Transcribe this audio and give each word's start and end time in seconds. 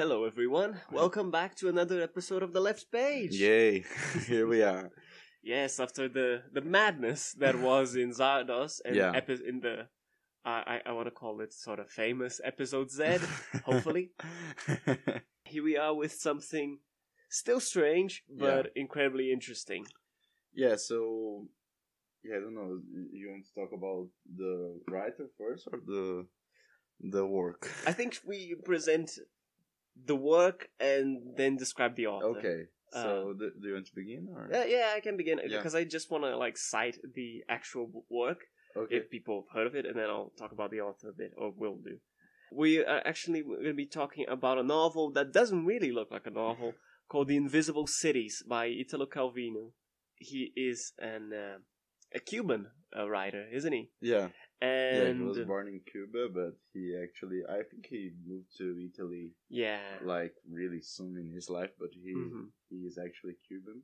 Hello, 0.00 0.24
everyone. 0.24 0.80
Welcome 0.90 1.30
back 1.30 1.54
to 1.56 1.68
another 1.68 2.00
episode 2.00 2.42
of 2.42 2.54
the 2.54 2.60
Left 2.60 2.90
Page. 2.90 3.34
Yay! 3.34 3.84
Here 4.26 4.46
we 4.46 4.62
are. 4.62 4.90
Yes, 5.42 5.78
after 5.78 6.08
the 6.08 6.42
the 6.56 6.62
madness 6.62 7.32
that 7.42 7.56
was 7.58 7.96
in 7.96 8.10
Zardoz 8.12 8.80
and 8.82 8.96
Yeah. 8.96 9.12
epi- 9.20 9.46
in 9.50 9.60
the 9.60 9.88
I 10.44 10.56
I, 10.72 10.90
I 10.90 10.92
want 10.92 11.06
to 11.08 11.10
call 11.22 11.42
it 11.44 11.52
sort 11.52 11.78
of 11.80 11.90
famous 11.90 12.40
episode 12.44 12.90
Z. 12.90 13.02
hopefully, 13.68 14.12
here 15.52 15.64
we 15.70 15.76
are 15.76 15.94
with 16.02 16.12
something 16.12 16.80
still 17.28 17.60
strange 17.60 18.22
but 18.28 18.70
incredibly 18.74 19.26
interesting. 19.36 19.84
yeah. 20.54 20.76
So, 20.76 20.98
yeah, 22.24 22.36
I 22.36 22.40
don't 22.40 22.54
know. 22.54 22.72
You 23.18 23.26
want 23.32 23.44
to 23.48 23.54
talk 23.60 23.72
about 23.80 24.08
the 24.42 24.80
writer 24.92 25.26
first 25.38 25.68
or 25.72 25.78
the 25.92 26.26
the 27.14 27.24
work? 27.26 27.62
I 27.86 27.92
think 27.98 28.10
we 28.26 28.38
present 28.64 29.10
the 30.06 30.16
work 30.16 30.68
and 30.78 31.36
then 31.36 31.56
describe 31.56 31.96
the 31.96 32.06
author. 32.06 32.38
Okay. 32.38 32.60
Uh, 32.92 33.02
So, 33.02 33.34
do, 33.38 33.50
do 33.60 33.68
you 33.68 33.74
want 33.74 33.86
to 33.86 33.94
begin 33.94 34.28
or? 34.34 34.48
Yeah, 34.50 34.64
yeah, 34.64 34.92
I 34.96 35.00
can 35.00 35.16
begin 35.16 35.38
Yeah. 35.38 35.58
because 35.58 35.74
I 35.74 35.84
just 35.84 36.10
want 36.10 36.24
to 36.24 36.36
like 36.36 36.56
cite 36.56 36.98
the 37.14 37.44
actual 37.48 38.04
work 38.10 38.40
Okay. 38.76 38.96
if 38.96 39.10
people 39.10 39.34
have 39.42 39.56
heard 39.56 39.66
of 39.66 39.74
it, 39.74 39.84
and 39.86 39.96
then 39.96 40.08
I'll 40.08 40.32
talk 40.38 40.52
about 40.52 40.70
the 40.70 40.80
author 40.80 41.08
a 41.08 41.12
bit, 41.12 41.32
or 41.36 41.50
will 41.50 41.76
do. 41.76 41.98
We 42.52 42.84
are 42.84 43.02
actually 43.04 43.42
going 43.42 43.64
to 43.64 43.74
be 43.74 43.86
talking 43.86 44.26
about 44.28 44.58
a 44.58 44.62
novel 44.62 45.10
that 45.12 45.32
doesn't 45.32 45.64
really 45.66 45.92
look 45.92 46.10
like 46.10 46.26
a 46.26 46.30
novel 46.30 46.74
called 47.08 47.28
The 47.28 47.36
Invisible 47.36 47.86
Cities 47.86 48.42
by 48.48 48.66
Italo 48.66 49.06
Calvino. 49.06 49.72
He 50.16 50.52
is 50.56 50.92
an 50.98 51.32
uh, 51.32 51.58
a 52.14 52.20
Cuban 52.20 52.66
uh, 52.96 53.08
writer, 53.08 53.44
isn't 53.52 53.72
he? 53.72 53.90
Yeah. 54.00 54.28
Yeah. 54.62 55.04
And 55.08 55.18
He 55.20 55.24
was 55.26 55.38
born 55.46 55.68
in 55.68 55.80
Cuba, 55.90 56.28
but 56.32 56.54
he 56.72 56.94
actually, 57.02 57.40
I 57.48 57.62
think 57.62 57.86
he 57.86 58.10
moved 58.26 58.56
to 58.58 58.76
Italy 58.92 59.32
yeah, 59.48 59.80
like 60.02 60.34
really 60.50 60.80
soon 60.82 61.16
in 61.16 61.30
his 61.32 61.48
life. 61.50 61.70
But 61.78 61.90
he 61.94 62.14
Mhm. 62.14 62.50
he 62.68 62.76
is 62.86 62.98
actually 62.98 63.36
Cuban. 63.48 63.82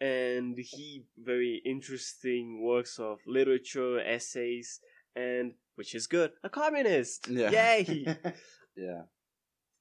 and 0.00 0.58
he 0.58 1.04
very 1.16 1.62
interesting 1.64 2.60
works 2.60 2.98
of 2.98 3.18
literature, 3.26 4.00
essays, 4.00 4.80
and 5.14 5.54
which 5.76 5.94
is 5.94 6.06
good, 6.08 6.32
a 6.42 6.48
communist. 6.50 7.28
Yeah. 7.28 7.50
Yay! 7.50 7.84
yeah. 8.76 9.02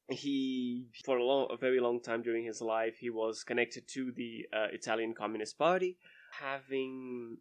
he 0.10 0.88
for 1.06 1.18
a 1.18 1.24
long 1.24 1.48
a 1.52 1.58
very 1.58 1.80
long 1.80 2.02
time 2.02 2.22
during 2.22 2.44
his 2.46 2.62
life 2.62 2.98
he 3.00 3.10
was 3.10 3.44
connected 3.44 3.88
to 3.88 4.12
the 4.12 4.46
uh, 4.54 4.68
Italian 4.74 5.14
Communist 5.14 5.58
Party 5.58 5.98
having 6.40 7.38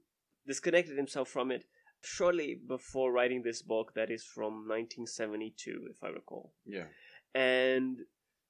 disconnected 0.47 0.97
himself 0.97 1.29
from 1.29 1.51
it 1.51 1.65
shortly 2.03 2.55
before 2.67 3.13
writing 3.13 3.43
this 3.43 3.63
book 3.63 3.93
that 3.95 4.11
is 4.11 4.25
from 4.25 4.67
1972 4.69 5.89
if 5.91 6.03
I 6.03 6.09
recall 6.09 6.53
Yeah. 6.67 6.87
and 7.35 7.99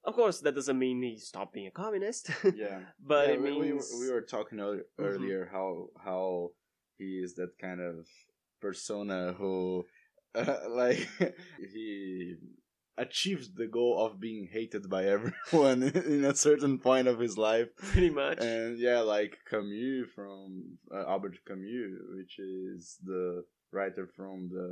of 0.05 0.15
course 0.15 0.41
that 0.41 0.55
doesn't 0.55 0.79
mean 0.79 1.03
he 1.03 1.19
stopped 1.19 1.53
being 1.55 1.67
a 1.67 1.71
communist 1.71 2.31
Yeah. 2.55 2.81
but 3.05 3.29
Yeah, 3.29 3.35
it 3.35 3.43
we, 3.43 3.53
we, 3.53 3.61
means 3.73 3.91
were- 3.93 4.01
we 4.01 4.13
were 4.13 4.23
talking 4.23 4.59
Mhm. 4.59 4.81
earlier 4.99 5.49
how 5.53 5.89
how 6.05 6.51
he 6.99 7.19
is 7.25 7.35
that 7.35 7.59
kind 7.59 7.81
of 7.81 8.07
persona 8.61 9.33
who 9.33 9.85
uh, 10.35 10.57
like 10.71 11.09
he 11.73 12.37
achieves 13.07 13.47
the 13.61 13.67
goal 13.79 13.95
of 14.05 14.21
being 14.21 14.45
hated 14.57 14.85
by 14.97 15.03
everyone 15.17 15.83
in 16.15 16.25
a 16.25 16.35
certain 16.35 16.79
point 16.79 17.07
of 17.09 17.19
his 17.19 17.37
life. 17.49 17.69
Pretty 17.93 18.11
much. 18.23 18.39
And 18.41 18.79
yeah 18.79 19.01
like 19.17 19.33
camus 19.51 20.09
from 20.15 20.79
uh, 20.97 21.05
albert 21.15 21.37
camus 21.49 21.93
which 22.17 22.35
is 22.39 22.83
the 23.13 23.45
writer 23.73 24.07
from 24.19 24.37
the 24.57 24.69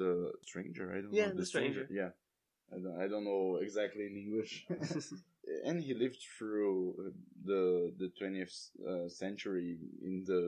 the 0.00 0.10
stranger 0.48 0.84
i 0.96 0.98
don't 1.02 1.12
Yeah, 1.20 1.28
know 1.28 1.38
The 1.42 1.46
Stranger. 1.52 1.86
yeah. 2.00 2.10
I 2.74 2.76
don't, 2.82 2.98
I 3.04 3.06
don't 3.12 3.24
know 3.32 3.58
exactly 3.66 4.04
in 4.10 4.14
english. 4.24 4.54
And 5.68 5.76
he 5.86 5.92
lived 6.04 6.22
through 6.38 7.12
the 7.50 7.62
the 8.00 8.08
20th 8.20 8.56
uh, 8.90 9.08
century 9.22 9.70
in 10.08 10.14
the 10.30 10.42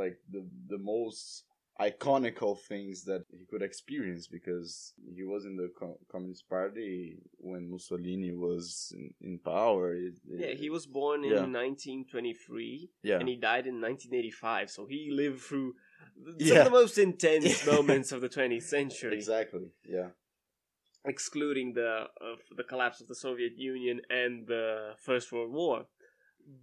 like 0.00 0.16
the 0.34 0.42
the 0.72 0.80
most 0.92 1.44
iconical 1.80 2.58
things 2.58 3.04
that 3.04 3.22
he 3.30 3.44
could 3.50 3.62
experience 3.62 4.26
because 4.26 4.94
he 5.14 5.22
was 5.24 5.44
in 5.44 5.56
the 5.56 5.68
co- 5.78 5.98
communist 6.10 6.48
party 6.48 7.18
when 7.36 7.70
mussolini 7.70 8.32
was 8.32 8.92
in, 8.96 9.10
in 9.20 9.38
power 9.38 9.94
It- 9.94 10.14
yeah 10.26 10.54
he 10.54 10.70
was 10.70 10.86
born 10.86 11.22
in 11.24 11.30
Yeah. 11.32 11.46
1923 11.46 12.90
yeah 13.02 13.18
and 13.18 13.28
he 13.28 13.36
died 13.36 13.66
in 13.66 13.80
1985 13.80 14.70
so 14.70 14.86
he 14.86 15.10
lived 15.12 15.40
through 15.40 15.74
some 16.38 16.38
Yeah. 16.38 16.58
of 16.60 16.64
the 16.64 16.70
most 16.70 16.96
intense 16.98 17.66
moments 17.74 18.10
of 18.12 18.20
the 18.22 18.28
20th 18.28 18.62
century 18.62 19.14
exactly 19.16 19.68
yeah 19.84 20.10
excluding 21.04 21.74
the 21.74 22.06
uh, 22.20 22.36
the 22.56 22.64
collapse 22.64 23.00
of 23.00 23.06
the 23.08 23.14
Soviet 23.14 23.52
Union 23.56 24.00
and 24.10 24.46
the 24.46 24.94
First 24.98 25.30
World 25.32 25.52
War. 25.52 25.86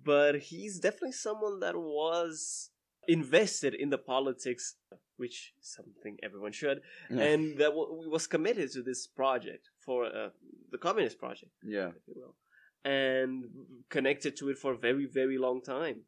But 0.03 0.33
he's 0.49 0.79
definitely 0.79 1.13
someone 1.13 1.59
that 1.61 1.75
was 1.77 2.69
invested 3.07 3.73
in 3.73 3.89
the 3.89 3.97
politics, 3.97 4.75
which 5.17 5.53
is 5.61 5.67
something 5.77 6.17
everyone 6.23 6.51
should, 6.51 6.81
yeah 7.09 7.23
and 7.23 7.57
that 7.57 7.69
w- 7.69 8.09
was 8.09 8.27
committed 8.27 8.71
to 8.71 8.81
this 8.81 9.07
project 9.07 9.69
for 9.85 10.05
uh, 10.05 10.29
the 10.71 10.77
Communist 10.77 11.17
Project, 11.19 11.51
yeah 11.63 11.89
if 11.89 12.07
you 12.07 12.15
will, 12.15 12.35
and 12.83 13.45
connected 13.89 14.35
to 14.37 14.49
it 14.49 14.57
for 14.57 14.73
a 14.73 14.77
very 14.77 15.05
very 15.05 15.37
long 15.37 15.61
time. 15.61 16.01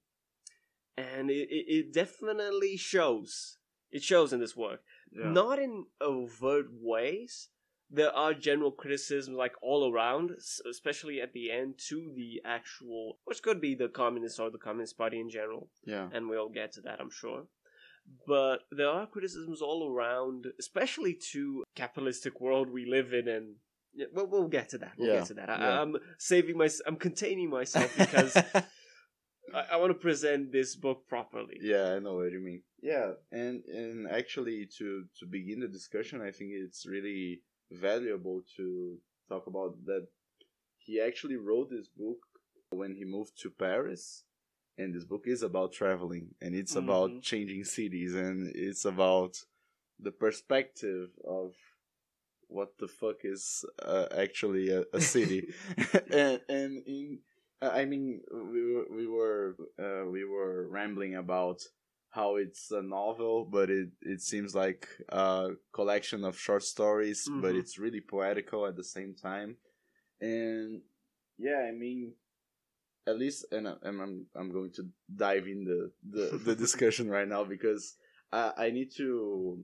And 0.97 1.29
it, 1.29 1.47
it, 1.49 1.65
it 1.77 1.93
definitely 1.93 2.77
shows. 2.77 3.57
It 3.91 4.03
shows 4.03 4.33
in 4.33 4.39
this 4.39 4.55
work 4.55 4.81
yeah 5.11 5.31
not 5.31 5.59
in 5.59 5.85
overt 6.01 6.67
ways. 6.71 7.49
There 7.89 8.11
are 8.11 8.33
general 8.33 8.71
criticisms 8.71 9.37
like 9.37 9.53
all 9.61 9.91
around, 9.91 10.31
especially 10.69 11.21
at 11.21 11.33
the 11.33 11.51
end 11.51 11.75
to 11.89 12.11
the 12.15 12.41
actual, 12.43 13.19
which 13.25 13.43
could 13.43 13.61
be 13.61 13.75
the 13.75 13.87
communists 13.89 14.39
or 14.39 14.49
the 14.49 14.57
Communist 14.57 14.97
Party 14.97 15.19
in 15.19 15.29
general, 15.29 15.69
yeah 15.85 16.09
and 16.11 16.27
we'll 16.29 16.49
get 16.49 16.71
to 16.73 16.81
that, 16.81 16.99
I'm 16.99 17.11
sure. 17.11 17.43
But 18.27 18.57
there 18.71 18.89
are 18.89 19.07
criticisms 19.07 19.61
all 19.61 19.91
around, 19.91 20.47
especially 20.59 21.17
to 21.31 21.63
capitalistic 21.75 22.39
world 22.39 22.69
we 22.69 22.85
live 22.85 23.13
in, 23.13 23.27
and 23.27 23.55
well, 24.13 24.27
we'll 24.27 24.47
get 24.47 24.69
to 24.69 24.77
that. 24.79 24.93
We'll 24.97 25.09
Yeah, 25.09 25.15
get 25.19 25.27
to 25.27 25.33
that. 25.35 25.49
I, 25.49 25.57
yeah. 25.59 25.81
I'm 25.81 25.95
saving 26.17 26.57
my, 26.57 26.69
I'm 26.85 26.97
containing 26.97 27.49
myself 27.49 27.95
because 27.97 28.35
I, 29.53 29.63
I 29.71 29.75
want 29.77 29.91
to 29.91 29.95
present 29.99 30.51
this 30.51 30.75
book 30.75 31.07
properly. 31.07 31.57
Yeah, 31.61 31.93
I 31.93 31.99
know 31.99 32.15
what 32.15 32.31
you 32.31 32.39
mean. 32.39 32.63
Yeah, 32.81 33.11
and 33.31 33.63
and 33.65 34.07
actually 34.09 34.67
to 34.77 35.05
to 35.19 35.25
begin 35.25 35.59
the 35.61 35.67
discussion, 35.67 36.21
I 36.21 36.31
think 36.31 36.51
it's 36.53 36.85
really 36.85 37.41
valuable 37.71 38.43
to 38.57 38.97
talk 39.29 39.47
about 39.47 39.85
that 39.85 40.07
he 40.77 41.01
actually 41.01 41.35
wrote 41.35 41.69
this 41.69 41.87
book 41.87 42.19
when 42.69 42.95
he 42.95 43.05
moved 43.05 43.39
to 43.41 43.49
Paris. 43.49 44.23
And 44.77 44.93
this 44.93 45.05
book 45.05 45.23
is 45.25 45.41
about 45.41 45.71
traveling 45.71 46.35
and 46.41 46.53
it's 46.53 46.75
Mhm. 46.75 46.83
about 46.83 47.21
changing 47.21 47.63
cities 47.63 48.13
and 48.13 48.51
it's 48.55 48.85
about 48.85 49.45
the 49.99 50.11
perspective 50.11 51.11
of 51.23 51.55
what 52.47 52.77
the 52.77 52.87
fuck 52.87 53.23
is 53.23 53.65
uh, 53.81 54.07
actually 54.15 54.69
a, 54.69 54.83
a 54.93 55.01
city. 55.01 55.47
and 56.11 56.41
and 56.49 56.83
in 56.85 57.19
I 57.61 57.85
mean, 57.85 58.21
we 58.31 58.61
were 58.73 58.85
we 58.91 59.07
were 59.07 59.55
uh, 59.79 60.05
we 60.11 60.25
were 60.25 60.67
rambling 60.67 61.15
about 61.15 61.63
how 62.15 62.37
it's 62.37 62.71
a 62.71 62.81
novel, 62.81 63.45
but 63.45 63.69
it 63.69 63.89
it 64.01 64.21
seems 64.21 64.55
like 64.55 64.87
a 65.09 65.51
collection 65.73 66.23
of 66.23 66.39
short 66.39 66.63
stories, 66.63 67.29
but 67.43 67.53
Mhm. 67.55 67.59
it's 67.59 67.77
really 67.85 68.01
poetical 68.01 68.65
at 68.65 68.75
the 68.77 68.83
same 68.95 69.13
time. 69.15 69.57
And 70.21 70.81
yeah, 71.37 71.61
I 71.69 71.71
mean, 71.71 72.15
at 73.07 73.17
least, 73.19 73.45
and 73.51 73.67
I- 73.67 73.77
and 73.83 74.01
I'm 74.01 74.15
I'm 74.35 74.51
going 74.51 74.71
to 74.73 74.83
dive 75.25 75.47
in 75.47 75.63
the 75.63 75.91
the, 76.15 76.37
the 76.37 76.55
discussion 76.65 77.09
right 77.09 77.27
now 77.35 77.43
because 77.43 77.95
I 78.31 78.53
I 78.65 78.67
need 78.71 78.91
to 78.97 79.63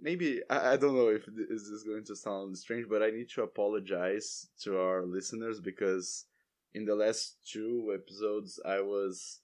maybe 0.00 0.42
I, 0.50 0.72
I 0.72 0.76
don't 0.76 0.94
know 0.94 1.08
if 1.08 1.24
this 1.26 1.62
is 1.76 1.82
going 1.84 2.04
to 2.04 2.16
sound 2.16 2.56
strange, 2.58 2.86
but 2.88 3.02
I 3.02 3.10
need 3.10 3.28
to 3.30 3.42
apologize 3.42 4.48
to 4.62 4.78
our 4.78 5.04
listeners 5.04 5.60
because 5.60 6.26
in 6.74 6.84
the 6.84 6.94
last 6.94 7.36
two 7.52 7.92
episodes 7.94 8.60
I 8.64 8.80
was 8.80 9.40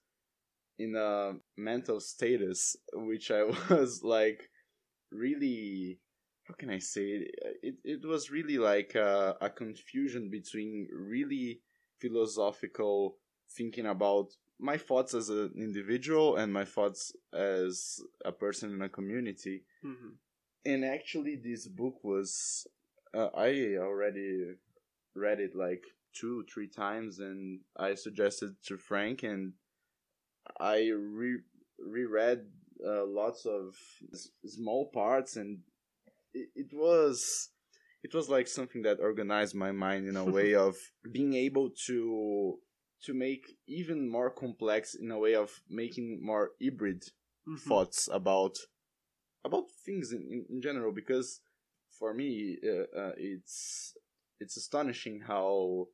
in 0.78 0.94
a 0.94 1.32
mental 1.56 2.00
status 2.00 2.76
which 2.92 3.30
I 3.30 3.42
was 3.70 4.02
like 4.02 4.50
really 5.10 5.98
how 6.44 6.54
can 6.54 6.70
I 6.70 6.78
say 6.78 7.02
it 7.02 7.34
it, 7.62 7.74
it 7.84 8.06
was 8.06 8.30
really 8.30 8.58
like 8.58 8.94
a, 8.94 9.36
a 9.40 9.50
confusion 9.50 10.30
between 10.30 10.88
really 10.92 11.60
philosophical 12.00 13.16
thinking 13.56 13.86
about 13.86 14.28
my 14.60 14.76
thoughts 14.76 15.14
as 15.14 15.28
an 15.28 15.52
individual 15.56 16.36
and 16.36 16.52
my 16.52 16.64
thoughts 16.64 17.12
as 17.32 18.00
a 18.24 18.32
person 18.32 18.72
in 18.72 18.82
a 18.82 18.88
community 18.88 19.64
Mhm. 19.84 20.16
and 20.64 20.84
actually 20.84 21.36
this 21.36 21.68
book 21.68 22.02
was 22.02 22.66
uh, 23.14 23.30
i 23.34 23.76
already 23.78 24.54
read 25.14 25.38
it 25.40 25.54
like 25.54 25.84
two 26.12 26.44
three 26.52 26.66
times 26.68 27.20
and 27.20 27.60
i 27.76 27.94
suggested 27.94 28.56
to 28.64 28.76
frank 28.76 29.22
and 29.22 29.52
i 30.60 30.90
re- 30.90 31.42
reread 31.78 32.46
uh, 32.86 33.04
lots 33.06 33.46
of 33.46 33.74
small 34.46 34.90
parts 34.92 35.36
and 35.36 35.58
it, 36.32 36.48
it 36.54 36.72
was 36.72 37.50
it 38.02 38.14
was 38.14 38.28
like 38.28 38.46
something 38.46 38.82
that 38.82 39.00
organized 39.00 39.54
my 39.54 39.72
mind 39.72 40.06
in 40.06 40.16
a 40.16 40.24
way 40.36 40.54
of 40.54 40.76
being 41.10 41.34
able 41.34 41.70
to 41.86 42.58
to 43.02 43.14
make 43.14 43.56
even 43.66 44.08
more 44.10 44.30
complex 44.30 44.94
in 44.94 45.10
a 45.10 45.18
way 45.18 45.34
of 45.34 45.50
making 45.68 46.20
more 46.22 46.50
hybrid 46.60 47.04
Mhm. 47.48 47.60
thoughts 47.68 48.08
about 48.12 48.56
about 49.44 49.70
things 49.84 50.12
in, 50.12 50.22
in, 50.30 50.46
in 50.50 50.62
general 50.62 50.92
because 50.92 51.40
for 51.98 52.12
me 52.14 52.58
uh, 52.64 52.98
uh, 52.98 53.12
it's 53.16 53.94
it's 54.40 54.56
astonishing 54.56 55.20
how 55.26 55.86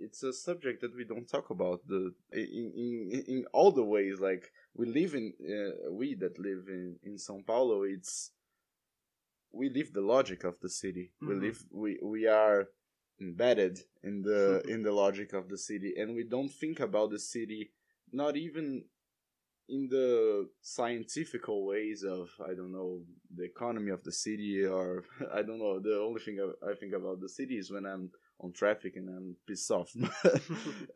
it's 0.00 0.22
a 0.22 0.32
subject 0.32 0.80
that 0.80 0.96
we 0.96 1.04
don't 1.04 1.28
talk 1.28 1.50
about 1.50 1.80
the 1.86 2.12
in 2.32 2.72
in, 3.12 3.24
in 3.28 3.44
all 3.52 3.70
the 3.72 3.84
ways 3.84 4.18
like 4.20 4.50
we 4.74 4.86
live 4.86 5.14
in 5.14 5.32
uh, 5.54 5.92
we 5.92 6.14
that 6.14 6.38
live 6.38 6.64
in 6.68 6.96
in 7.02 7.16
São 7.16 7.44
Paulo 7.46 7.82
it's 7.82 8.32
we 9.52 9.68
live 9.68 9.92
the 9.92 10.00
logic 10.00 10.44
of 10.44 10.58
the 10.60 10.68
city 10.68 11.12
we 11.20 11.34
Mhm. 11.34 11.40
live 11.40 11.64
we 11.70 11.98
we 12.02 12.26
are 12.26 12.68
embedded 13.20 13.76
in 14.02 14.22
the 14.22 14.62
in 14.66 14.82
the 14.82 14.92
logic 14.92 15.32
of 15.34 15.48
the 15.48 15.58
city 15.58 15.94
and 15.98 16.14
we 16.14 16.24
don't 16.24 16.52
think 16.62 16.80
about 16.80 17.10
the 17.10 17.18
city 17.18 17.70
not 18.12 18.36
even 18.36 18.84
in 19.68 19.88
the 19.88 20.48
scientifical 20.60 21.64
ways 21.66 22.02
of 22.02 22.30
I 22.50 22.54
don't 22.54 22.72
know 22.72 23.04
the 23.34 23.44
economy 23.44 23.90
of 23.92 24.02
the 24.04 24.12
city 24.12 24.64
or 24.64 25.04
I 25.38 25.42
don't 25.42 25.58
know 25.58 25.78
the 25.80 25.98
only 26.00 26.20
thing 26.20 26.38
I, 26.40 26.70
I 26.70 26.74
think 26.74 26.92
about 26.94 27.20
the 27.20 27.28
city 27.28 27.56
is 27.58 27.70
when 27.70 27.86
I'm 27.86 28.10
on 28.42 28.52
traffic 28.52 28.96
and 28.96 29.08
I'm 29.08 29.36
pissed 29.46 29.70
off. 29.70 29.94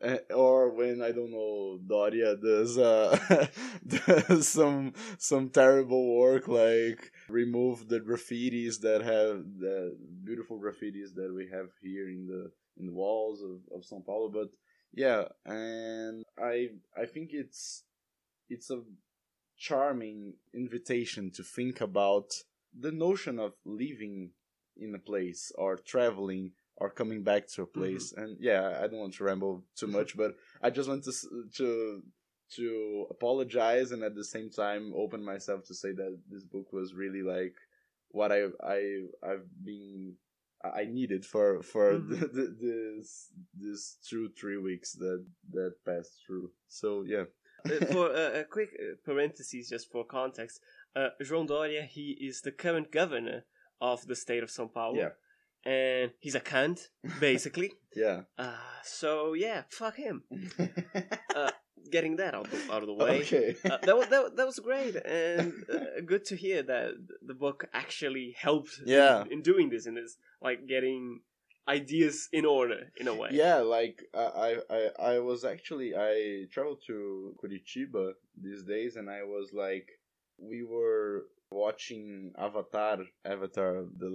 Eh, 0.01 0.17
or 0.35 0.71
when 0.71 1.01
I 1.01 1.11
don't 1.11 1.31
know 1.31 1.79
Doria 1.87 2.35
does 2.35 2.77
uh 2.77 3.47
does 3.87 4.47
some 4.47 4.93
some 5.17 5.49
terrible 5.49 6.15
work 6.15 6.47
like 6.47 7.11
remove 7.29 7.87
the 7.87 7.99
graffitis 7.99 8.81
that 8.81 9.01
have 9.01 9.43
the 9.59 9.97
beautiful 10.23 10.59
graffitis 10.59 11.13
that 11.15 11.33
we 11.33 11.47
have 11.51 11.69
here 11.81 12.09
in 12.09 12.27
the 12.27 12.51
in 12.77 12.87
the 12.87 12.93
walls 12.93 13.41
of, 13.41 13.61
of 13.75 13.83
São 13.83 14.05
Paulo. 14.05 14.29
But 14.29 14.49
yeah 14.93 15.25
and 15.45 16.25
I 16.37 16.69
I 16.97 17.05
think 17.05 17.29
it's 17.33 17.83
it's 18.49 18.69
a 18.69 18.81
charming 19.57 20.33
invitation 20.53 21.31
to 21.31 21.43
think 21.43 21.81
about 21.81 22.33
the 22.77 22.91
notion 22.91 23.39
of 23.39 23.53
living 23.63 24.31
in 24.77 24.93
a 24.93 24.99
place 24.99 25.51
or 25.57 25.77
traveling 25.77 26.51
or 26.77 26.89
coming 26.89 27.23
back 27.23 27.47
to 27.47 27.61
a 27.63 27.65
place 27.67 28.13
and 28.17 28.37
yeah 28.39 28.77
i 28.81 28.87
don't 28.87 28.99
want 28.99 29.13
to 29.13 29.23
ramble 29.23 29.63
too 29.75 29.87
much 29.87 30.15
but 30.17 30.35
i 30.61 30.69
just 30.69 30.89
want 30.89 31.03
to 31.03 31.11
to 31.55 32.01
to 32.55 33.07
apologize 33.09 33.91
and 33.91 34.03
at 34.03 34.13
the 34.15 34.23
same 34.23 34.49
time 34.49 34.93
open 34.95 35.23
myself 35.23 35.63
to 35.65 35.73
say 35.73 35.91
that 35.93 36.17
this 36.29 36.43
book 36.43 36.71
was 36.73 36.93
really 36.93 37.21
like 37.23 37.55
what 38.09 38.31
i 38.31 38.43
i 38.63 38.79
i've 39.23 39.47
been 39.63 40.13
I 40.63 40.85
needed 40.85 41.23
for 41.23 41.61
for 41.61 41.93
Mhm. 41.93 42.09
the, 42.09 42.15
the, 42.37 42.45
this 42.59 43.29
this 43.53 43.97
two 44.09 44.29
three 44.29 44.57
weeks 44.57 44.93
that 44.93 45.23
that 45.51 45.73
passed 45.85 46.13
through. 46.25 46.49
So 46.67 47.03
yeah, 47.05 47.25
Uh, 47.65 47.85
for 47.93 48.05
uh, 48.09 48.39
a 48.41 48.43
quick 48.45 48.71
parenthesis, 49.03 49.69
just 49.69 49.91
for 49.91 50.03
context, 50.05 50.61
uh, 50.95 51.09
João 51.21 51.45
Doria, 51.45 51.83
he 51.83 52.17
is 52.29 52.41
the 52.41 52.51
current 52.51 52.91
governor 52.91 53.45
of 53.79 54.07
the 54.07 54.15
state 54.15 54.41
of 54.43 54.49
São 54.49 54.67
Paulo. 54.73 54.97
Yeah. 54.97 55.13
And 55.65 56.11
he's 56.19 56.35
a 56.35 56.39
cunt, 56.39 56.79
basically. 57.19 57.73
yeah. 57.95 58.21
uh, 58.37 58.53
so, 58.83 59.33
yeah, 59.33 59.63
fuck 59.69 59.95
him. 59.95 60.23
Getting 61.91 62.15
that 62.15 62.33
out, 62.33 62.49
the, 62.49 62.73
out 62.73 62.81
of 62.81 62.87
the 62.87 62.93
way. 62.93 63.19
okay. 63.21 63.55
Uh, 63.63 63.77
that, 63.83 63.95
was, 63.95 64.07
that, 64.07 64.35
that 64.37 64.45
was 64.45 64.57
great, 64.59 64.95
and 64.95 65.53
uh, 65.71 66.01
good 66.03 66.25
to 66.25 66.35
hear 66.35 66.63
that 66.63 66.91
the 67.25 67.35
book 67.35 67.67
actually 67.73 68.35
helped 68.39 68.79
in- 68.81 68.87
Yeah. 68.93 69.23
in, 69.29 69.43
doing 69.43 69.69
this, 69.69 69.85
and 69.85 69.95
is 69.97 70.17
like 70.41 70.65
getting 70.67 71.21
ideas 71.67 72.27
in 72.33 72.43
order 72.43 72.91
in 72.99 73.07
a 73.07 73.13
way. 73.13 73.29
Yeah, 73.31 73.57
like 73.57 74.01
I, 74.15 74.19
I, 74.19 74.57
I 74.69 75.13
I 75.15 75.19
was 75.19 75.43
actually 75.45 75.93
I 75.95 76.45
traveled 76.51 76.81
to 76.87 77.35
Curitiba 77.43 78.13
these 78.41 78.63
days, 78.63 78.95
and 78.95 79.07
I 79.07 79.21
was 79.23 79.51
like, 79.53 79.87
we 80.39 80.63
were 80.63 81.25
watching 81.63 82.31
Avatar, 82.37 82.97
Avatar, 83.33 83.71
the 84.01 84.09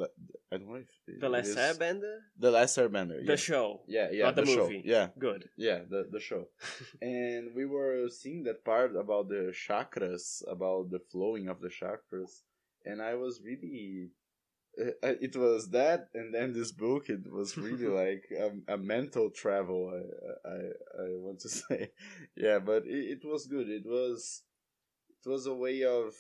I 0.53 0.57
don't 0.59 0.69
know 0.69 0.77
if 0.77 0.91
it 1.09 1.21
The 1.21 1.29
Last 1.37 1.57
Airbender, 1.67 2.17
the 2.39 2.51
Last 2.59 2.77
Airbender, 2.79 3.19
the 3.33 3.37
show, 3.37 3.67
yeah, 3.97 4.09
yeah, 4.13 4.27
not 4.27 4.37
the, 4.37 4.47
show, 4.47 4.65
movie. 4.65 4.83
yeah, 4.95 5.07
good. 5.27 5.43
yeah, 5.57 5.81
the 5.93 6.01
the 6.15 6.21
show, 6.21 6.43
and 7.03 7.55
we 7.59 7.65
were 7.67 8.09
seeing 8.21 8.41
that 8.45 8.65
part 8.65 8.93
about 9.05 9.29
the 9.35 9.43
chakras, 9.67 10.43
about 10.57 10.91
the 10.95 11.01
flowing 11.11 11.49
of 11.49 11.59
the 11.65 11.73
chakras, 11.81 12.33
and 12.85 13.01
I 13.11 13.15
was 13.25 13.35
really. 13.51 14.11
uh, 14.81 14.95
uh, 15.09 15.17
It 15.29 15.35
was 15.47 15.63
that, 15.79 16.01
and 16.19 16.29
then 16.35 16.49
this 16.53 16.73
book. 16.85 17.05
It 17.17 17.25
was 17.39 17.57
really 17.67 17.91
like 18.05 18.25
a, 18.47 18.49
a 18.75 18.79
mental 18.95 19.27
travel. 19.43 19.81
I, 19.99 20.03
I 20.55 20.59
I 21.05 21.07
want 21.27 21.39
to 21.45 21.49
say, 21.61 21.81
yeah, 22.45 22.59
but 22.71 22.83
it, 22.97 23.03
it 23.17 23.23
was 23.33 23.43
good. 23.55 23.69
It 23.81 23.87
was 23.97 24.43
it 25.21 25.27
was 25.35 25.43
a 25.47 25.55
way 25.65 25.79
of 25.85 26.15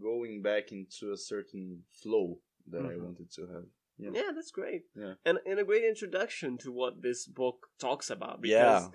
going 0.00 0.42
back 0.42 0.72
into 0.72 1.12
a 1.12 1.16
certain 1.16 1.84
flow 2.02 2.40
that 2.68 2.84
I 2.84 2.94
Mhm. 2.94 3.02
wanted 3.02 3.30
to 3.32 3.46
have. 3.46 3.66
Yeah. 3.98 4.10
Yeah, 4.14 4.32
that's 4.34 4.50
great. 4.50 4.86
Yeah. 4.94 5.14
And 5.24 5.38
and 5.44 5.58
a 5.60 5.64
great 5.64 5.84
introduction 5.84 6.56
to 6.58 6.72
what 6.72 7.02
this 7.02 7.26
book 7.26 7.68
talks 7.78 8.08
about. 8.10 8.40
Because 8.40 8.82
Yeah. 8.84 8.90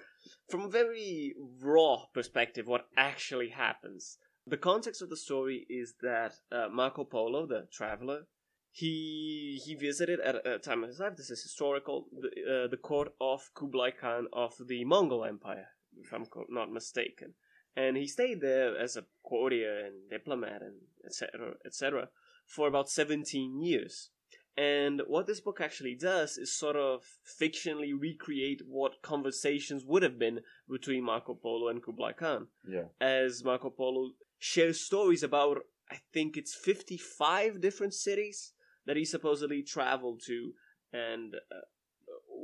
from 0.50 0.62
a 0.62 0.70
very 0.70 1.36
raw 1.62 2.06
perspective, 2.14 2.68
what 2.68 2.90
actually 2.98 3.50
happens. 3.50 4.18
The 4.48 4.58
context 4.58 5.02
of 5.02 5.10
the 5.10 5.18
story 5.18 5.66
is 5.70 5.96
that 6.02 6.34
uh, 6.52 6.70
Marco 6.70 7.04
Polo, 7.04 7.46
the 7.46 7.68
traveler, 7.72 8.28
he 8.72 9.62
he 9.66 9.76
visited 9.76 10.20
at 10.20 10.36
a 10.46 10.60
time 10.60 10.84
of 10.84 10.90
his 10.90 11.00
life. 11.00 11.16
This 11.16 11.30
is 11.30 11.42
historical. 11.44 12.08
The, 12.24 12.30
uh, 12.64 12.68
the 12.68 12.78
court 12.78 13.14
of 13.20 13.54
Kublai 13.54 13.92
Khan 13.92 14.28
of 14.34 14.54
the 14.68 14.84
Mongol 14.86 15.24
Empire, 15.24 15.70
if 15.98 16.12
I'm 16.14 16.26
not 16.50 16.72
mistaken. 16.72 17.36
And 17.76 17.98
he 17.98 18.08
stayed 18.08 18.42
there 18.42 18.78
as 18.78 18.96
a 18.96 19.06
courtier 19.24 19.86
and 19.86 20.10
diplomat 20.10 20.62
and 20.62 20.76
etc. 21.06 21.56
etc. 21.66 22.10
for 22.46 22.68
about 22.68 22.90
17 22.90 23.62
years. 23.62 24.10
And 24.58 25.02
what 25.08 25.28
this 25.28 25.42
book 25.42 25.60
actually 25.60 25.96
does 25.96 26.38
is 26.38 26.58
sort 26.58 26.78
of 26.78 27.02
fictionally 27.42 27.92
recreate 27.98 28.62
what 28.66 29.02
conversations 29.02 29.84
would 29.86 30.02
have 30.02 30.18
been 30.18 30.40
between 30.70 31.04
Marco 31.04 31.34
Polo 31.34 31.68
and 31.68 31.84
Kublai 31.84 32.14
Khan. 32.14 32.48
Yeah. 32.66 32.86
As 33.02 33.44
Marco 33.44 33.70
Polo 33.70 34.12
shares 34.40 34.80
stories 34.80 35.24
about, 35.24 35.58
I 35.92 35.98
think 36.14 36.38
it's 36.38 36.56
55 36.56 37.60
different 37.60 37.94
cities 37.94 38.54
that 38.86 38.96
he 38.96 39.04
supposedly 39.04 39.62
traveled 39.62 40.22
to 40.28 40.54
and 40.94 41.36
uh, 41.36 41.66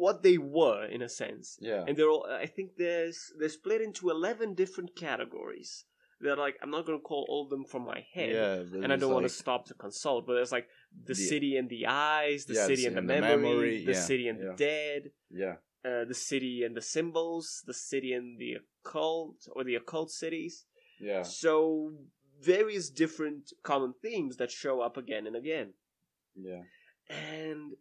what 0.06 0.18
they 0.24 0.38
were, 0.60 0.84
in 0.96 1.02
a 1.02 1.10
sense. 1.24 1.46
Yeah. 1.70 1.84
And 1.88 1.94
they're 1.96 2.10
all, 2.16 2.26
I 2.46 2.48
think 2.56 2.70
there's, 2.78 3.20
they're 3.40 3.50
split 3.62 3.82
into 3.82 4.10
11 4.10 4.56
different 4.56 4.92
categories. 4.96 5.86
They're 6.24 6.36
like, 6.46 6.56
I'm 6.62 6.72
not 6.76 6.86
going 6.88 7.00
to 7.00 7.04
call 7.12 7.24
all 7.30 7.44
of 7.46 7.50
them 7.54 7.66
from 7.72 7.84
my 7.94 8.00
head 8.16 8.34
Yeah. 8.42 8.80
and 8.84 8.92
I 8.94 8.96
don't 8.96 9.14
want 9.18 9.26
to 9.32 9.36
stop 9.44 9.62
to 9.68 9.74
consult, 9.86 10.26
but 10.28 10.34
there's 10.38 10.52
like 10.58 10.68
the, 11.10 11.14
The- 11.14 11.28
city 11.32 11.52
and 11.60 11.68
the 11.70 11.84
eyes, 11.88 12.46
the 12.46 12.56
Yeah, 12.60 12.68
city 12.72 12.86
and 12.88 12.96
the 12.96 13.00
and 13.02 13.10
the 13.10 13.22
memory, 13.22 13.50
memory, 13.50 13.86
the 13.86 13.94
yeah, 13.94 14.08
city 14.12 14.26
and 14.32 14.40
the 14.40 14.54
dead, 14.70 15.02
Yeah. 15.44 15.56
uh, 15.90 16.04
the 16.12 16.20
city 16.32 16.56
and 16.66 16.74
the 16.80 16.86
symbols, 16.96 17.46
the 17.72 17.74
city 17.92 18.12
and 18.20 18.28
the 18.44 18.52
occult, 18.84 19.38
or 19.56 19.64
the 19.64 19.76
occult 19.82 20.10
cities. 20.24 20.66
Yeah. 21.10 21.24
So 21.24 21.94
various 22.54 22.86
different 23.04 23.44
common 23.70 23.94
themes 24.06 24.34
that 24.38 24.52
show 24.64 24.76
up 24.88 24.96
again 25.04 25.24
and 25.30 25.36
again, 25.44 25.70
Yeah. 26.50 26.64
and 27.10 27.74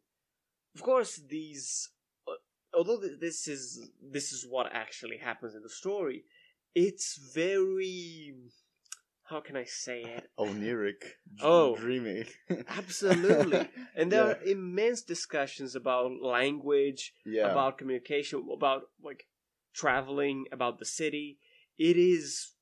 of 0.77 0.81
course 0.83 1.13
these. 1.37 1.91
Although 2.73 2.99
this 3.21 3.49
is 3.49 3.91
this 4.01 4.33
is 4.33 4.47
what 4.49 4.67
actually 4.73 5.19
happens 5.19 5.55
in 5.55 5.63
the 5.63 5.69
story, 5.69 6.25
it's 6.75 7.19
very 7.35 8.35
how 9.25 9.41
can 9.41 9.57
I 9.57 9.65
say 9.65 10.03
it? 10.03 10.29
Oniric. 10.39 11.03
Oh. 11.41 11.77
Dreaming. 11.77 12.25
Absolutely. 12.69 13.69
And 13.95 14.11
there 14.11 14.25
Yeah. 14.27 14.33
are 14.33 14.43
immense 14.43 15.03
discussions 15.03 15.77
about 15.77 16.11
language, 16.21 17.15
yeah. 17.25 17.51
about 17.51 17.79
communication, 17.79 18.45
about 18.53 18.83
like 19.03 19.29
traveling, 19.73 20.47
about 20.51 20.81
the 20.81 20.85
city. 20.85 21.39
It 21.79 21.97
is 21.97 22.55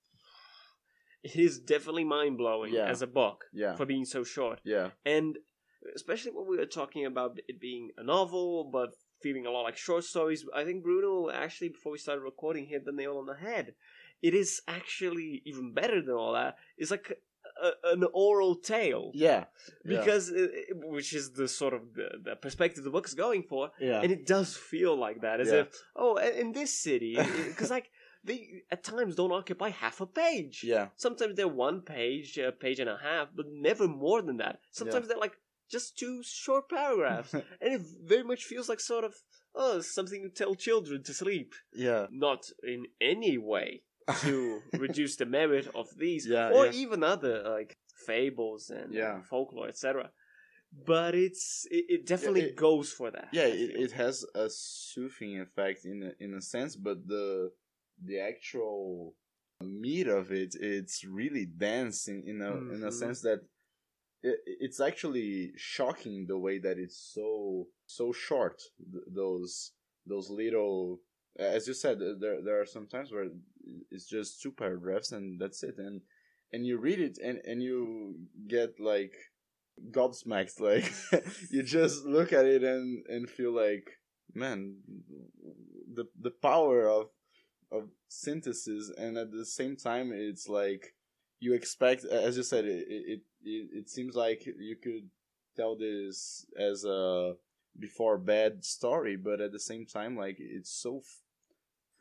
it 1.23 1.37
is 1.37 1.59
definitely 1.59 2.05
mind 2.05 2.37
blowing 2.39 2.73
Yeah. 2.75 2.87
as 2.87 3.03
a 3.03 3.07
book 3.07 3.45
yeah. 3.53 3.75
for 3.77 3.87
being 3.87 4.05
so 4.05 4.23
short. 4.23 4.61
Yeah. 4.65 4.91
And 5.05 5.39
especially 5.95 6.33
when 6.33 6.47
we 6.49 6.57
were 6.59 6.67
talking 6.67 7.07
about 7.07 7.39
it 7.49 7.59
being 7.61 7.91
a 7.97 8.05
novel, 8.05 8.71
but 8.71 8.91
feeling 9.21 9.47
a 9.47 9.51
lot 9.51 9.63
like 9.63 9.77
short 9.77 10.05
stories, 10.05 10.45
I 10.55 10.65
think 10.65 10.83
Bruno 10.83 11.31
actually 11.31 11.71
before 11.71 11.93
we 11.93 11.99
started 11.99 12.23
recording 12.23 12.67
hit 12.67 12.85
the 12.85 12.93
nail 12.93 13.17
on 13.19 13.27
the 13.27 13.35
head. 13.35 13.75
It 14.23 14.35
is 14.35 14.61
actually 14.67 15.43
even 15.47 15.73
better 15.75 16.03
than 16.03 16.15
all 16.15 16.33
that. 16.33 16.57
It's 16.77 16.91
like 16.91 17.09
a, 17.63 17.71
an 17.93 18.05
oral 18.13 18.57
tale 18.57 19.11
Yeah. 19.15 19.45
because 19.85 20.29
it, 20.31 20.51
it- 20.53 20.77
which 20.97 21.13
is 21.13 21.33
the 21.33 21.49
sort 21.49 21.75
of 21.75 21.95
the, 21.95 22.09
the 22.25 22.37
perspective 22.37 22.85
the 22.85 22.91
book 22.91 23.07
is 23.07 23.15
going 23.15 23.43
for 23.45 23.71
Yeah. 23.81 24.01
and 24.03 24.11
it 24.13 24.27
does 24.27 24.57
feel 24.57 24.97
like 24.97 25.21
that 25.23 25.41
as 25.41 25.49
Yeah. 25.49 25.61
if 25.63 25.69
oh 25.97 26.17
in 26.17 26.53
this 26.53 26.73
city 26.73 27.17
because 27.49 27.71
like 27.71 27.91
they 28.25 28.63
at 28.71 28.83
times 28.85 29.15
don't 29.15 29.33
occupy 29.33 29.71
half 29.71 30.01
a 30.01 30.07
page 30.07 30.63
yeah. 30.65 30.89
sometimes 30.97 31.37
they're 31.37 31.49
one 31.69 31.81
page 31.81 32.37
a 32.39 32.53
page 32.53 32.79
and 32.81 32.91
a 32.91 32.99
half 33.09 33.29
but 33.35 33.47
never 33.49 33.87
more 33.89 34.21
than 34.23 34.37
that 34.39 34.59
sometimes 34.71 35.07
they're 35.09 35.17
like 35.27 35.37
just 35.71 35.99
two 35.99 36.23
short 36.25 36.69
paragraphs, 36.71 37.33
and 37.61 37.73
it 37.77 37.83
very 38.05 38.25
much 38.25 38.45
feels 38.45 38.69
like 38.69 38.81
sort 38.81 39.05
of 39.05 39.15
oh 39.55 39.81
something 39.81 40.23
to 40.23 40.31
tell 40.31 40.55
children 40.55 41.03
to 41.05 41.13
sleep. 41.15 41.55
yeah. 41.75 42.07
Not 42.11 42.41
in 42.63 42.87
any 43.01 43.37
way 43.39 43.83
to 44.23 44.61
reduce 44.79 45.17
the 45.17 45.27
merit 45.27 45.69
of 45.75 45.87
these, 45.99 46.27
Yeah, 46.27 46.51
or 46.51 46.67
yeah. 46.67 46.73
even 46.73 47.03
other 47.05 47.43
like 47.43 47.77
fables 48.07 48.71
and 48.71 48.95
Yeah. 48.95 49.23
folklore, 49.31 49.69
etc. 49.69 50.11
But 50.87 51.15
it's 51.15 51.67
it, 51.71 51.85
it 51.89 52.07
definitely 52.07 52.43
it- 52.43 52.57
goes 52.57 52.93
for 52.93 53.11
that. 53.11 53.29
yeah 53.33 53.47
it, 53.47 53.71
it 53.85 53.93
has 53.93 54.25
a 54.35 54.49
soothing 54.51 55.41
effect 55.41 55.85
in 55.85 56.03
a, 56.09 56.13
in 56.25 56.35
a 56.35 56.43
sense 56.43 56.77
but 56.77 56.99
the 57.07 57.51
the 58.09 58.19
actual 58.21 59.15
meat 59.63 60.07
of 60.07 60.31
it 60.31 60.55
it's 60.61 61.05
really 61.05 61.47
dense 61.47 62.07
in, 62.07 62.23
in 62.27 62.43
a 62.43 62.53
in 62.75 62.83
a 62.85 62.89
Mhm. 62.93 62.93
sense 63.03 63.21
that 63.23 63.41
it's 64.23 64.81
actually 64.81 65.53
shocking 65.57 66.27
the 66.27 66.39
way 66.39 66.59
that 66.59 66.79
it's 66.79 67.13
so 67.15 67.67
so 67.87 68.13
short 68.13 68.61
th- 68.93 69.05
those 69.15 69.73
those 70.07 70.29
little 70.29 71.01
as 71.39 71.69
you 71.69 71.75
said 71.75 71.99
there 72.21 72.43
there 72.43 72.61
are 72.61 72.67
some 72.67 72.87
times 72.87 73.13
where 73.13 73.29
it's 73.91 74.09
just 74.09 74.43
two 74.43 74.51
paragraphs 74.51 75.13
and 75.13 75.41
that's 75.41 75.63
it. 75.63 75.77
And 75.79 76.01
and 76.53 76.67
you 76.67 76.79
read 76.79 77.01
it 77.01 77.19
and 77.23 77.41
and 77.45 77.63
you 77.63 78.17
get 78.49 78.81
like 78.81 79.15
gobsmacked 79.91 80.61
like 80.61 80.93
you 81.51 81.63
just 81.63 82.05
look 82.05 82.33
at 82.33 82.45
it 82.45 82.65
and 82.65 83.05
and 83.09 83.31
feel 83.31 83.53
like 83.53 83.89
man 84.35 84.77
the 85.95 86.05
the 86.21 86.31
power 86.31 86.89
of 86.89 87.07
of 87.71 87.89
synthesis 88.09 88.91
and 88.97 89.17
at 89.17 89.31
the 89.31 89.45
same 89.45 89.77
time 89.77 90.11
it's 90.13 90.49
like 90.49 90.95
you 91.39 91.55
expect 91.55 92.05
as 92.05 92.37
you 92.37 92.43
said 92.43 92.65
it 92.65 92.85
it 92.89 93.21
it, 93.45 93.69
it 93.73 93.91
seems 93.91 94.15
like 94.15 94.47
you 94.47 94.77
could 94.77 95.09
tell 95.57 95.77
this 95.77 96.47
as 96.59 96.85
a 96.85 97.35
before 97.79 98.19
bed 98.19 98.65
story 98.65 99.17
but 99.17 99.41
at 99.41 99.53
the 99.53 99.61
same 99.61 99.87
time 99.87 100.17
like 100.17 100.37
it's 100.39 100.71
so 100.71 100.99
f- 100.99 101.23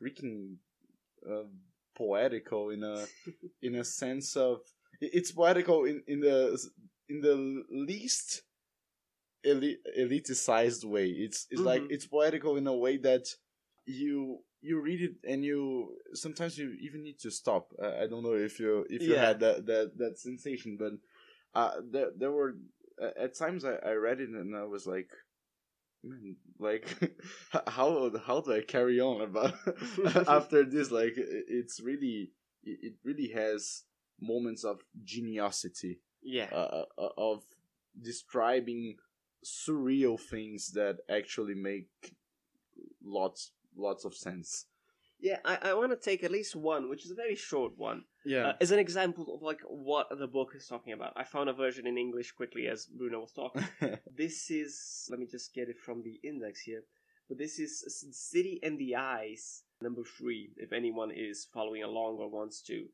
freaking 0.01 0.55
uh, 1.29 1.43
poetical 1.95 2.69
in 2.69 2.83
a 2.83 3.05
in 3.61 3.75
a 3.75 3.83
sense 3.83 4.35
of 4.35 4.61
it's 5.01 5.31
poetical 5.31 5.85
in 5.85 6.03
in 6.07 6.19
the 6.21 6.57
in 7.09 7.21
the 7.21 7.63
least 7.71 8.43
eli- 9.45 9.81
eliticized 9.97 10.83
way 10.83 11.07
it's 11.09 11.47
it's 11.51 11.61
like 11.63 11.83
Mhm. 11.83 11.91
it's 11.91 12.05
poetical 12.07 12.57
in 12.57 12.67
a 12.67 12.73
way 12.75 12.97
that 12.97 13.27
you 13.85 14.39
you 14.61 14.81
read 14.81 15.01
it 15.01 15.15
and 15.23 15.45
you 15.45 15.95
sometimes 16.13 16.57
you 16.57 16.75
even 16.81 17.03
need 17.03 17.19
to 17.19 17.31
stop 17.31 17.71
uh, 17.81 17.93
i 18.01 18.07
don't 18.07 18.23
know 18.23 18.33
if 18.35 18.59
you 18.59 18.85
if 18.89 19.07
you 19.07 19.13
Yeah. 19.13 19.27
had 19.27 19.39
that 19.39 19.65
that 19.65 19.97
that 19.97 20.17
sensation 20.19 20.75
but 20.77 20.93
uh 21.57 21.71
there 21.91 22.11
there 22.21 22.31
were 22.31 22.53
uh, 23.01 23.13
at 23.25 23.35
times 23.37 23.65
I, 23.65 23.75
I 23.91 23.93
read 23.93 24.19
it 24.21 24.29
and 24.29 24.55
i 24.55 24.63
was 24.63 24.85
like 24.87 25.11
man 26.03 26.35
like 26.59 26.87
how 27.67 28.11
how 28.25 28.41
do 28.41 28.53
i 28.53 28.61
carry 28.61 28.99
on 28.99 29.21
about 29.21 29.55
after 30.27 30.63
this 30.63 30.91
like 30.91 31.17
it- 31.17 31.45
it's 31.59 31.79
really 31.89 32.31
it 32.63 32.77
it 32.87 32.93
really 33.03 33.29
has 33.33 33.83
moments 34.19 34.63
of 34.63 34.81
geniosity 35.03 35.99
yeah. 36.23 36.47
uh, 36.51 36.85
uh, 36.97 37.09
of 37.17 37.43
describing 38.01 38.95
surreal 39.45 40.19
things 40.19 40.71
that 40.73 40.97
actually 41.09 41.53
make 41.55 41.89
lots 43.03 43.51
lots 43.75 44.05
of 44.05 44.13
sense 44.15 44.65
Yeah, 45.19 45.39
I, 45.43 45.57
I 45.69 45.73
want 45.73 45.91
to 45.91 45.97
take 45.97 46.23
at 46.23 46.31
least 46.31 46.55
one, 46.55 46.89
which 46.89 47.03
is 47.03 47.11
a 47.11 47.15
very 47.15 47.35
short 47.35 47.73
one, 47.75 48.03
yeah 48.23 48.49
uh, 48.49 48.53
as 48.61 48.71
an 48.71 48.79
example 48.79 49.33
of 49.33 49.41
like 49.41 49.61
what 49.67 50.07
the 50.17 50.27
book 50.27 50.53
is 50.55 50.67
talking 50.67 50.93
about. 50.93 51.13
I 51.15 51.23
found 51.23 51.49
a 51.49 51.53
version 51.53 51.87
in 51.87 51.97
English 51.97 52.33
quickly 52.33 52.67
as 52.67 52.85
Bruno 52.85 53.21
was 53.21 53.31
talking. 53.31 53.65
this 54.15 54.51
is 54.51 55.07
let 55.09 55.19
me 55.19 55.25
just 55.25 55.53
get 55.53 55.69
it 55.69 55.79
from 55.79 56.03
the 56.03 56.19
index 56.23 56.61
here. 56.61 56.83
But 57.27 57.39
this 57.39 57.59
is 57.59 57.83
City 58.11 58.59
and 58.63 58.79
the 58.79 58.95
Eyes, 58.95 59.63
number 59.81 60.03
three. 60.03 60.51
If 60.55 60.71
anyone 60.71 61.11
is 61.11 61.47
following 61.53 61.83
along 61.83 62.17
or 62.19 62.29
wants 62.29 62.61
to 62.63 62.85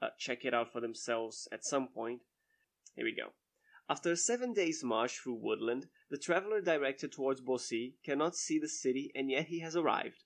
uh, 0.00 0.10
check 0.18 0.44
it 0.44 0.54
out 0.54 0.72
for 0.72 0.80
themselves 0.80 1.48
at 1.50 1.64
some 1.64 1.88
point, 1.88 2.20
here 2.94 3.04
we 3.04 3.16
go. 3.16 3.32
After 3.88 4.12
a 4.12 4.16
seven 4.16 4.52
days' 4.52 4.84
march 4.84 5.18
through 5.18 5.40
woodland, 5.42 5.88
the 6.10 6.18
traveler 6.18 6.60
directed 6.60 7.10
towards 7.10 7.40
Baucis 7.40 7.94
cannot 8.04 8.36
see 8.36 8.60
the 8.60 8.68
city, 8.68 9.10
and 9.16 9.28
yet 9.28 9.46
he 9.46 9.58
has 9.60 9.74
arrived. 9.74 10.22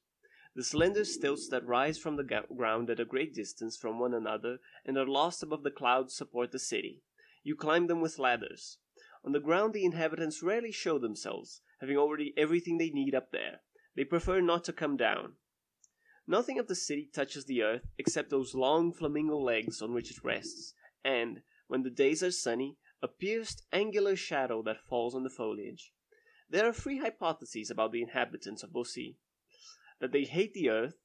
The 0.57 0.63
slender 0.63 1.05
stilts 1.05 1.49
that 1.49 1.67
rise 1.67 1.99
from 1.99 2.15
the 2.15 2.45
ground 2.55 2.89
at 2.89 3.01
a 3.01 3.05
great 3.05 3.35
distance 3.35 3.77
from 3.77 3.99
one 3.99 4.15
another 4.15 4.61
and 4.85 4.97
are 4.97 5.05
lost 5.05 5.43
above 5.43 5.65
the 5.65 5.71
clouds 5.73 6.15
support 6.15 6.53
the 6.53 6.61
city. 6.61 7.03
You 7.43 7.57
climb 7.57 7.89
them 7.89 8.01
with 8.01 8.21
ladders. 8.21 8.79
On 9.25 9.33
the 9.33 9.41
ground, 9.41 9.75
the 9.75 9.85
inhabitants 9.85 10.45
rarely 10.45 10.71
show 10.71 10.97
themselves, 10.97 11.61
having 11.81 11.97
already 11.97 12.33
everything 12.37 12.79
they 12.79 12.91
need 12.91 13.17
up 13.17 13.33
there. 13.33 13.63
They 13.97 14.05
prefer 14.05 14.41
not 14.41 14.63
to 14.65 14.73
come 14.73 14.97
down. 14.97 15.35
Nothing 16.25 16.61
of 16.61 16.69
the 16.69 16.77
city 16.77 17.11
touches 17.13 17.47
the 17.47 17.63
earth 17.63 17.89
except 17.99 18.31
those 18.31 18.55
long 18.55 18.93
flamingo 18.93 19.37
legs 19.37 19.83
on 19.83 19.93
which 19.93 20.13
it 20.13 20.23
rests, 20.23 20.75
and, 21.05 21.43
when 21.67 21.83
the 21.83 21.91
days 21.91 22.23
are 22.23 22.31
sunny, 22.31 22.79
a 23.03 23.09
pierced, 23.09 23.67
angular 23.73 24.15
shadow 24.15 24.63
that 24.63 24.85
falls 24.89 25.17
on 25.17 25.25
the 25.25 25.31
foliage. 25.31 25.93
There 26.49 26.65
are 26.65 26.73
three 26.73 26.99
hypotheses 26.99 27.71
about 27.71 27.91
the 27.91 28.03
inhabitants 28.03 28.63
of 28.63 28.71
Baucis 28.71 29.17
that 30.01 30.13
they 30.13 30.25
hate 30.25 30.53
the 30.55 30.71
earth, 30.71 30.97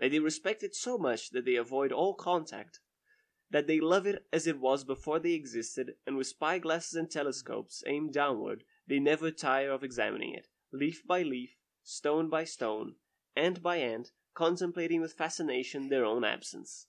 that 0.00 0.10
they 0.10 0.18
respect 0.18 0.62
it 0.62 0.74
so 0.74 0.98
much 0.98 1.30
that 1.30 1.44
they 1.44 1.56
avoid 1.56 1.92
all 1.92 2.14
contact, 2.14 2.80
that 3.50 3.66
they 3.66 3.80
love 3.80 4.06
it 4.06 4.24
as 4.32 4.46
it 4.46 4.58
was 4.58 4.84
before 4.84 5.18
they 5.18 5.32
existed, 5.32 5.92
and 6.06 6.16
with 6.16 6.26
spyglasses 6.26 6.94
and 6.94 7.10
telescopes 7.10 7.82
aimed 7.86 8.12
downward, 8.12 8.64
they 8.86 8.98
never 8.98 9.30
tire 9.30 9.70
of 9.70 9.84
examining 9.84 10.34
it, 10.34 10.48
leaf 10.72 11.02
by 11.06 11.22
leaf, 11.22 11.56
stone 11.82 12.28
by 12.30 12.44
stone, 12.44 12.94
ant 13.36 13.62
by 13.62 13.76
ant, 13.76 14.10
contemplating 14.34 15.00
with 15.00 15.12
fascination 15.12 15.88
their 15.88 16.04
own 16.04 16.24
absence. 16.24 16.86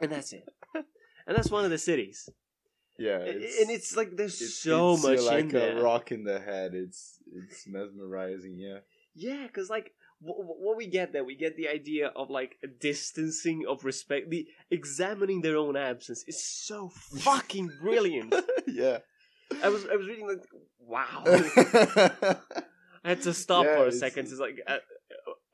And 0.00 0.12
that's 0.12 0.32
it. 0.32 0.44
and 0.74 1.36
that's 1.36 1.50
one 1.50 1.64
of 1.64 1.70
the 1.70 1.78
cities. 1.78 2.28
yeah 2.98 3.18
and 3.18 3.70
it's 3.70 3.96
like 3.96 4.16
there's 4.16 4.40
it 4.40 4.48
so 4.48 4.96
much 4.96 5.20
like 5.22 5.44
in 5.44 5.48
there. 5.48 5.78
a 5.78 5.82
rock 5.82 6.10
in 6.12 6.24
the 6.24 6.40
head 6.40 6.74
it's 6.74 7.18
it's 7.32 7.66
mesmerizing 7.68 8.56
yeah 8.58 8.78
Yeah, 9.14 9.46
because 9.46 9.70
like 9.70 9.92
what 10.20 10.76
we 10.76 10.86
get 10.86 11.12
there, 11.12 11.24
we 11.24 11.36
get 11.36 11.56
the 11.56 11.68
idea 11.68 12.08
of 12.08 12.28
like 12.30 12.56
a 12.64 12.66
distancing 12.66 13.64
of 13.68 13.84
respect. 13.84 14.30
The 14.30 14.46
examining 14.70 15.42
their 15.42 15.56
own 15.56 15.76
absence 15.76 16.24
is 16.26 16.42
so 16.44 16.88
fucking 17.18 17.70
brilliant. 17.80 18.34
yeah 18.66 18.98
I 19.62 19.68
was 19.68 19.86
I 19.86 19.96
was 19.96 20.06
reading 20.06 20.26
like, 20.26 20.44
wow. 20.80 21.22
I 23.04 23.08
had 23.10 23.22
to 23.22 23.32
stop 23.32 23.64
Yeah, 23.64 23.76
for 23.76 23.86
a 23.86 23.92
second 23.92 24.26
to 24.28 24.36
like 24.36 24.60
uh, 24.66 24.78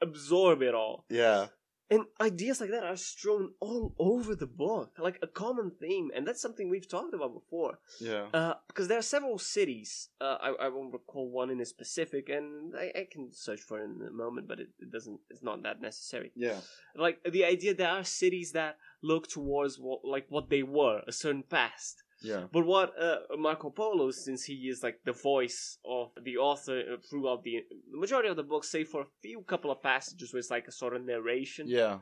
absorb 0.01 0.63
it 0.63 0.75
all. 0.75 1.05
yeah 1.11 1.47
And 1.91 2.05
ideas 2.21 2.61
like 2.61 2.71
that 2.71 2.83
are 2.83 2.97
strewn 2.97 3.53
all 3.61 3.95
over 3.99 4.35
the 4.35 4.47
book, 4.47 4.93
like 4.99 5.19
a 5.23 5.27
common 5.27 5.71
theme, 5.71 6.11
and 6.15 6.27
that's 6.27 6.41
something 6.41 6.69
we've 6.71 6.89
talked 6.89 7.15
about 7.15 7.35
before. 7.35 7.79
yeah 8.01 8.55
Because 8.69 8.89
there 8.89 8.99
are 8.99 9.03
several 9.17 9.39
cities. 9.39 10.09
Uh, 10.21 10.39
I 10.41 10.49
I 10.67 10.69
won't 10.69 10.93
recall 10.93 11.31
one 11.31 11.51
in 11.51 11.61
a 11.61 11.67
specific, 11.67 12.29
and 12.31 12.75
I, 12.75 12.87
I 13.01 13.07
can 13.11 13.33
search 13.33 13.61
for 13.61 13.79
it 13.81 13.85
in 13.85 14.07
a 14.07 14.11
moment, 14.11 14.49
but 14.49 14.61
it, 14.61 14.71
it 14.81 14.91
doesn't. 14.91 15.21
It's 15.31 15.43
not 15.43 15.63
that 15.63 15.81
necessary. 15.81 16.33
yeah 16.35 16.61
Like 16.97 17.19
the 17.37 17.45
idea, 17.45 17.75
there 17.75 17.91
are 17.91 18.05
cities 18.05 18.53
that 18.53 18.79
look 19.03 19.29
towards 19.29 19.79
what 19.79 20.01
like 20.05 20.27
what 20.31 20.49
they 20.49 20.63
were, 20.63 21.03
a 21.07 21.13
certain 21.13 21.45
past. 21.59 22.03
Yeah. 22.25 22.45
But 22.51 22.67
what 22.67 22.93
uh, 23.01 23.19
Marco 23.39 23.71
Polo, 23.71 24.11
since 24.11 24.45
he 24.45 24.55
is 24.55 24.83
like 24.83 25.01
the 25.05 25.13
voice 25.13 25.79
of 25.85 26.11
the 26.23 26.37
author 26.39 26.81
uh, 26.81 26.97
throughout 27.09 27.43
the, 27.45 27.63
the 27.91 27.99
majority 27.99 28.29
of 28.29 28.37
the 28.37 28.43
book, 28.43 28.65
save 28.65 28.89
for 28.89 29.03
a 29.03 29.07
few 29.23 29.43
couple 29.43 29.71
of 29.71 29.83
passages 29.83 30.33
where 30.33 30.39
it's 30.39 30.51
like 30.51 30.67
a 30.67 30.73
sort 30.73 30.97
of 30.97 31.05
narration. 31.05 31.67
Yeah. 31.69 31.99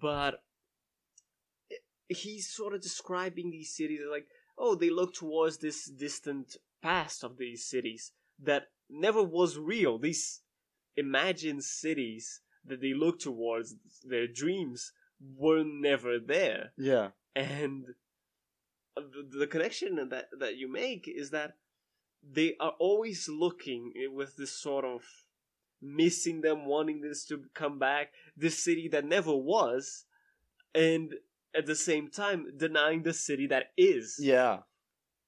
But 0.00 0.42
he's 2.08 2.48
sort 2.48 2.74
of 2.74 2.82
describing 2.82 3.50
these 3.50 3.72
cities 3.76 4.00
like 4.10 4.26
oh 4.58 4.74
they 4.74 4.90
look 4.90 5.14
towards 5.14 5.58
this 5.58 5.88
distant 5.88 6.56
past 6.82 7.22
of 7.22 7.38
these 7.38 7.64
cities 7.64 8.12
that 8.42 8.64
never 8.88 9.22
was 9.22 9.58
real. 9.58 9.98
These 9.98 10.40
imagined 10.96 11.62
cities 11.62 12.40
that 12.64 12.80
they 12.80 12.94
look 12.94 13.20
towards 13.20 13.76
their 14.04 14.26
dreams 14.26 14.92
were 15.36 15.62
never 15.64 16.18
there. 16.18 16.72
Yeah. 16.76 17.08
And 17.36 17.84
the, 19.00 19.38
the 19.38 19.46
connection 19.46 19.96
that 20.10 20.28
that 20.38 20.56
you 20.56 20.70
make 20.70 21.08
is 21.08 21.30
that 21.30 21.54
they 22.22 22.54
are 22.60 22.74
always 22.78 23.28
looking 23.28 23.92
with 24.12 24.36
this 24.36 24.52
sort 24.52 24.84
of 24.84 25.02
missing 25.82 26.42
them 26.42 26.66
wanting 26.66 27.00
this 27.00 27.24
to 27.24 27.44
come 27.54 27.78
back 27.78 28.12
this 28.36 28.62
city 28.62 28.88
that 28.88 29.04
never 29.04 29.34
was 29.34 30.04
and 30.74 31.14
at 31.56 31.66
the 31.66 31.74
same 31.74 32.10
time 32.10 32.46
denying 32.56 33.02
the 33.02 33.12
city 33.12 33.46
that 33.46 33.70
is. 33.76 34.18
Yeah. 34.20 34.58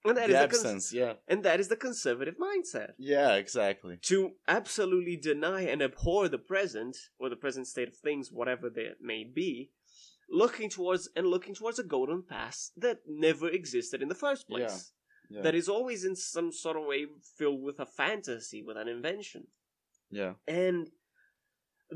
And 0.04 0.16
that 0.16 0.28
the 0.28 0.44
is 0.44 0.62
the 0.62 0.68
cons- 0.68 0.92
yeah. 0.92 1.12
and 1.28 1.44
that 1.44 1.60
is 1.60 1.68
the 1.68 1.76
conservative 1.76 2.34
mindset. 2.36 2.92
Yeah 2.98 3.34
exactly. 3.34 3.98
To 4.02 4.32
absolutely 4.48 5.16
deny 5.16 5.62
and 5.62 5.80
abhor 5.80 6.28
the 6.28 6.38
present 6.38 6.96
or 7.18 7.28
the 7.28 7.36
present 7.36 7.66
state 7.68 7.88
of 7.88 7.94
things 7.94 8.30
whatever 8.32 8.68
that 8.70 8.96
may 9.00 9.24
be 9.24 9.70
looking 10.32 10.68
towards 10.70 11.08
and 11.16 11.26
looking 11.26 11.54
towards 11.54 11.78
a 11.78 11.84
golden 11.84 12.22
past 12.22 12.72
that 12.84 12.98
never 13.06 13.48
existed 13.48 14.00
in 14.02 14.08
the 14.08 14.14
first 14.26 14.48
place 14.48 14.92
Yeah. 15.30 15.42
that 15.42 15.54
is 15.54 15.68
always 15.68 16.04
in 16.04 16.16
some 16.16 16.50
sort 16.52 16.76
of 16.78 16.84
way 16.86 17.06
filled 17.38 17.62
with 17.62 17.78
a 17.78 17.86
fantasy, 17.86 18.62
with 18.66 18.76
an 18.76 18.88
invention. 18.88 19.42
yeah. 20.10 20.34
And 20.48 20.90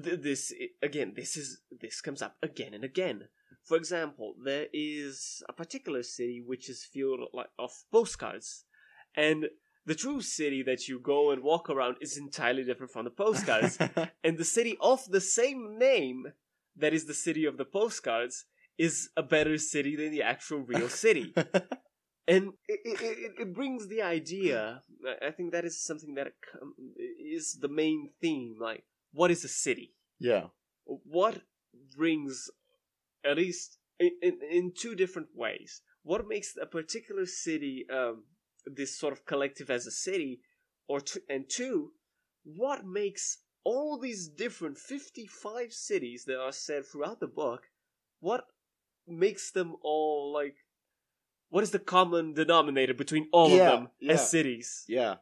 th- 0.03 0.21
this 0.21 0.53
again, 0.83 1.15
this 1.17 1.37
is 1.37 1.61
this 1.83 2.01
comes 2.01 2.23
up 2.23 2.37
again 2.43 2.75
and 2.75 2.85
again. 2.85 3.29
For 3.69 3.77
example, 3.77 4.37
there 4.45 4.67
is 4.73 5.43
a 5.49 5.53
particular 5.53 6.03
city 6.03 6.41
which 6.51 6.69
is 6.71 6.85
filled 6.85 7.21
like 7.33 7.51
of 7.59 7.73
postcards, 7.91 8.65
and 9.17 9.47
the 9.85 9.95
true 9.95 10.21
city 10.21 10.63
that 10.65 10.89
you 10.89 10.99
go 11.01 11.31
and 11.33 11.43
walk 11.43 11.69
around 11.71 11.97
is 12.01 12.17
entirely 12.17 12.65
different 12.65 12.93
from 12.93 13.05
the 13.05 13.11
postcards. 13.25 13.79
and 14.25 14.37
the 14.39 14.45
city 14.45 14.77
of 14.81 15.01
the 15.11 15.21
same 15.21 15.79
name, 15.79 16.21
that 16.77 16.93
is 16.95 17.07
the 17.07 17.15
city 17.15 17.45
of 17.45 17.57
the 17.57 17.65
postcards, 17.65 18.45
is 18.79 19.09
a 19.17 19.23
better 19.23 19.57
city 19.59 19.97
than 19.97 20.11
the 20.11 20.23
actual 20.23 20.61
real 20.61 20.89
city. 20.89 21.33
and 22.29 22.53
it, 22.69 22.81
it, 22.85 23.33
it, 23.39 23.55
brings 23.55 23.89
the 23.89 24.03
idea. 24.03 24.83
I- 25.07 25.29
I 25.29 25.31
think 25.31 25.53
that 25.53 25.65
is 25.65 25.83
something 25.83 26.15
that 26.15 26.33
is 27.19 27.59
the 27.61 27.69
main 27.69 28.11
theme. 28.21 28.57
Like, 28.61 28.85
what 29.13 29.31
is 29.31 29.45
a 29.45 29.49
city? 29.49 29.95
yeah. 30.19 30.45
What 30.85 31.43
brings, 31.97 32.49
at 33.25 33.37
least 33.39 33.79
in, 33.99 34.11
in, 34.23 34.39
in 34.51 34.73
two 34.79 34.95
different 34.95 35.29
ways, 35.35 35.83
what 36.05 36.29
makes 36.29 36.55
a 36.61 36.67
particular 36.67 37.27
city 37.27 37.87
um, 37.93 38.25
this 38.67 38.97
sort 38.97 39.13
of 39.13 39.27
collective 39.27 39.69
as 39.69 39.87
a 39.87 39.91
city, 39.91 40.41
or 40.87 41.01
t- 41.01 41.21
and 41.29 41.47
two, 41.49 41.91
what 42.45 42.85
makes 42.87 43.39
all 43.67 43.99
these 43.99 44.29
different 44.29 44.79
fifty-five 44.79 45.73
cities 45.73 46.25
that 46.27 46.41
are 46.41 46.53
said 46.53 46.87
throughout 46.87 47.19
the 47.19 47.27
book, 47.27 47.63
what 48.21 48.45
makes 49.09 49.51
them 49.51 49.75
all 49.83 50.33
like? 50.33 50.55
What 51.49 51.65
is 51.65 51.73
the 51.73 51.81
common 51.81 52.33
denominator 52.33 52.95
between 52.95 53.27
all 53.33 53.51
Yeah, 53.51 53.57
of 53.57 53.81
them 53.81 53.89
yeah. 53.99 54.13
as 54.13 54.31
cities? 54.31 54.85
Yeah. 54.87 55.17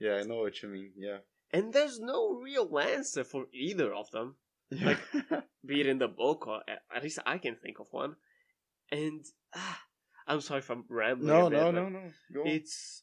Yeah, 0.00 0.16
I 0.16 0.22
know 0.22 0.40
what 0.40 0.60
you 0.62 0.68
mean. 0.68 0.92
Yeah. 0.96 1.18
And 1.52 1.72
there's 1.72 2.00
no 2.00 2.32
real 2.32 2.76
answer 2.78 3.22
for 3.22 3.46
either 3.52 3.92
of 3.94 4.10
them. 4.10 4.36
Yeah. 4.70 4.96
be 5.66 5.80
it 5.80 5.86
in 5.86 5.98
the 5.98 6.08
book 6.08 6.46
or 6.48 6.62
at 6.96 7.02
least 7.02 7.18
I 7.26 7.38
can 7.38 7.54
think 7.56 7.78
of 7.78 7.86
one. 7.92 8.16
And 8.90 9.24
ah, 9.54 9.80
I'm 10.26 10.40
sorry 10.40 10.60
if 10.60 10.70
I'm 10.70 10.84
rambling. 10.88 11.28
no, 11.28 11.46
a 11.46 11.50
bit, 11.50 11.56
no, 11.58 11.64
but 11.72 11.80
no, 11.80 11.88
no. 11.88 12.42
It's 12.46 13.02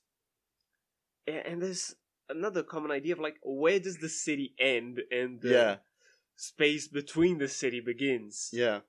and 1.28 1.62
there's 1.62 1.96
another 2.29 2.63
common 2.63 2.91
idea 2.91 3.13
of 3.13 3.19
like 3.19 3.38
where 3.43 3.79
does 3.79 3.98
the 3.98 4.10
city 4.10 4.53
end 4.60 5.01
and 5.12 5.41
the 5.41 5.50
Yeah. 5.50 5.77
space 6.36 6.88
between 6.88 7.38
the 7.38 7.48
city 7.48 7.79
begins. 7.79 8.50
Yeah. 8.53 8.81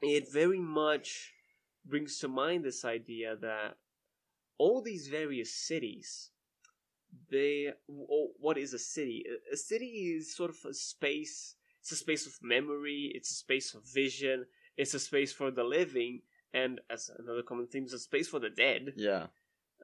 It 0.00 0.30
very 0.32 0.58
much 0.58 1.32
brings 1.84 2.18
to 2.20 2.28
mind 2.28 2.64
this 2.64 2.84
idea 2.84 3.36
that 3.36 3.76
all 4.58 4.82
these 4.82 5.08
various 5.08 5.52
cities 5.54 6.30
they 7.30 7.72
what 7.86 8.56
is 8.56 8.72
a 8.72 8.78
city 8.78 9.24
A- 9.52 9.56
city 9.56 10.14
is 10.16 10.34
sort 10.34 10.50
of 10.50 10.56
a 10.64 10.72
space 10.72 11.56
it's 11.80 11.92
a 11.92 11.96
space 11.96 12.26
of 12.26 12.32
memory 12.42 13.10
it's 13.14 13.30
a 13.30 13.34
space 13.34 13.74
of 13.74 13.82
vision 13.84 14.46
it's 14.76 14.94
a 14.94 14.98
space 15.00 15.32
for 15.32 15.50
the 15.50 15.64
living 15.64 16.22
and 16.54 16.80
as 16.88 17.10
another 17.18 17.42
common 17.42 17.66
theme 17.66 17.84
it's 17.84 17.92
a 17.92 17.98
space 17.98 18.28
for 18.28 18.38
the 18.38 18.50
dead 18.50 18.94
Yeah. 18.96 19.26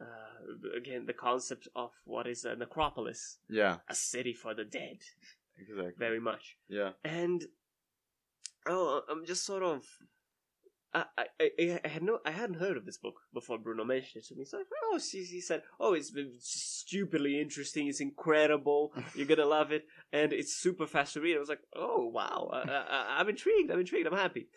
Uh, 0.00 0.76
again 0.76 1.06
the 1.06 1.12
concept 1.12 1.68
of 1.74 1.90
what 2.04 2.26
is 2.26 2.44
a 2.44 2.54
necropolis 2.56 3.38
Yeah. 3.48 3.76
a 3.88 3.94
city 3.94 4.32
for 4.32 4.54
the 4.54 4.64
dead 4.64 4.98
Exactly. 5.58 5.92
very 5.98 6.20
much 6.20 6.56
Yeah. 6.68 6.90
and 7.04 7.44
oh 8.66 9.02
i'm 9.10 9.24
just 9.26 9.44
sort 9.44 9.62
of 9.62 9.82
I, 10.94 11.04
I, 11.18 11.24
I, 11.38 11.80
I 11.84 11.88
had 11.88 12.02
no, 12.02 12.18
I 12.24 12.30
hadn't 12.30 12.56
heard 12.60 12.78
of 12.78 12.86
this 12.86 12.96
book 12.96 13.20
before 13.34 13.58
Bruno 13.58 13.84
mentioned 13.84 14.22
it 14.24 14.28
to 14.28 14.34
me. 14.34 14.46
So, 14.46 14.62
oh, 14.84 14.98
she, 14.98 15.22
he 15.22 15.42
said, 15.42 15.62
oh, 15.78 15.92
it's 15.92 16.10
stupidly 16.38 17.38
interesting. 17.38 17.88
It's 17.88 18.00
incredible. 18.00 18.94
You're 19.14 19.26
gonna 19.26 19.44
love 19.44 19.70
it, 19.70 19.84
and 20.14 20.32
it's 20.32 20.54
super 20.56 20.86
fast 20.86 21.12
to 21.12 21.20
read. 21.20 21.36
I 21.36 21.40
was 21.40 21.50
like, 21.50 21.60
oh 21.76 22.06
wow, 22.06 22.48
I, 22.54 22.58
I, 22.70 23.16
I'm 23.20 23.28
intrigued. 23.28 23.70
I'm 23.70 23.80
intrigued. 23.80 24.06
I'm 24.06 24.16
happy. 24.16 24.48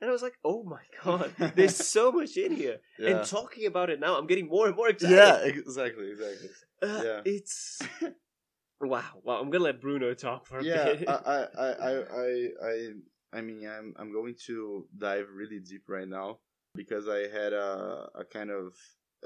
And 0.00 0.08
I 0.08 0.12
was 0.12 0.22
like, 0.22 0.38
oh 0.44 0.62
my 0.64 0.80
god, 1.04 1.32
there's 1.56 1.76
so 1.96 2.10
much 2.12 2.36
in 2.36 2.52
here. 2.52 2.78
Yeah. 2.98 3.10
And 3.18 3.26
talking 3.26 3.66
about 3.66 3.90
it 3.90 4.00
now, 4.00 4.16
I'm 4.16 4.26
getting 4.26 4.48
more 4.48 4.66
and 4.66 4.76
more 4.76 4.88
excited. 4.88 5.14
yeah. 5.16 5.38
Exactly. 5.44 6.10
Exactly. 6.10 6.48
Uh, 6.82 7.02
yeah. 7.04 7.20
it's 7.24 7.78
wow. 8.80 9.04
wow. 9.22 9.40
I'm 9.40 9.50
gonna 9.50 9.64
let 9.64 9.80
Bruno 9.80 10.14
talk 10.14 10.46
for 10.46 10.58
a 10.58 10.64
yeah, 10.64 10.84
bit. 10.94 11.08
I, 11.08 11.12
I, 11.12 11.38
I, 11.58 11.68
I, 11.68 11.92
I, 11.92 12.48
I, 12.62 12.90
I 13.34 13.40
mean, 13.42 13.68
I'm, 13.68 13.94
I'm 13.98 14.12
going 14.12 14.34
to 14.46 14.86
dive 14.96 15.26
really 15.34 15.58
deep 15.60 15.82
right 15.88 16.08
now 16.08 16.38
because 16.74 17.08
I 17.08 17.28
had 17.28 17.52
a, 17.52 18.08
a 18.14 18.24
kind 18.24 18.50
of, 18.50 18.72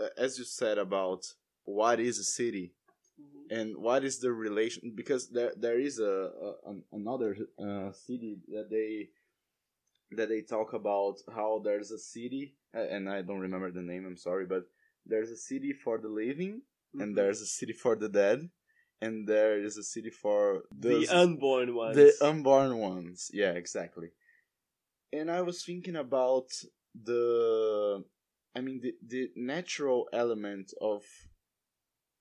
uh, 0.01 0.09
as 0.19 0.39
you 0.39 0.45
said 0.45 0.79
about 0.79 1.25
what 1.65 2.01
is 2.01 2.19
a 2.19 2.25
city 2.25 2.75
Mhm. 3.21 3.57
and 3.57 3.77
what 3.77 4.03
is 4.03 4.19
the 4.19 4.33
relation 4.33 4.91
because 4.93 5.31
there, 5.31 5.53
there 5.57 5.79
is 5.79 6.01
a, 6.01 6.31
a 6.47 6.71
an, 6.71 6.83
another 6.91 7.37
uh, 7.63 7.93
city 7.93 8.39
that 8.49 8.69
they, 8.71 9.11
that 10.17 10.29
they 10.29 10.43
talk 10.43 10.73
about 10.73 11.17
how 11.35 11.61
there's 11.65 11.91
a 11.91 11.99
city 11.99 12.57
and 12.73 13.09
I 13.09 13.23
don't 13.23 13.41
remember 13.41 13.71
the 13.71 13.83
name. 13.83 14.05
I'm 14.07 14.17
sorry, 14.17 14.47
but 14.47 14.65
there's 15.07 15.31
a 15.31 15.37
city 15.37 15.73
for 15.73 15.99
the 15.99 16.09
living 16.09 16.63
and 17.01 17.13
Mhm. 17.13 17.17
there's 17.17 17.41
a 17.41 17.47
city 17.47 17.73
for 17.73 17.95
the 17.97 18.09
dead 18.09 18.51
and 19.01 19.27
there 19.29 19.59
is 19.63 19.77
a 19.77 19.83
city 19.83 20.11
for 20.11 20.65
the 20.73 20.91
those- 20.91 21.11
unborn 21.11 21.75
ones. 21.75 21.97
the 21.97 22.27
unborn 22.29 22.79
ones 22.79 23.31
yeah 23.35 23.53
exactly 23.53 24.11
and 25.13 25.31
i 25.31 25.41
was 25.43 25.65
thinking 25.65 25.97
about 25.97 26.49
the 26.95 28.05
i 28.55 28.61
mean 28.61 28.81
the, 28.81 28.95
the 29.03 29.31
natural 29.37 30.09
element 30.13 30.73
of 30.81 31.03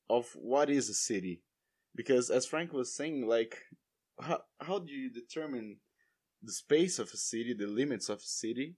of 0.09 0.35
what 0.35 0.69
is 0.69 0.89
a 0.89 0.93
city 0.93 1.41
because 1.95 2.29
as 2.29 2.45
frank 2.45 2.73
was 2.73 2.93
saying 2.93 3.27
like 3.27 3.57
how, 4.19 4.39
how 4.59 4.79
do 4.79 4.91
you 4.91 5.09
determine 5.09 5.77
the 6.43 6.51
space 6.51 6.99
of 6.99 7.09
a 7.13 7.17
city 7.17 7.53
the 7.53 7.67
limits 7.67 8.09
of 8.09 8.19
a 8.19 8.31
city. 8.43 8.75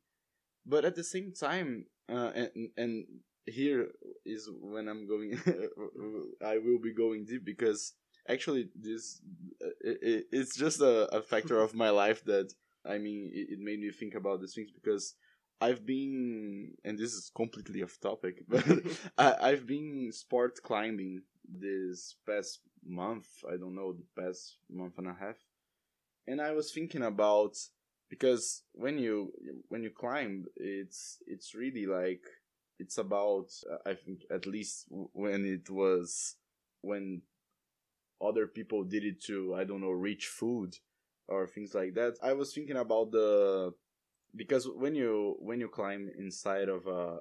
But 0.65 0.85
at 0.85 0.95
the 0.95 1.03
same 1.03 1.33
time 1.33 1.85
uh, 2.09 2.31
and 2.35 2.69
and 2.77 3.05
here 3.45 3.89
is 4.25 4.49
when 4.61 4.87
i'm 4.87 5.07
going 5.07 5.39
i 6.45 6.57
will 6.57 6.79
be 6.79 6.93
going 6.93 7.25
deep 7.25 7.45
because 7.45 7.93
actually 8.27 8.69
this 8.75 9.21
uh, 9.63 9.69
it, 9.81 9.97
it, 10.01 10.25
it's 10.31 10.55
just 10.55 10.81
a, 10.81 11.07
a 11.15 11.21
factor 11.21 11.59
of 11.59 11.75
my 11.75 11.89
life 11.89 12.23
that 12.25 12.51
i 12.85 12.97
mean 12.97 13.29
it, 13.33 13.53
it 13.53 13.59
made 13.59 13.79
me 13.79 13.91
think 13.91 14.15
about 14.15 14.41
these 14.41 14.53
things 14.53 14.71
because 14.71 15.13
i've 15.61 15.85
been 15.85 16.73
and 16.83 16.97
this 16.97 17.13
is 17.13 17.31
completely 17.35 17.83
off 17.83 17.99
topic 18.01 18.43
but 18.47 18.65
I, 19.17 19.35
i've 19.49 19.67
been 19.67 20.11
sport 20.11 20.59
climbing 20.63 21.21
this 21.47 22.15
past 22.25 22.61
month 22.83 23.27
i 23.51 23.57
don't 23.57 23.75
know 23.75 23.93
the 23.93 24.21
past 24.21 24.57
month 24.71 24.97
and 24.97 25.07
a 25.07 25.15
half 25.19 25.37
and 26.27 26.41
i 26.41 26.51
was 26.51 26.71
thinking 26.71 27.03
about 27.03 27.55
because 28.09 28.63
when 28.73 28.97
you 28.97 29.31
when 29.69 29.83
you 29.83 29.89
climb 29.89 30.45
it's 30.55 31.17
it's 31.27 31.55
really 31.55 31.85
like 31.85 32.23
it's 32.79 32.97
about 32.97 33.49
i 33.85 33.93
think 33.93 34.21
at 34.31 34.45
least 34.45 34.85
when 34.89 35.45
it 35.45 35.69
was 35.69 36.35
when 36.81 37.21
other 38.21 38.47
people 38.47 38.83
did 38.83 39.03
it 39.03 39.21
to 39.21 39.55
i 39.55 39.63
don't 39.63 39.81
know 39.81 39.91
reach 39.91 40.27
food 40.27 40.75
or 41.27 41.47
things 41.47 41.73
like 41.73 41.93
that. 41.95 42.15
I 42.21 42.33
was 42.33 42.53
thinking 42.53 42.77
about 42.77 43.11
the 43.11 43.73
because 44.35 44.67
when 44.67 44.95
you 44.95 45.37
when 45.39 45.59
you 45.59 45.69
climb 45.69 46.09
inside 46.17 46.67
of 46.69 46.87
a 46.87 47.19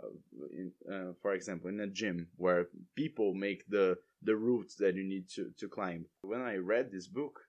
in, 0.52 0.72
uh, 0.90 1.12
for 1.22 1.32
example 1.32 1.70
in 1.70 1.80
a 1.80 1.86
gym 1.86 2.28
where 2.36 2.68
people 2.96 3.34
make 3.34 3.66
the 3.68 3.96
the 4.22 4.36
routes 4.36 4.74
that 4.76 4.94
you 4.94 5.04
need 5.04 5.28
to 5.30 5.52
to 5.58 5.68
climb. 5.68 6.06
When 6.22 6.40
i 6.40 6.56
read 6.56 6.90
this 6.90 7.06
book 7.06 7.40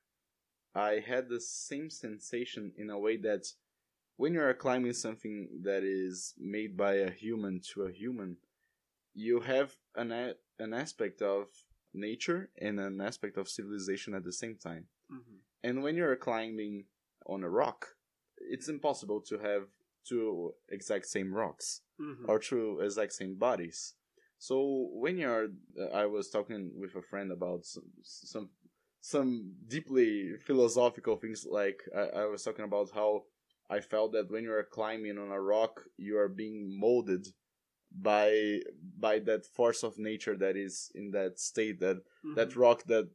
i 0.75 0.99
had 0.99 1.29
the 1.29 1.39
same 1.41 1.89
sensation 1.89 2.71
in 2.77 2.89
a 2.89 2.99
way 2.99 3.17
that 3.17 3.45
when 4.17 4.33
you 4.33 4.41
are 4.41 4.53
climbing 4.53 4.93
something 4.93 5.47
that 5.63 5.83
is 5.83 6.33
made 6.37 6.75
by 6.77 6.93
a 6.95 7.09
human 7.11 7.59
to 7.73 7.83
a 7.83 7.91
human 7.91 8.37
you 9.13 9.39
have 9.41 9.75
an 9.95 10.11
a- 10.11 10.35
an 10.59 10.73
aspect 10.73 11.21
of 11.21 11.47
nature 11.93 12.49
and 12.61 12.79
an 12.79 12.99
aspect 13.01 13.37
of 13.37 13.47
civilization 13.49 14.13
at 14.13 14.23
the 14.23 14.31
same 14.33 14.55
time 14.57 14.87
Mhm. 15.11 15.39
and 15.63 15.83
when 15.83 15.95
you're 15.95 16.15
climbing 16.17 16.85
on 17.27 17.43
a 17.43 17.49
rock, 17.49 17.97
it's 18.37 18.67
impossible 18.69 19.19
to 19.21 19.37
have 19.39 19.63
two 20.03 20.53
exact 20.69 21.05
same 21.07 21.33
rocks 21.33 21.81
Mhm. 21.99 22.27
or 22.29 22.37
two 22.39 22.79
exact 22.81 23.13
same 23.13 23.35
bodies. 23.35 23.95
So 24.37 24.55
when 25.03 25.17
you're, 25.17 25.47
uh, 25.79 25.85
I 26.01 26.05
was 26.05 26.29
talking 26.29 26.77
with 26.81 26.93
a 26.95 27.01
friend 27.01 27.31
about 27.31 27.65
some 27.65 27.89
some, 28.03 28.49
some 29.05 29.53
deeply 29.67 30.33
philosophical 30.47 31.15
things. 31.17 31.45
Like 31.59 31.79
I, 31.95 32.21
I 32.21 32.25
was 32.25 32.43
talking 32.43 32.65
about 32.65 32.89
how 32.89 33.23
I 33.69 33.79
felt 33.79 34.13
that 34.13 34.31
when 34.31 34.43
you're 34.43 34.63
climbing 34.63 35.17
on 35.19 35.29
a 35.31 35.39
rock, 35.39 35.73
you 35.97 36.17
are 36.17 36.27
being 36.43 36.57
molded 36.79 37.27
by 37.91 38.59
by 38.99 39.19
that 39.19 39.45
force 39.45 39.83
of 39.83 39.99
nature 39.99 40.35
that 40.37 40.55
is 40.57 40.91
in 40.95 41.11
that 41.11 41.39
state 41.39 41.79
that 41.79 41.97
that 42.35 42.49
Mhm. 42.49 42.57
rock 42.63 42.79
that 42.93 43.07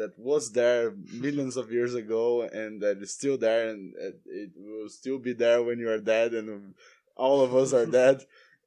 that 0.00 0.18
was 0.18 0.52
there 0.52 0.84
millions 1.26 1.56
of 1.58 1.70
years 1.70 1.94
ago 1.94 2.24
and 2.60 2.80
that 2.80 2.96
is 3.04 3.12
still 3.12 3.36
there 3.36 3.68
and 3.68 3.94
it, 4.08 4.16
it 4.42 4.50
will 4.56 4.88
still 4.88 5.18
be 5.18 5.34
there 5.34 5.62
when 5.62 5.78
you 5.78 5.90
are 5.94 5.98
dead 6.16 6.32
and 6.32 6.74
all 7.16 7.38
of 7.42 7.54
us 7.54 7.70
are 7.74 7.84
dead 8.00 8.18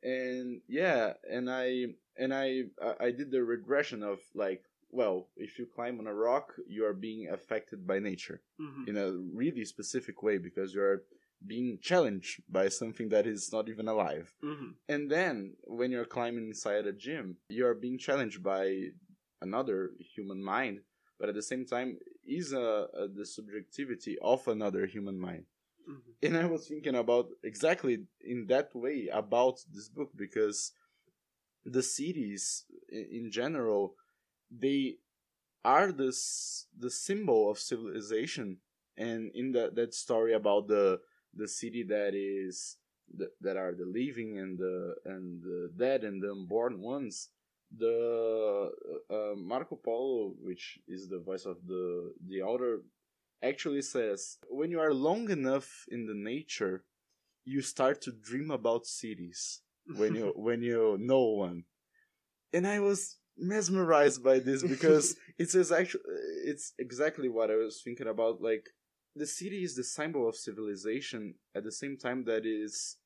and 0.04 0.62
yeah 0.68 1.14
and 1.36 1.50
i 1.50 1.88
and 2.18 2.34
I 2.34 2.50
I 3.08 3.12
did 3.12 3.30
the 3.32 3.44
regression 3.44 4.02
of 4.04 4.20
like, 4.34 4.64
well, 4.96 5.28
if 5.36 5.60
you 5.60 5.66
climb 5.66 6.00
on 6.00 6.08
a 6.08 6.14
rock, 6.14 6.54
you 6.68 6.86
are 6.86 6.94
being 6.94 7.30
affected 7.30 7.86
by 7.92 8.00
nature 8.00 8.42
hmm 8.60 8.84
in 8.88 8.98
a 8.98 9.12
really 9.34 9.66
specific 9.66 10.22
way 10.22 10.38
because 10.38 10.74
you 10.76 10.82
are 10.82 11.04
being 11.54 11.80
challenged 11.82 12.34
by 12.58 12.70
something 12.70 13.10
that 13.10 13.26
is 13.26 13.52
not 13.52 13.68
even 13.74 13.88
alive. 13.88 14.28
hmm 14.42 14.72
And 14.88 15.04
then 15.16 15.36
when 15.80 15.92
you're 15.92 16.14
climbing 16.18 16.48
inside 16.48 16.86
a 16.86 16.94
gym, 16.94 17.26
you 17.50 17.66
are 17.70 17.74
being 17.86 17.98
challenged 18.08 18.42
by 18.44 18.64
another 19.42 19.80
human 20.16 20.42
mind, 20.44 20.76
but 21.20 21.30
at 21.30 21.36
the 21.36 21.48
same 21.52 21.66
time 21.66 21.90
is 22.40 22.54
a, 22.54 22.68
a 23.02 23.08
the 23.18 23.26
subjectivity 23.26 24.14
of 24.22 24.48
another 24.48 24.84
human 24.96 25.18
mind. 25.28 25.46
hmm 25.88 26.12
And 26.26 26.38
I 26.44 26.46
was 26.56 26.64
thinking 26.68 26.96
about 27.04 27.28
exactly 27.52 27.96
in 28.34 28.40
that 28.54 28.70
way 28.84 28.98
about 29.24 29.56
this 29.74 29.90
book 29.98 30.12
because 30.26 30.58
the 31.66 31.84
cities 31.84 32.66
in 32.92 33.32
general 33.32 33.96
they 34.52 34.98
are 35.64 35.92
this 35.92 36.68
the 36.78 36.90
symbol 36.90 37.50
of 37.50 37.60
civilization. 37.60 38.58
And 38.98 39.32
in 39.34 39.52
that 39.54 39.76
that 39.76 39.94
story 39.94 40.34
about 40.34 40.68
the 40.68 41.00
the 41.34 41.48
city 41.48 41.84
that 41.84 42.14
is 42.16 42.78
that, 43.18 43.30
that 43.42 43.58
are 43.58 43.74
the 43.74 43.86
living 43.86 44.38
and 44.38 44.58
the 44.58 44.96
and 45.06 45.42
the 45.42 45.72
dead 45.78 46.04
and 46.04 46.22
the 46.22 46.32
unborn 46.32 46.82
ones 46.82 47.30
the 47.78 48.72
uh, 49.10 49.36
Marco 49.36 49.76
Polo 49.76 50.34
which 50.42 50.80
is 50.88 51.10
the 51.10 51.20
voice 51.20 51.46
of 51.46 51.58
the 51.68 52.14
the 52.28 52.42
author 52.42 52.84
actually 53.44 53.82
says 53.82 54.38
when 54.50 54.72
you 54.72 54.80
are 54.80 54.94
long 54.94 55.30
enough 55.30 55.86
in 55.90 56.06
the 56.06 56.14
nature 56.14 56.84
you 57.44 57.62
start 57.62 58.02
to 58.02 58.12
dream 58.12 58.50
about 58.50 58.86
cities 58.86 59.62
when 59.96 60.16
you 60.16 60.34
when 60.36 60.62
you 60.62 60.98
know 61.00 61.26
one. 61.26 61.64
And 62.54 62.66
i 62.66 62.80
was 62.80 63.18
mesmerized 63.38 64.24
by 64.24 64.40
this 64.40 64.64
because 64.64 65.16
it 65.38 65.50
says 65.50 65.72
actually 65.72 66.04
it's 66.46 66.74
exactly 66.80 67.28
what 67.28 67.52
i 67.52 67.56
was 67.56 67.82
thinking 67.84 68.08
about 68.08 68.42
like 68.42 68.70
the 69.16 69.26
city 69.26 69.64
is 69.64 69.76
the 69.76 69.84
symbol 69.84 70.28
of 70.28 70.36
civilization 70.36 71.36
at 71.56 71.64
the 71.64 71.72
same 71.72 71.98
time 71.98 72.24
that 72.26 72.46
is 72.46 72.98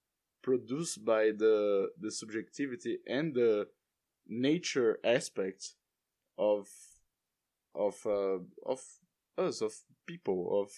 produced 0.41 1.03
by 1.03 1.31
the 1.37 1.89
the 1.99 2.11
subjectivity 2.11 2.97
and 3.07 3.33
the 3.33 3.67
nature 4.27 4.99
aspect 5.03 5.73
of 6.37 6.67
of 7.75 7.95
uh, 8.05 8.39
of 8.65 8.81
us 9.37 9.61
of 9.61 9.73
people 10.05 10.61
of 10.61 10.71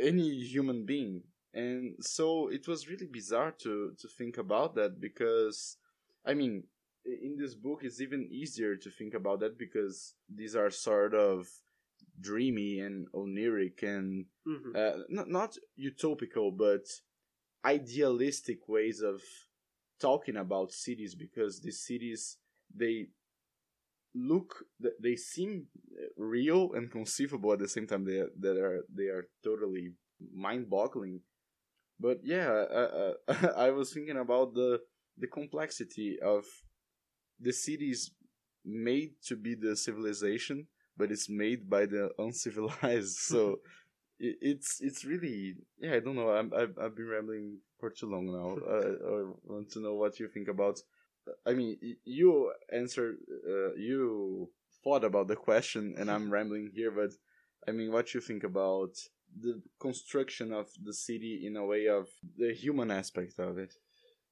any 0.00 0.30
human 0.30 0.84
being. 0.84 1.22
And 1.52 1.94
so 2.00 2.48
it 2.48 2.66
was 2.66 2.88
really 2.88 3.06
bizarre 3.06 3.52
to 3.62 3.94
to 3.98 4.08
think 4.18 4.38
about 4.38 4.74
that 4.74 5.00
because 5.00 5.76
i 6.26 6.34
mean 6.34 6.64
in 7.04 7.36
this 7.38 7.54
book 7.54 7.80
it's 7.82 8.00
even 8.00 8.26
easier 8.30 8.76
to 8.76 8.90
think 8.90 9.14
about 9.14 9.40
that 9.40 9.58
because 9.58 10.14
these 10.34 10.56
are 10.56 10.70
sort 10.70 11.14
of 11.14 11.46
dreamy 12.20 12.80
and 12.80 13.06
oniric 13.12 13.82
and 13.82 14.26
hmm 14.46 14.74
uh, 14.76 14.92
not 15.08 15.28
not 15.28 15.56
utopical 15.78 16.56
but 16.56 16.86
idealistic 17.64 18.68
ways 18.68 19.00
of 19.00 19.22
talking 20.00 20.36
about 20.36 20.72
cities 20.72 21.14
because 21.14 21.60
these 21.60 21.80
cities 21.80 22.38
they 22.74 23.06
look 24.14 24.64
th- 24.80 24.94
they 25.02 25.16
seem 25.16 25.66
real 26.16 26.72
and 26.74 26.90
conceivable 26.90 27.52
at 27.52 27.58
the 27.58 27.68
same 27.68 27.86
time 27.86 28.04
they 28.04 28.22
that 28.38 28.56
are 28.56 28.84
they 28.94 29.06
are 29.06 29.28
totally 29.42 29.92
mind-boggling. 30.32 31.20
But 32.00 32.20
yeah 32.24 32.50
I, 32.50 33.32
I, 33.32 33.66
I 33.66 33.70
was 33.70 33.92
thinking 33.92 34.18
about 34.18 34.54
the 34.54 34.80
the 35.18 35.26
complexity 35.28 36.18
of 36.20 36.44
the 37.40 37.52
city 37.52 37.90
is 37.90 38.10
made 38.64 39.12
to 39.22 39.36
be 39.36 39.54
the 39.54 39.76
civilization 39.76 40.66
but 40.96 41.10
it's 41.10 41.28
made 41.28 41.68
by 41.68 41.86
the 41.86 42.10
uncivilized. 42.18 43.16
So 43.16 43.58
it, 44.18 44.36
it's 44.40 44.80
it's 44.80 45.04
really 45.04 45.56
yeah 45.78 45.94
i 45.94 46.00
don't 46.00 46.16
know. 46.16 46.30
I'm, 46.30 46.52
I've, 46.56 46.78
I've 46.80 46.96
been 46.96 47.08
rambling 47.08 47.58
for 47.78 47.90
too 47.90 48.06
long 48.06 48.26
now. 48.26 48.56
Uh, 48.74 49.16
i 49.16 49.52
want 49.52 49.70
to 49.72 49.80
know 49.80 49.94
what 49.94 50.18
you 50.18 50.28
think 50.28 50.48
about 50.48 50.80
i 51.46 51.52
mean 51.52 51.76
you 52.04 52.52
answered 52.72 53.16
uh, 53.48 53.74
you 53.74 54.50
thought 54.82 55.04
about 55.04 55.28
the 55.28 55.36
question 55.36 55.94
and 55.98 56.10
i'm 56.10 56.30
rambling 56.30 56.70
here 56.74 56.90
but 56.90 57.10
i 57.66 57.70
mean 57.70 57.90
what 57.90 58.12
you 58.14 58.20
think 58.20 58.44
about 58.44 58.94
the 59.40 59.60
construction 59.80 60.52
of 60.52 60.68
the 60.82 60.92
city 60.92 61.46
in 61.46 61.56
a 61.56 61.64
way 61.64 61.88
of 61.88 62.08
the 62.36 62.52
human 62.52 62.90
aspect 62.90 63.38
of 63.38 63.58
it? 63.58 63.74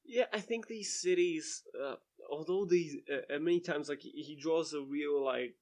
Yeah, 0.04 0.26
I 0.32 0.40
think 0.40 0.66
these 0.66 1.00
cities, 1.00 1.62
uh, 1.80 1.94
although 2.32 2.64
these 2.64 2.96
uh, 3.12 3.34
uh, 3.36 3.38
many 3.38 3.60
times 3.60 3.88
like 3.88 4.00
he, 4.00 4.10
he 4.28 4.34
draws 4.36 4.72
a 4.72 4.80
real 4.80 5.22
like 5.24 5.54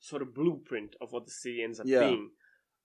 sort 0.00 0.22
of 0.22 0.34
blueprint 0.34 0.94
of 1.00 1.12
what 1.12 1.24
the 1.24 1.30
city 1.30 1.62
ends 1.62 1.80
up 1.80 1.86
Yeah. 1.86 2.00
being. 2.00 2.30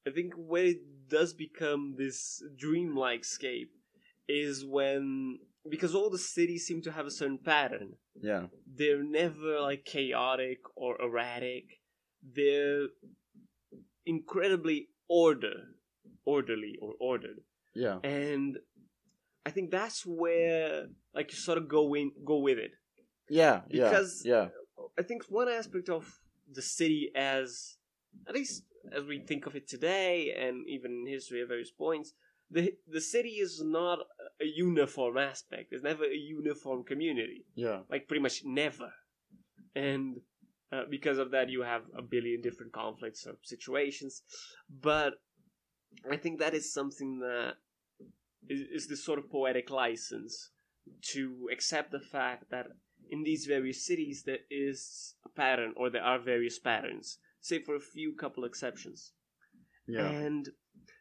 I 0.08 0.12
think 0.12 0.34
where 0.36 0.66
it 0.66 0.82
does 1.10 1.34
become 1.34 1.96
this 1.98 2.44
dreamlike 2.58 3.26
scape 3.26 3.72
is 4.28 4.66
when 4.66 5.40
because 5.70 5.96
all 5.96 6.10
the 6.10 6.18
cities 6.18 6.66
seem 6.68 6.82
to 6.84 6.92
have 6.92 7.06
a 7.08 7.12
certain 7.12 7.40
pattern. 7.54 7.94
yeah 8.22 8.48
They're 8.78 9.04
never 9.04 9.60
like 9.62 9.86
chaotic 9.86 10.60
or 10.76 11.02
erratic. 11.02 11.66
They're 12.22 12.88
incredibly 14.06 14.90
order, 15.08 15.56
orderly 16.26 16.76
or 16.82 16.94
ordered 17.00 17.40
yeah 17.76 17.98
and 18.04 18.58
I 19.46 19.50
think 19.52 19.72
that's 19.72 20.06
where 20.06 20.88
like 21.14 21.32
you 21.32 21.38
sort 21.38 21.58
of 21.58 21.68
go 21.68 21.94
in 21.96 22.12
go 22.26 22.38
with 22.40 22.58
it. 22.58 22.72
yeah 23.30 23.62
yeah 23.70 23.90
Because- 23.90 24.22
yeah 24.26 24.48
I 25.00 25.04
think 25.04 25.24
one 25.30 25.50
aspect 25.50 25.90
of 25.90 26.04
the 26.58 26.62
city 26.62 27.12
as 27.16 27.78
at 28.28 28.34
least 28.36 28.64
as 28.98 29.04
we 29.06 29.20
think 29.30 29.46
of 29.48 29.56
it 29.56 29.66
today 29.68 30.16
and 30.44 30.56
even 30.76 30.92
in 30.92 31.08
history 31.08 31.42
at 31.42 31.48
various 31.48 31.72
points, 31.72 32.14
the 32.56 32.64
the 32.96 33.02
city 33.02 33.34
is 33.46 33.62
not 33.80 34.00
a 34.42 34.46
uniform 34.46 35.18
aspect. 35.18 35.68
It's 35.72 35.84
never 35.92 36.06
a 36.06 36.22
uniform 36.40 36.84
community. 36.92 37.46
yeah 37.56 37.80
Like 37.92 38.08
pretty 38.08 38.22
much 38.28 38.38
never. 38.44 38.90
And 39.76 40.06
uh, 40.74 40.84
because 40.96 41.18
of 41.24 41.32
that 41.32 41.50
you 41.50 41.62
have 41.74 41.84
a 41.98 42.02
billion 42.14 42.42
different 42.42 42.74
conflicts 42.74 43.26
or 43.28 43.36
situations. 43.56 44.14
But 44.90 45.14
I 46.12 46.18
think 46.18 46.40
that 46.40 46.54
is 46.60 46.74
something 46.80 47.20
that 47.20 47.54
is, 48.50 48.84
is 48.84 48.88
this 48.88 49.06
sort 49.06 49.20
of 49.20 49.30
poetic 49.30 49.70
license 49.70 50.52
to 51.14 51.48
accept 51.52 51.92
the 51.92 52.00
fact 52.00 52.50
that 52.52 52.68
in 53.10 53.24
these 53.24 53.46
various 53.46 53.86
cities 53.86 54.24
there 54.26 54.40
is 54.50 55.16
a 55.26 55.30
pattern 55.30 55.74
or 55.78 55.90
there 55.90 56.04
are 56.04 56.20
various 56.20 56.60
patterns, 56.60 57.20
save 57.42 57.64
for 57.64 57.76
a 57.76 57.80
few 57.80 58.14
couple 58.14 58.44
exceptions. 58.46 59.12
yeah 59.88 60.10
And 60.10 60.50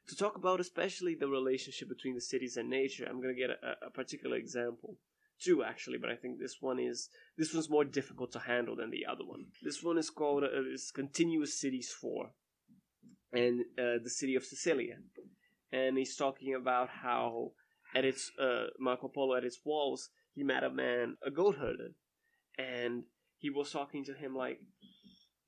to 0.09 0.16
talk 0.16 0.37
about 0.37 0.61
especially 0.61 1.14
the 1.14 1.28
relationship 1.28 1.88
between 1.88 2.14
the 2.14 2.20
cities 2.20 2.57
and 2.57 2.68
nature, 2.68 3.07
I'm 3.09 3.20
going 3.22 3.35
to 3.35 3.40
get 3.40 3.50
a, 3.50 3.87
a 3.87 3.90
particular 3.90 4.37
example. 4.37 4.96
Two 5.40 5.64
actually, 5.64 5.98
but 5.98 6.11
I 6.11 6.14
think 6.14 6.38
this 6.38 6.59
one 6.61 6.78
is 6.78 7.09
this 7.37 7.52
one's 7.52 7.70
more 7.70 7.85
difficult 7.85 8.31
to 8.33 8.38
handle 8.38 8.76
than 8.76 8.90
the 8.90 9.07
other 9.07 9.24
one. 9.24 9.46
This 9.62 9.83
one 9.83 9.98
is 9.98 10.09
called 10.09 10.44
uh, 10.44 10.72
is 10.72 10.92
Continuous 10.94 11.61
Cities 11.61 11.90
Four, 11.90 12.31
and 13.33 13.62
uh, 13.76 13.98
the 14.05 14.11
city 14.11 14.37
of 14.37 14.44
Cecilia, 14.44 14.98
and 15.72 15.96
he's 15.96 16.16
talking 16.16 16.54
about 16.54 16.88
how 16.88 17.52
at 17.94 18.04
its 18.04 18.30
uh, 18.40 18.66
Marco 18.78 19.08
Polo 19.08 19.35
at 19.37 19.44
its 19.44 19.61
walls 19.64 20.11
he 20.35 20.42
met 20.42 20.64
a 20.64 20.70
man, 20.70 21.16
a 21.24 21.30
goat 21.30 21.56
herder, 21.56 21.90
and 22.58 23.04
he 23.38 23.50
was 23.50 23.70
talking 23.70 24.04
to 24.04 24.14
him 24.14 24.35
like, 24.35 24.61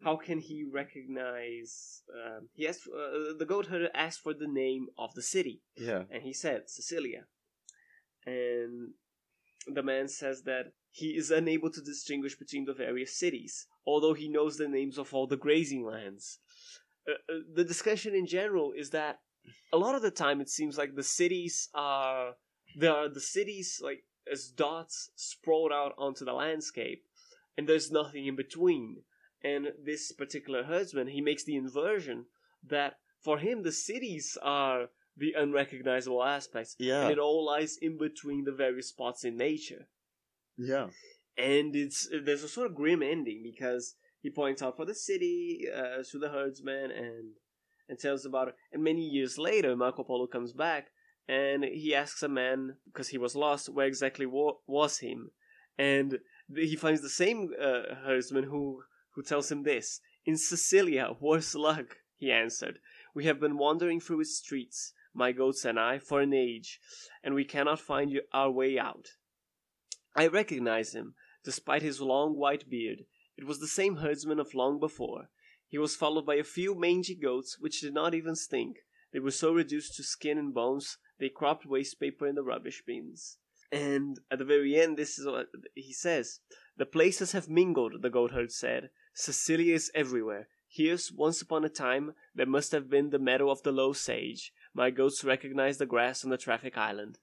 how 0.03 0.17
can 0.17 0.39
he 0.39 0.65
recognize? 0.71 2.03
Um, 2.13 2.49
he 2.53 2.69
asked 2.69 2.87
uh, 2.89 3.35
the 3.39 3.47
goat 3.47 3.67
herder 3.67 3.91
asked 3.95 4.21
for 4.21 4.35
the 4.35 4.49
name 4.49 4.89
of 4.99 5.15
the 5.15 5.23
city, 5.23 5.63
yeah 5.77 6.03
and 6.11 6.23
he 6.23 6.33
said 6.33 6.65
Cecilia, 6.69 7.25
and 8.27 8.91
the 9.67 9.83
man 9.83 10.09
says 10.09 10.43
that 10.43 10.73
he 10.91 11.17
is 11.17 11.31
unable 11.31 11.71
to 11.71 11.81
distinguish 11.81 12.37
between 12.37 12.67
the 12.67 12.75
various 12.75 13.19
cities, 13.19 13.67
although 13.87 14.15
he 14.15 14.29
knows 14.29 14.57
the 14.57 14.69
names 14.69 14.99
of 14.99 15.13
all 15.15 15.27
the 15.27 15.37
grazing 15.37 15.85
lands. 15.85 16.39
Uh, 17.09 17.13
uh, 17.33 17.39
the 17.55 17.65
discussion 17.65 18.15
in 18.15 18.27
general 18.27 18.73
is 18.77 18.91
that 18.91 19.19
a 19.73 19.77
lot 19.77 19.95
of 19.95 20.03
the 20.03 20.11
time 20.11 20.41
it 20.41 20.49
seems 20.49 20.79
like 20.79 20.95
the 20.95 21.03
cities 21.03 21.69
are 21.75 22.35
there 22.77 23.09
the 23.09 23.21
cities 23.21 23.81
like 23.83 24.05
as 24.31 24.49
dots 24.49 25.11
sprawled 25.17 25.73
out 25.73 25.95
onto 25.99 26.25
the 26.25 26.33
landscape, 26.33 27.05
and 27.57 27.69
there's 27.69 27.91
nothing 27.91 28.27
in 28.27 28.37
between. 28.37 29.03
And 29.43 29.69
this 29.85 30.11
particular 30.13 30.65
herdsman, 30.65 31.09
he 31.09 31.21
makes 31.21 31.45
the 31.45 31.57
inversion 31.57 32.27
that 32.67 32.95
for 33.23 33.39
him 33.39 33.63
the 33.63 33.73
cities 33.73 34.39
are 34.43 34.87
the 35.17 35.35
unrecognizable 35.37 36.25
aspects, 36.25 36.75
yeah 36.79 37.03
and 37.03 37.13
it 37.13 37.19
all 37.19 37.45
lies 37.45 37.77
in 37.81 37.99
between 37.99 38.45
the 38.45 38.53
various 38.53 38.89
spots 38.89 39.25
in 39.25 39.37
nature. 39.37 39.87
yeah 40.57 40.89
And 41.37 41.77
it's 41.77 42.09
there's 42.25 42.43
a 42.43 42.49
sort 42.49 42.69
of 42.69 42.75
grim 42.75 43.03
ending 43.03 43.43
because 43.43 43.95
he 44.23 44.31
points 44.31 44.63
out 44.63 44.77
for 44.77 44.87
the 44.87 44.95
city 44.95 45.67
uh, 45.73 46.03
to 46.11 46.19
the 46.19 46.31
herdsman 46.31 46.91
and 46.91 47.35
and 47.89 47.99
tells 47.99 48.25
about 48.25 48.49
it. 48.49 48.55
And 48.73 48.83
many 48.83 49.03
years 49.03 49.39
later, 49.39 49.77
Marco 49.77 50.05
Polo 50.05 50.27
comes 50.27 50.53
back 50.53 50.89
and 51.29 51.65
he 51.65 51.95
asks 51.95 52.23
a 52.23 52.29
man 52.29 52.77
because 52.87 53.09
he 53.09 53.19
was 53.19 53.35
lost 53.35 53.69
where 53.69 53.87
exactly 53.87 54.27
wa- 54.27 54.57
was 54.67 54.99
him, 54.99 55.31
and 55.79 56.19
he 56.55 56.77
finds 56.77 57.01
the 57.01 57.09
same 57.09 57.51
uh, 57.61 57.95
herdsman 58.05 58.45
who 58.45 58.83
who 59.15 59.23
tells 59.23 59.51
him 59.51 59.63
this. 59.63 60.01
In 60.27 60.37
Cecilia, 60.37 61.11
worse 61.21 61.55
luck, 61.55 61.99
he 62.17 62.31
answered. 62.31 62.79
We 63.15 63.25
have 63.27 63.41
been 63.41 63.57
wandering 63.59 64.01
through 64.01 64.21
its 64.21 64.37
streets, 64.37 64.93
my 65.15 65.33
goats 65.33 65.65
and 65.65 65.79
I, 65.79 65.99
for 65.99 66.21
an 66.21 66.35
age, 66.35 66.81
and 67.23 67.35
we 67.35 67.45
cannot 67.45 67.81
find 67.81 68.21
our 68.33 68.51
way 68.51 68.79
out. 68.79 69.09
I 70.17 70.27
recognize 70.27 70.95
him, 70.95 71.15
despite 71.45 71.83
his 71.83 72.01
long 72.01 72.37
white 72.37 72.69
beard. 72.69 73.05
It 73.37 73.47
was 73.47 73.61
the 73.61 73.67
same 73.67 73.97
herdsman 73.97 74.39
of 74.39 74.55
long 74.55 74.79
before. 74.79 75.29
He 75.75 75.79
was 75.79 75.97
followed 75.97 76.25
by 76.25 76.37
a 76.37 76.45
few 76.45 76.77
mangy 76.77 77.17
goats, 77.17 77.59
which 77.59 77.81
did 77.81 77.95
not 77.95 78.15
even 78.15 78.37
stink. 78.37 78.77
They 79.13 79.19
were 79.19 79.33
so 79.33 79.53
reduced 79.53 79.97
to 79.97 80.05
skin 80.05 80.39
and 80.39 80.55
bones, 80.55 80.99
they 81.19 81.29
cropped 81.29 81.67
waste 81.67 81.99
paper 81.99 82.29
in 82.29 82.37
the 82.37 82.45
rubbish 82.45 82.85
bins. 82.87 83.39
And 83.73 84.21
at 84.31 84.39
the 84.39 84.45
very 84.45 84.81
end, 84.81 84.97
this 84.97 85.19
is 85.19 85.27
what 85.27 85.49
he 85.75 85.93
says. 85.93 86.39
The 86.77 86.87
places 86.87 87.33
have 87.33 87.49
mingled, 87.49 88.03
the 88.03 88.09
goatherd 88.09 88.53
said. 88.53 88.91
Cecilia 89.15 89.75
is 89.75 89.91
everywhere. 89.97 90.47
Here's 90.69 91.11
once 91.11 91.43
upon 91.43 91.65
a 91.65 91.69
time 91.69 92.15
there 92.37 92.47
must 92.47 92.71
have 92.71 92.89
been 92.89 93.11
the 93.11 93.19
meadow 93.19 93.51
of 93.51 93.65
the 93.65 93.73
low 93.73 93.93
sage. 93.93 94.53
My 94.75 94.91
goats 94.91 95.25
recognize 95.25 95.79
the 95.79 95.87
grass 95.87 96.23
on 96.23 96.31
the 96.31 96.39
traffic 96.39 96.79
island. 96.79 97.19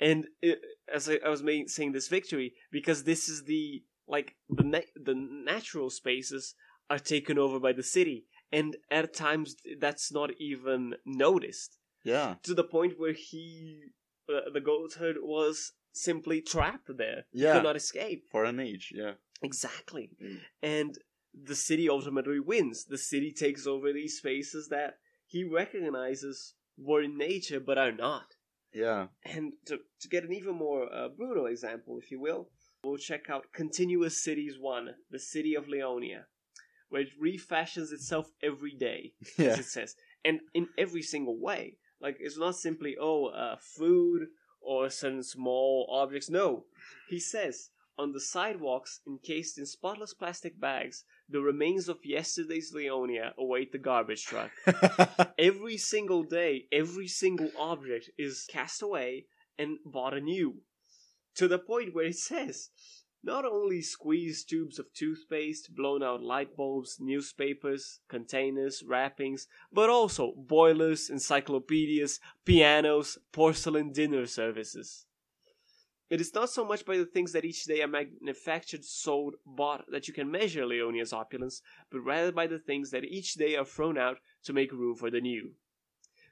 And 0.00 0.28
it, 0.40 0.58
as 0.90 1.06
I, 1.06 1.18
I 1.22 1.28
was 1.28 1.44
saying 1.66 1.92
this 1.92 2.08
victory, 2.08 2.54
because 2.72 3.04
this 3.04 3.28
is 3.28 3.44
the 3.44 3.84
like 4.06 4.36
the 4.48 4.64
na- 4.64 4.92
the 4.96 5.14
natural 5.14 5.90
spaces 5.90 6.54
are 6.90 6.98
taken 6.98 7.38
over 7.38 7.58
by 7.58 7.72
the 7.72 7.82
city, 7.82 8.26
and 8.52 8.76
at 8.90 9.14
times 9.14 9.56
that's 9.80 10.12
not 10.12 10.30
even 10.38 10.94
noticed 11.04 11.78
Yeah. 12.04 12.36
to 12.42 12.54
the 12.54 12.64
point 12.64 12.98
where 12.98 13.12
he, 13.14 13.84
uh, 14.28 14.50
the 14.52 14.60
goatherd, 14.60 15.16
was 15.22 15.72
simply 15.92 16.40
trapped 16.42 16.96
there. 16.96 17.26
He 17.32 17.42
Yeah. 17.42 17.54
could 17.54 17.62
not 17.62 17.76
escape. 17.76 18.26
For 18.30 18.44
an 18.44 18.60
age, 18.60 18.92
yeah. 18.94 19.14
Exactly. 19.42 20.10
Mm. 20.22 20.40
And 20.62 20.98
the 21.32 21.54
city 21.54 21.88
ultimately 21.88 22.40
wins. 22.40 22.84
The 22.86 22.98
city 22.98 23.32
takes 23.32 23.66
over 23.66 23.92
these 23.92 24.18
spaces 24.18 24.68
that 24.68 24.98
he 25.26 25.44
recognizes 25.44 26.54
were 26.76 27.02
in 27.02 27.16
nature 27.16 27.60
but 27.60 27.78
are 27.78 27.92
not. 27.92 28.36
Yeah. 28.72 29.08
And 29.24 29.54
to, 29.66 29.78
to 30.00 30.08
get 30.08 30.24
an 30.24 30.32
even 30.32 30.56
more 30.56 30.92
uh, 30.92 31.08
brutal 31.08 31.46
example, 31.46 31.98
if 31.98 32.10
you 32.10 32.20
will, 32.20 32.50
we'll 32.82 32.96
check 32.98 33.30
out 33.30 33.52
Continuous 33.52 34.22
Cities 34.22 34.58
1, 34.58 34.94
the 35.10 35.18
city 35.18 35.54
of 35.54 35.66
Leonia, 35.66 36.24
where 36.94 37.02
it 37.02 37.08
refashions 37.18 37.90
itself 37.90 38.30
every 38.40 38.72
day 38.72 39.12
Yeah. 39.36 39.48
as 39.48 39.58
it 39.58 39.64
says, 39.64 39.96
and 40.24 40.38
in 40.54 40.68
every 40.78 41.02
single 41.02 41.36
way. 41.40 41.78
Like 42.00 42.18
it's 42.20 42.38
not 42.38 42.54
simply 42.54 42.94
oh, 43.00 43.26
uh, 43.26 43.56
food 43.60 44.28
or 44.60 44.88
certain 44.90 45.24
small 45.24 45.88
objects. 45.90 46.30
No, 46.30 46.66
he 47.08 47.18
says 47.18 47.70
on 47.98 48.12
the 48.12 48.20
sidewalks, 48.20 49.00
encased 49.08 49.58
in 49.58 49.66
spotless 49.66 50.14
plastic 50.14 50.60
bags, 50.60 51.02
the 51.28 51.40
remains 51.40 51.88
of 51.88 51.98
yesterday's 52.04 52.72
Leonia 52.72 53.32
await 53.36 53.72
the 53.72 53.78
garbage 53.78 54.24
truck. 54.24 54.52
every 55.38 55.76
single 55.76 56.22
day, 56.22 56.66
every 56.70 57.08
single 57.08 57.50
object 57.58 58.08
is 58.16 58.46
cast 58.48 58.82
away 58.82 59.26
and 59.58 59.78
bought 59.84 60.14
anew. 60.14 60.58
To 61.36 61.48
the 61.48 61.58
point 61.58 61.92
where 61.92 62.06
it 62.06 62.16
says, 62.16 62.70
not 63.24 63.46
only 63.46 63.80
squeezed 63.80 64.50
tubes 64.50 64.78
of 64.78 64.92
toothpaste, 64.92 65.74
blown 65.74 66.02
out 66.02 66.22
light 66.22 66.54
bulbs, 66.56 66.98
newspapers, 67.00 68.00
containers, 68.06 68.82
wrappings, 68.86 69.46
but 69.72 69.88
also 69.88 70.34
boilers, 70.36 71.08
encyclopedias, 71.08 72.20
pianos, 72.44 73.18
porcelain 73.32 73.92
dinner 73.92 74.26
services. 74.26 75.06
It 76.10 76.20
is 76.20 76.34
not 76.34 76.50
so 76.50 76.66
much 76.66 76.84
by 76.84 76.98
the 76.98 77.06
things 77.06 77.32
that 77.32 77.46
each 77.46 77.64
day 77.64 77.80
are 77.80 77.88
manufactured, 77.88 78.84
sold, 78.84 79.36
bought 79.46 79.84
that 79.90 80.06
you 80.06 80.12
can 80.12 80.30
measure 80.30 80.66
Leonia's 80.66 81.14
opulence, 81.14 81.62
but 81.90 82.00
rather 82.00 82.30
by 82.30 82.46
the 82.46 82.58
things 82.58 82.90
that 82.90 83.04
each 83.04 83.34
day 83.34 83.56
are 83.56 83.64
thrown 83.64 83.96
out 83.96 84.18
to 84.44 84.52
make 84.52 84.70
room 84.70 84.96
for 84.96 85.10
the 85.10 85.22
new. 85.22 85.52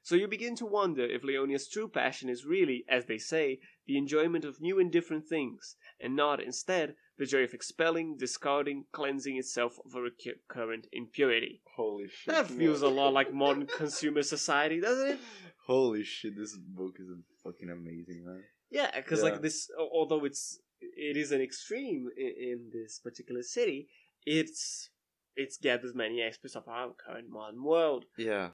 So 0.04 0.16
you 0.16 0.26
begin 0.26 0.56
to 0.56 0.66
wonder 0.66 1.04
if 1.04 1.22
Leonia's 1.22 1.68
true 1.68 1.88
passion 1.88 2.28
is 2.28 2.44
really, 2.44 2.84
as 2.88 3.06
they 3.06 3.18
say, 3.18 3.60
the 3.86 3.96
enjoyment 3.98 4.44
of 4.44 4.60
new 4.60 4.78
and 4.78 4.90
different 4.92 5.26
things, 5.28 5.76
and 6.00 6.14
not, 6.16 6.42
instead, 6.42 6.94
the 7.18 7.26
joy 7.26 7.42
of 7.44 7.52
expelling, 7.54 8.16
discarding, 8.18 8.84
cleansing 8.92 9.36
itself 9.36 9.78
of 9.84 9.94
a 9.94 10.00
recurrent 10.00 10.86
impurity. 10.92 11.62
Holy 11.76 12.08
shit. 12.08 12.34
That 12.34 12.46
feels 12.46 12.82
a 12.82 12.88
lot 12.88 13.12
like 13.12 13.32
modern 13.44 13.66
consumer 13.66 14.22
society, 14.22 14.80
doesn't 14.80 15.08
it? 15.12 15.18
Holy 15.66 16.02
shit, 16.04 16.36
this 16.36 16.56
book 16.56 16.96
is 16.98 17.08
fucking 17.44 17.70
amazing, 17.70 18.24
man. 18.24 18.42
Yeah, 18.70 18.90
because 18.96 19.18
Yeah. 19.22 19.30
like 19.30 19.42
this, 19.42 19.68
although 19.78 20.24
it's 20.24 20.58
it 20.80 21.16
is 21.16 21.30
an 21.30 21.40
extreme 21.40 22.08
in, 22.16 22.32
in 22.38 22.70
this 22.72 22.98
particular 22.98 23.42
city, 23.42 23.88
it's 24.26 24.90
it's 25.36 25.56
gathers 25.58 25.94
many 25.94 26.22
aspects 26.22 26.56
of 26.56 26.66
our 26.68 26.92
current 26.94 27.28
modern 27.30 27.62
world. 27.62 28.04
Yeah. 28.18 28.50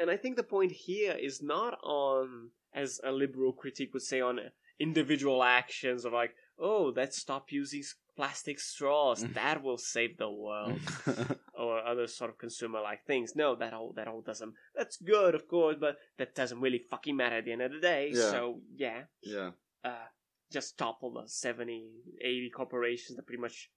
And 0.00 0.10
I 0.10 0.16
think 0.16 0.36
the 0.36 0.42
point 0.42 0.72
here 0.72 1.12
is 1.18 1.42
not 1.42 1.78
on, 1.82 2.50
as 2.74 3.00
a 3.02 3.10
liberal 3.10 3.52
critique 3.52 3.92
would 3.94 4.02
say, 4.02 4.20
on 4.20 4.38
individual 4.82 5.42
actions 5.42 6.04
of 6.04 6.12
like, 6.12 6.34
oh, 6.58 6.92
let's 6.96 7.16
stop 7.16 7.52
using 7.52 7.82
plastic 8.16 8.58
straws. 8.58 9.24
that 9.34 9.62
will 9.62 9.78
save 9.78 10.18
the 10.18 10.30
world, 10.30 10.80
or 11.54 11.86
other 11.86 12.06
sort 12.06 12.30
of 12.30 12.38
consumer-like 12.38 13.06
things. 13.06 13.34
No, 13.36 13.54
that 13.56 13.72
all 13.72 13.92
that 13.96 14.08
all 14.08 14.20
doesn't. 14.20 14.52
That's 14.74 14.96
good, 14.96 15.34
of 15.34 15.46
course, 15.48 15.76
but 15.78 15.96
that 16.18 16.34
doesn't 16.34 16.60
really 16.60 16.82
fucking 16.90 17.16
matter 17.16 17.38
at 17.38 17.44
the 17.44 17.52
end 17.52 17.62
of 17.62 17.72
the 17.72 17.80
day. 17.80 18.10
Yeah. 18.12 18.30
So 18.30 18.60
yeah, 18.76 19.02
yeah. 19.22 19.50
uh, 19.84 20.08
just 20.52 20.76
topple 20.76 21.12
the 21.12 21.28
70, 21.28 21.86
80 22.20 22.50
corporations 22.54 23.16
that 23.16 23.26
pretty 23.26 23.40
much 23.40 23.70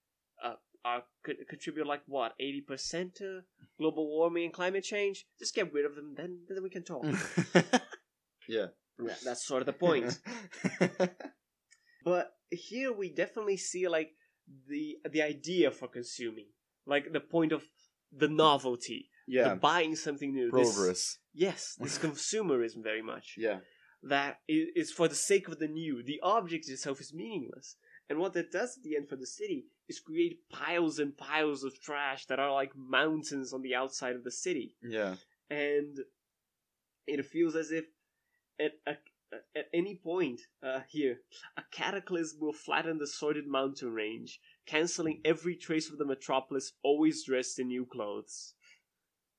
uh, 0.44 0.56
are 0.84 1.04
could 1.24 1.38
contribute 1.50 1.88
like 1.88 2.02
what 2.08 2.34
eighty 2.40 2.62
percent 2.62 3.16
to 3.16 3.42
global 3.78 4.08
warming 4.08 4.46
and 4.46 4.54
climate 4.54 4.84
change. 4.84 5.26
Just 5.40 5.56
get 5.56 5.72
rid 5.72 5.86
of 5.86 5.96
them, 5.96 6.14
then 6.18 6.40
then 6.50 6.64
we 6.64 6.70
can 6.70 6.84
talk. 6.84 7.06
yeah. 8.50 8.68
Yeah, 9.00 9.14
that's 9.24 9.46
sort 9.46 9.62
of 9.62 9.66
the 9.66 9.74
point. 9.88 10.20
But 12.04 12.32
here 12.52 12.94
we 12.94 13.10
definitely 13.10 13.58
see 13.58 13.88
like 13.88 14.12
the 14.70 14.98
the 15.10 15.24
idea 15.24 15.72
for 15.72 15.88
consuming, 15.88 16.46
like 16.86 17.12
the 17.12 17.20
point 17.20 17.52
of 17.52 17.64
the 18.16 18.28
novelty, 18.28 19.10
yeah. 19.28 19.50
the 19.50 19.56
buying 19.56 19.96
something 19.96 20.32
new. 20.34 20.52
This- 20.52 21.18
yes, 21.34 21.76
this 21.80 21.98
consumerism 22.08 22.84
very 22.84 23.02
much. 23.02 23.36
Yeah. 23.38 23.60
That 24.04 24.38
i- 24.50 24.84
for 24.96 25.08
the 25.08 25.16
sake 25.16 25.48
of 25.48 25.58
the 25.58 25.68
new. 25.68 26.04
The 26.04 26.20
object 26.22 26.70
itself 26.70 27.02
is 27.02 27.12
meaningless. 27.14 27.76
And 28.08 28.20
what 28.20 28.34
that 28.34 28.52
does 28.52 28.78
at 28.78 28.84
the 28.84 28.96
end 28.96 29.10
for 29.10 29.16
the 29.16 29.26
city 29.26 29.66
is 29.90 30.00
create 30.00 30.48
piles 30.52 31.00
and 31.00 31.18
piles 31.18 31.64
of 31.64 31.82
trash 31.82 32.28
that 32.28 32.38
are 32.40 32.54
like 32.54 32.72
mountains 32.76 33.52
on 33.52 33.64
the 33.64 33.74
outside 33.74 34.16
of 34.16 34.24
the 34.24 34.30
city. 34.32 34.76
Yeah. 34.84 35.16
And 35.50 35.98
it 37.08 37.26
feels 37.26 37.56
as 37.56 37.72
if 37.72 37.86
at 38.60 38.74
a, 38.88 38.98
at 39.56 39.66
any 39.74 39.96
point 39.96 40.42
uh, 40.64 40.82
here, 40.90 41.20
a 41.58 41.64
cataclysm 41.72 42.40
will 42.40 42.54
flatten 42.54 42.98
the 42.98 43.08
sordid 43.08 43.48
mountain 43.48 43.94
range, 43.94 44.40
canceling 44.66 45.22
every 45.26 45.56
trace 45.56 45.90
of 45.90 45.98
the 45.98 46.06
metropolis 46.06 46.74
always 46.84 47.24
dressed 47.26 47.60
in 47.60 47.68
new 47.68 47.86
clothes. 47.86 48.54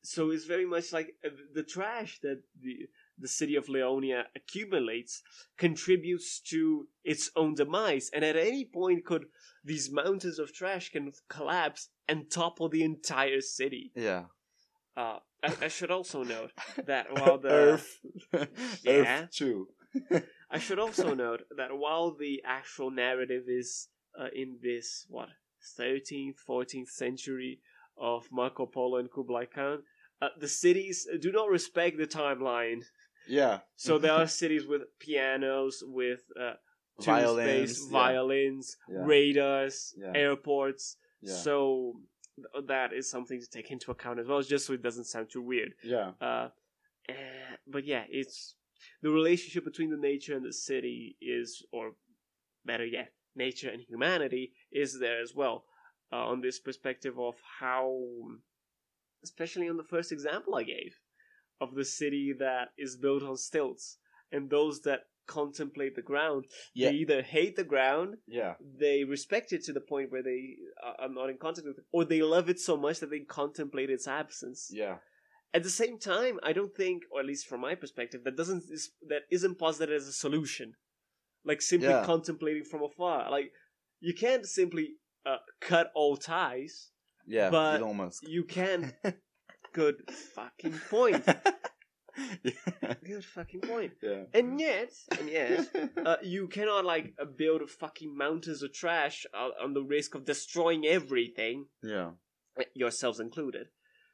So 0.02 0.31
it's 0.31 0.44
very 0.44 0.66
much 0.66 0.92
like 0.92 1.16
uh, 1.24 1.31
the 1.52 1.64
trash 1.64 2.20
that 2.22 2.42
the 2.61 2.88
the 3.18 3.29
city 3.29 3.57
of 3.57 3.66
Leonia 3.66 4.24
accumulates 4.37 5.22
contributes 5.57 6.38
to 6.50 6.87
its 7.02 7.31
own 7.35 7.55
demise, 7.55 8.11
and 8.12 8.24
at 8.24 8.37
any 8.37 8.64
point 8.64 9.05
could 9.05 9.26
these 9.64 9.90
mountains 9.90 10.38
of 10.38 10.52
trash 10.52 10.90
can 10.90 11.12
collapse 11.29 11.88
and 12.07 12.31
topple 12.31 12.68
the 12.68 12.85
entire 12.85 13.40
city. 13.40 13.90
Yeah. 13.96 14.24
Uh, 14.96 15.18
I, 15.42 15.54
I 15.62 15.68
should 15.68 15.90
also 15.90 16.22
note 16.22 16.52
that 16.87 17.06
while 17.12 17.38
the 17.38 17.48
Earth. 17.50 17.98
Yeah. 18.82 19.22
Earth 19.22 19.30
too. 19.30 19.68
I 20.50 20.59
should 20.59 20.78
also 20.78 21.14
note 21.14 21.42
that 21.56 21.76
while 21.76 22.12
the 22.14 22.42
actual 22.44 22.90
narrative 22.90 23.44
is 23.48 23.88
uh, 24.18 24.28
in 24.35 24.59
this 24.62 25.04
what 25.09 25.28
13th, 25.78 26.37
14th 26.48 26.88
century 26.88 27.61
of 27.98 28.26
Marco 28.30 28.66
Polo 28.66 28.98
and 28.98 29.11
Kublai 29.11 29.46
Khan, 29.46 29.82
uh, 30.22 30.28
the 30.38 30.48
cities 30.48 31.06
do 31.20 31.32
not 31.32 31.48
respect 31.50 31.98
the 31.98 32.06
timeline. 32.06 32.82
Yeah. 33.28 33.61
So 33.74 33.98
there 33.98 34.12
are 34.12 34.26
cities 34.28 34.66
with 34.66 34.82
pianos, 35.00 35.82
with 35.85 36.20
uh, 36.40 36.54
Violins. 37.00 37.82
yeah. 37.85 37.90
violins, 37.92 38.76
Yeah. 38.88 39.04
radars, 39.04 39.94
Yeah. 39.98 40.12
airports. 40.14 40.96
So 41.24 42.00
that 42.66 42.92
is 42.92 43.11
something 43.11 43.40
to 43.40 43.49
take 43.49 43.70
into 43.70 43.90
account 43.90 44.18
as 44.18 44.27
well, 44.27 44.42
just 44.42 44.66
so 44.66 44.72
it 44.72 44.83
doesn't 44.83 45.05
sound 45.05 45.31
too 45.31 45.42
weird. 45.42 45.75
Yeah. 45.83 46.12
Uh, 46.20 46.49
eh, 47.09 47.14
but 47.66 47.85
yeah, 47.85 48.05
it's 48.09 48.55
the 49.03 49.11
relationship 49.11 49.64
between 49.64 49.90
the 49.90 49.96
nature 49.96 50.37
and 50.37 50.44
the 50.44 50.53
city 50.53 51.16
is, 51.20 51.64
or 51.72 51.92
better 52.64 52.85
yet, 52.85 53.12
nature 53.35 53.70
and 53.70 53.83
humanity 53.83 54.53
is 54.72 54.99
there 54.99 55.20
as 55.20 55.35
well. 55.35 55.64
Uh, 56.12 56.27
on 56.27 56.40
this 56.40 56.61
perspective 56.61 57.18
of 57.18 57.35
how, 57.59 58.01
especially 59.25 59.68
on 59.68 59.77
the 59.77 59.83
first 59.83 60.12
example 60.12 60.55
I 60.55 60.62
gave, 60.62 61.01
of 61.61 61.75
the 61.75 61.85
city 61.85 62.33
that 62.38 62.68
is 62.79 62.96
built 62.96 63.22
on 63.22 63.37
stilts 63.37 63.99
and 64.31 64.51
those 64.51 64.83
that 64.83 65.01
contemplate 65.26 65.94
the 65.96 66.02
ground. 66.02 66.44
Yeah. 66.74 66.90
They 66.90 66.96
either 66.96 67.22
hate 67.22 67.56
the 67.56 67.64
ground, 67.64 68.16
Yeah. 68.26 68.54
they 68.60 69.04
respect 69.04 69.52
it 69.52 69.64
to 69.64 69.72
the 69.72 69.80
point 69.80 70.10
where 70.12 70.22
they 70.22 70.56
are 70.82 70.96
are 71.02 71.08
not 71.08 71.30
in 71.30 71.38
contact 71.38 71.66
with 71.66 71.78
it, 71.78 71.84
or 71.92 72.04
they 72.04 72.22
love 72.22 72.48
it 72.48 72.58
so 72.60 72.76
much 72.76 73.00
that 73.00 73.10
they 73.10 73.20
contemplate 73.20 73.90
its 73.90 74.06
absence. 74.08 74.68
Yeah. 74.72 74.96
At 75.54 75.62
the 75.62 75.70
same 75.70 75.98
time, 75.98 76.38
I 76.42 76.52
don't 76.52 76.74
think, 76.74 77.04
or 77.10 77.20
at 77.20 77.26
least 77.26 77.46
from 77.46 77.60
my 77.60 77.74
perspective, 77.74 78.22
that 78.24 78.36
doesn't 78.36 78.64
is, 78.70 78.90
that 79.08 79.22
isn't 79.30 79.58
posited 79.58 79.94
as 79.94 80.06
a 80.06 80.12
solution. 80.12 80.74
Like 81.44 81.62
simply 81.62 81.88
Yeah. 81.88 82.04
contemplating 82.04 82.64
from 82.64 82.82
afar. 82.82 83.30
Like 83.30 83.52
you 84.00 84.14
can't 84.14 84.44
simply 84.46 84.96
uh, 85.24 85.38
cut 85.60 85.90
all 85.94 86.16
ties. 86.16 86.90
Yeah. 87.26 87.50
But- 87.50 87.80
Musk. 87.94 88.22
You 88.26 88.44
can. 88.44 88.92
Good 89.72 89.96
fucking 90.34 90.78
point. 90.90 91.24
Good 93.05 93.24
fucking 93.24 93.61
point. 93.61 93.92
yeah. 94.02 94.24
And 94.35 94.59
yet, 94.61 94.90
and 95.18 95.29
yet, 95.29 95.68
uh, 96.05 96.16
you 96.22 96.48
cannot 96.48 96.85
like 96.85 97.14
uh, 97.20 97.24
build 97.24 97.68
fucking 97.70 98.16
mountains 98.16 98.62
of 98.62 98.72
trash 98.72 99.26
uh, 99.35 99.50
on 99.62 99.74
the 99.74 99.83
risk 99.83 100.14
of 100.14 100.24
destroying 100.24 100.87
everything, 100.87 101.66
Yeah. 101.83 102.11
yourselves 102.74 103.20
included. 103.20 103.68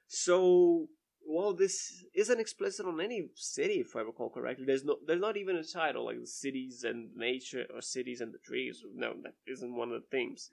So, 0.09 0.88
while 1.25 1.55
this 1.55 2.05
isn't 2.15 2.41
explicit 2.41 2.85
on 2.87 3.01
any 3.01 3.29
city, 3.35 3.75
if 3.75 3.95
I 3.97 4.01
recall 4.01 4.29
correctly, 4.31 4.65
there's 4.67 4.85
no, 4.85 4.97
there's 5.07 5.21
not 5.21 5.37
even 5.37 5.57
a 5.57 5.65
title 5.65 6.05
like 6.07 6.21
the 6.21 6.27
cities 6.27 6.85
and 6.85 7.11
nature 7.17 7.65
or 7.73 7.81
cities 7.81 8.21
and 8.21 8.33
the 8.35 8.38
trees. 8.38 8.83
No, 8.95 9.15
that 9.23 9.35
isn't 9.47 9.75
one 9.75 9.93
of 9.93 10.03
the 10.03 10.09
themes. 10.11 10.51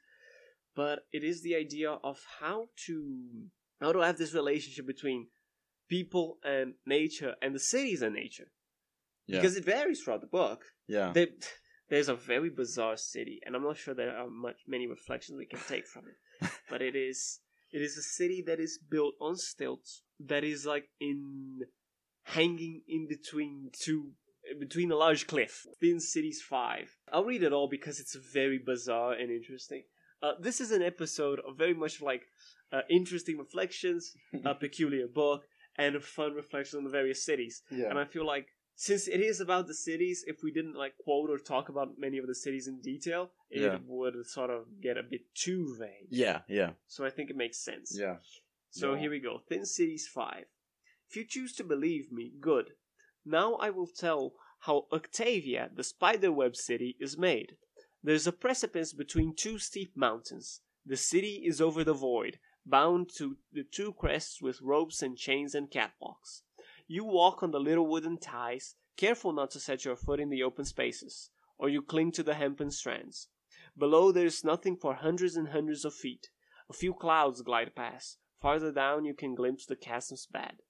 But 0.76 1.00
it 1.12 1.24
is 1.24 1.42
the 1.42 1.56
idea 1.56 1.92
of 1.92 2.20
how 2.40 2.70
to 2.86 3.18
how 3.82 3.92
to 3.92 4.00
have 4.00 4.18
this 4.18 4.34
relationship 4.34 4.86
between 4.86 5.28
people 5.90 6.38
and 6.44 6.74
nature 6.86 7.36
and 7.42 7.54
the 7.56 7.60
cities 7.60 8.02
and 8.02 8.14
nature 8.16 8.52
Yeah. 9.28 9.38
because 9.38 9.56
it 9.58 9.66
varies 9.66 10.02
throughout 10.02 10.22
the 10.22 10.28
book. 10.28 10.64
yeah. 10.88 11.12
There, 11.14 11.28
there's 11.90 12.10
a 12.10 12.16
very 12.16 12.50
bizarre 12.52 12.98
city, 12.98 13.40
and 13.44 13.56
I'm 13.56 13.64
not 13.64 13.78
sure 13.78 13.94
there 13.96 14.16
are 14.16 14.30
much 14.30 14.60
many 14.68 14.86
reflections 14.88 15.38
we 15.38 15.46
can 15.48 15.60
take 15.68 15.88
from 15.88 16.04
it. 16.08 16.50
but 16.70 16.82
it 16.82 16.96
is 16.96 17.40
it 17.72 17.82
is 17.82 17.98
a 17.98 18.02
city 18.02 18.44
that 18.48 18.60
is 18.60 18.80
built 18.90 19.14
on 19.20 19.36
stilts 19.36 20.02
that 20.20 20.44
is 20.44 20.66
like 20.66 20.86
in 21.00 21.62
hanging 22.24 22.82
in 22.88 23.08
between 23.08 23.70
two 23.74 24.12
between 24.60 24.92
a 24.92 24.96
large 24.96 25.28
cliff. 25.28 25.66
Thin 25.80 26.00
Cities 26.00 26.42
Five. 26.42 26.96
I'll 27.12 27.26
read 27.26 27.44
it 27.44 27.54
all 27.54 27.68
because 27.70 28.00
it's 28.00 28.16
very 28.16 28.58
bizarre 28.64 29.14
and 29.14 29.30
interesting. 29.32 29.84
Uh, 30.22 30.34
this 30.40 30.60
is 30.60 30.72
an 30.72 30.82
episode 30.82 31.40
of 31.48 31.58
very 31.58 31.74
much 31.74 32.02
like 32.02 32.24
uh, 32.72 32.82
interesting 32.90 33.38
reflections, 33.38 34.12
a 34.46 34.54
peculiar 34.66 35.08
book, 35.08 35.44
and 35.80 35.96
a 35.96 36.00
fun 36.00 36.34
reflection 36.34 36.78
on 36.78 36.84
the 36.84 36.90
various 36.90 37.24
cities. 37.26 37.64
yeah. 37.72 37.90
And 37.90 37.98
I 37.98 38.06
feel 38.06 38.26
like 38.26 38.48
since 38.76 39.08
it 39.08 39.20
is 39.20 39.42
about 39.42 39.68
the 39.68 39.74
cities, 39.74 40.24
if 40.28 40.38
we 40.44 40.52
didn't 40.52 40.76
like 40.84 40.94
quote 41.04 41.30
or 41.30 41.38
talk 41.38 41.70
about 41.70 41.98
many 41.98 42.18
of 42.18 42.28
the 42.28 42.36
cities 42.36 42.68
in 42.68 42.80
detail, 42.82 43.32
it 43.50 43.62
Yeah. 43.62 43.80
would 43.86 44.16
sort 44.26 44.50
of 44.50 44.80
get 44.82 44.98
a 44.98 45.04
bit 45.04 45.24
too 45.36 45.76
vague. 45.78 46.08
yeah. 46.10 46.42
Yeah. 46.48 46.72
So 46.88 47.04
I 47.06 47.10
think 47.10 47.30
it 47.30 47.36
makes 47.36 47.58
sense. 47.70 47.98
Yeah. 48.00 48.18
So 48.70 48.94
Yeah. 48.94 49.00
here 49.02 49.10
we 49.10 49.20
go. 49.20 49.40
Thin 49.50 49.66
Cities 49.66 50.08
5. 50.08 50.46
If 51.10 51.16
you 51.18 51.26
choose 51.26 51.54
to 51.56 51.64
believe 51.64 52.12
me, 52.12 52.32
good. 52.40 52.68
Now 53.26 53.56
I 53.56 53.70
will 53.72 53.88
tell 54.06 54.36
how 54.60 54.88
Octavia, 54.92 55.72
the 55.74 55.84
spiderweb 55.84 56.56
city, 56.56 56.96
is 57.00 57.18
made. 57.18 57.58
There's 58.04 58.28
a 58.28 58.32
precipice 58.32 58.94
between 58.94 59.36
two 59.36 59.58
steep 59.60 59.92
mountains. 59.98 60.62
The 60.86 60.98
city 60.98 61.36
is 61.46 61.60
over 61.60 61.84
the 61.84 61.94
void, 61.94 62.40
bound 62.70 63.10
to 63.18 63.38
the 63.52 63.64
two 63.64 63.94
crests 63.94 64.42
with 64.42 64.62
ropes 64.62 65.02
and 65.02 65.18
chains 65.18 65.56
and 65.56 65.70
catwalks. 65.70 66.42
You 66.88 67.04
walk 67.04 67.44
on 67.44 67.52
the 67.52 67.60
little 67.60 67.88
wooden 67.88 68.18
ties, 68.18 68.76
careful 68.98 69.32
not 69.32 69.52
to 69.52 69.60
set 69.60 69.86
your 69.86 69.96
foot 69.96 70.20
in 70.20 70.30
the 70.30 70.44
open 70.44 70.66
spaces, 70.66 71.30
or 71.58 71.70
you 71.70 71.82
cling 71.82 72.12
to 72.14 72.24
the 72.24 72.34
hempen 72.34 72.72
strands. 72.72 73.28
Below 73.78 74.12
there 74.12 74.26
is 74.26 74.44
nothing 74.44 74.76
for 74.76 74.96
hundreds 74.96 75.36
and 75.36 75.50
hundreds 75.50 75.86
of 75.86 75.94
feet. 75.94 76.30
A 76.70 76.74
few 76.74 76.94
clouds 76.94 77.42
glide 77.42 77.76
past. 77.76 78.18
Farther 78.42 78.72
down 78.72 79.06
you 79.06 79.14
can 79.14 79.36
glimpse 79.36 79.66
the 79.66 79.76
chasm's 79.76 80.26
bed. 80.26 80.62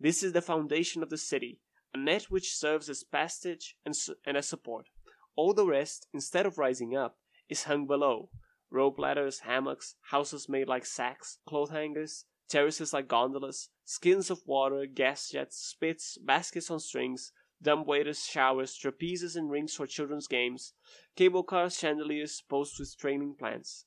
This 0.00 0.22
is 0.22 0.32
the 0.32 0.42
foundation 0.42 1.02
of 1.02 1.10
the 1.10 1.18
city, 1.18 1.60
a 1.94 1.98
net 1.98 2.24
which 2.24 2.54
serves 2.54 2.88
as 2.88 3.02
passage 3.02 3.76
and, 3.84 3.96
su- 3.96 4.16
and 4.24 4.36
as 4.36 4.48
support. 4.48 4.88
All 5.36 5.54
the 5.54 5.66
rest, 5.66 6.08
instead 6.12 6.46
of 6.46 6.58
rising 6.58 6.96
up, 6.96 7.18
is 7.48 7.64
hung 7.64 7.86
below. 7.86 8.30
Rope 8.70 8.98
ladders, 8.98 9.40
hammocks, 9.40 9.96
houses 10.10 10.48
made 10.48 10.68
like 10.68 10.84
sacks, 10.84 11.38
cloth 11.46 11.70
hangers, 11.70 12.24
terraces 12.48 12.92
like 12.92 13.08
gondolas, 13.08 13.70
skins 13.84 14.30
of 14.30 14.40
water, 14.46 14.84
gas 14.86 15.30
jets, 15.30 15.56
spits, 15.56 16.18
baskets 16.18 16.70
on 16.70 16.80
strings, 16.80 17.32
dumbwaiters, 17.62 18.28
showers, 18.28 18.78
trapezes 18.78 19.36
and 19.36 19.50
rings 19.50 19.74
for 19.74 19.86
children's 19.86 20.26
games, 20.26 20.74
cable 21.16 21.42
cars, 21.42 21.76
chandeliers, 21.76 22.42
posts 22.48 22.78
with 22.78 22.96
trailing 22.98 23.34
plants. 23.38 23.86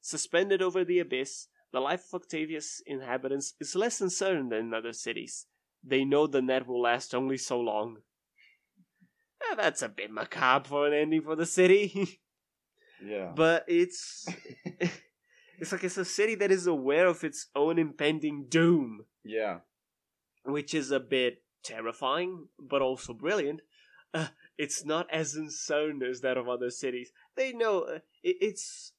Suspended 0.00 0.62
over 0.62 0.84
the 0.84 0.98
abyss, 0.98 1.48
the 1.72 1.80
life 1.80 2.04
of 2.12 2.22
Octavia's 2.22 2.82
inhabitants 2.86 3.54
is 3.60 3.76
less 3.76 4.00
uncertain 4.00 4.48
than 4.48 4.66
in 4.66 4.74
other 4.74 4.92
cities. 4.92 5.46
They 5.82 6.04
know 6.04 6.26
the 6.26 6.42
net 6.42 6.66
will 6.66 6.80
last 6.80 7.14
only 7.14 7.36
so 7.36 7.60
long. 7.60 7.98
That's 9.56 9.82
a 9.82 9.88
bit 9.88 10.10
macabre 10.10 10.68
for 10.68 10.86
an 10.86 10.92
ending 10.92 11.22
for 11.22 11.36
the 11.36 11.46
city. 11.46 12.20
Yeah. 13.04 13.32
but 13.34 13.64
it's 13.68 14.26
it's 15.58 15.72
like 15.72 15.84
it's 15.84 15.98
a 15.98 16.04
city 16.04 16.34
that 16.36 16.50
is 16.50 16.66
aware 16.66 17.06
of 17.06 17.24
its 17.24 17.48
own 17.54 17.78
impending 17.78 18.46
doom, 18.48 19.04
yeah. 19.24 19.58
which 20.44 20.74
is 20.74 20.90
a 20.90 21.00
bit 21.00 21.42
terrifying, 21.62 22.48
but 22.58 22.82
also 22.82 23.12
brilliant. 23.12 23.60
Uh, 24.14 24.28
it's 24.56 24.84
not 24.84 25.06
as 25.12 25.34
uncertain 25.34 26.02
as 26.02 26.20
that 26.22 26.38
of 26.38 26.48
other 26.48 26.70
cities. 26.70 27.12
They 27.36 27.52
know 27.52 27.80
uh, 27.82 27.98
it, 28.22 28.36
it's 28.40 28.92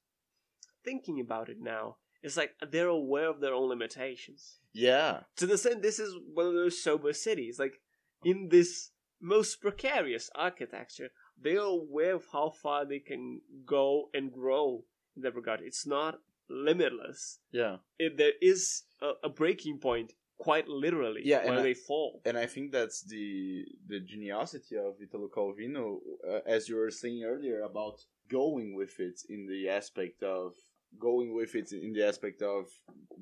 thinking 0.84 1.20
about 1.20 1.48
it 1.48 1.58
now. 1.60 1.96
It's 2.22 2.36
like 2.36 2.52
they're 2.70 2.88
aware 2.88 3.28
of 3.28 3.40
their 3.40 3.54
own 3.54 3.68
limitations. 3.68 4.58
Yeah. 4.72 5.20
To 5.36 5.46
the 5.46 5.54
extent, 5.54 5.82
this 5.82 5.98
is 5.98 6.14
one 6.32 6.46
of 6.46 6.54
those 6.54 6.82
sober 6.82 7.12
cities. 7.12 7.58
Like 7.58 7.80
in 8.24 8.48
this 8.50 8.90
most 9.20 9.60
precarious 9.60 10.30
architecture, 10.34 11.10
they 11.42 11.56
are 11.56 11.66
aware 11.80 12.14
of 12.16 12.24
how 12.32 12.50
far 12.50 12.84
they 12.84 12.98
can 12.98 13.40
go 13.64 14.10
and 14.14 14.32
grow 14.32 14.84
in 15.16 15.22
that 15.22 15.34
regard. 15.34 15.60
It's 15.62 15.86
not 15.86 16.20
limitless. 16.48 17.38
Yeah. 17.52 17.76
It, 17.98 18.16
there 18.16 18.32
is 18.42 18.82
a, 19.00 19.12
a 19.24 19.28
breaking 19.28 19.78
point, 19.78 20.12
quite 20.38 20.68
literally, 20.68 21.22
Yeah, 21.24 21.38
and 21.40 21.50
where 21.50 21.58
I- 21.60 21.62
they 21.62 21.74
fall. 21.74 22.20
and 22.24 22.36
I 22.36 22.46
think 22.46 22.72
that's 22.72 23.02
the 23.14 23.64
the 23.86 24.00
geniosity 24.00 24.76
of 24.76 24.92
Italo 25.00 25.28
Calvino, 25.36 25.98
uh, 26.28 26.40
as 26.46 26.68
you 26.68 26.76
were 26.76 26.90
saying 26.90 27.22
earlier 27.24 27.62
about 27.62 27.96
going 28.28 28.74
with 28.80 28.94
it 29.00 29.18
in 29.28 29.46
the 29.46 29.68
aspect 29.68 30.22
of 30.22 30.52
going 30.98 31.34
with 31.34 31.54
it 31.54 31.72
in 31.72 31.92
the 31.92 32.04
aspect 32.10 32.42
of 32.42 32.66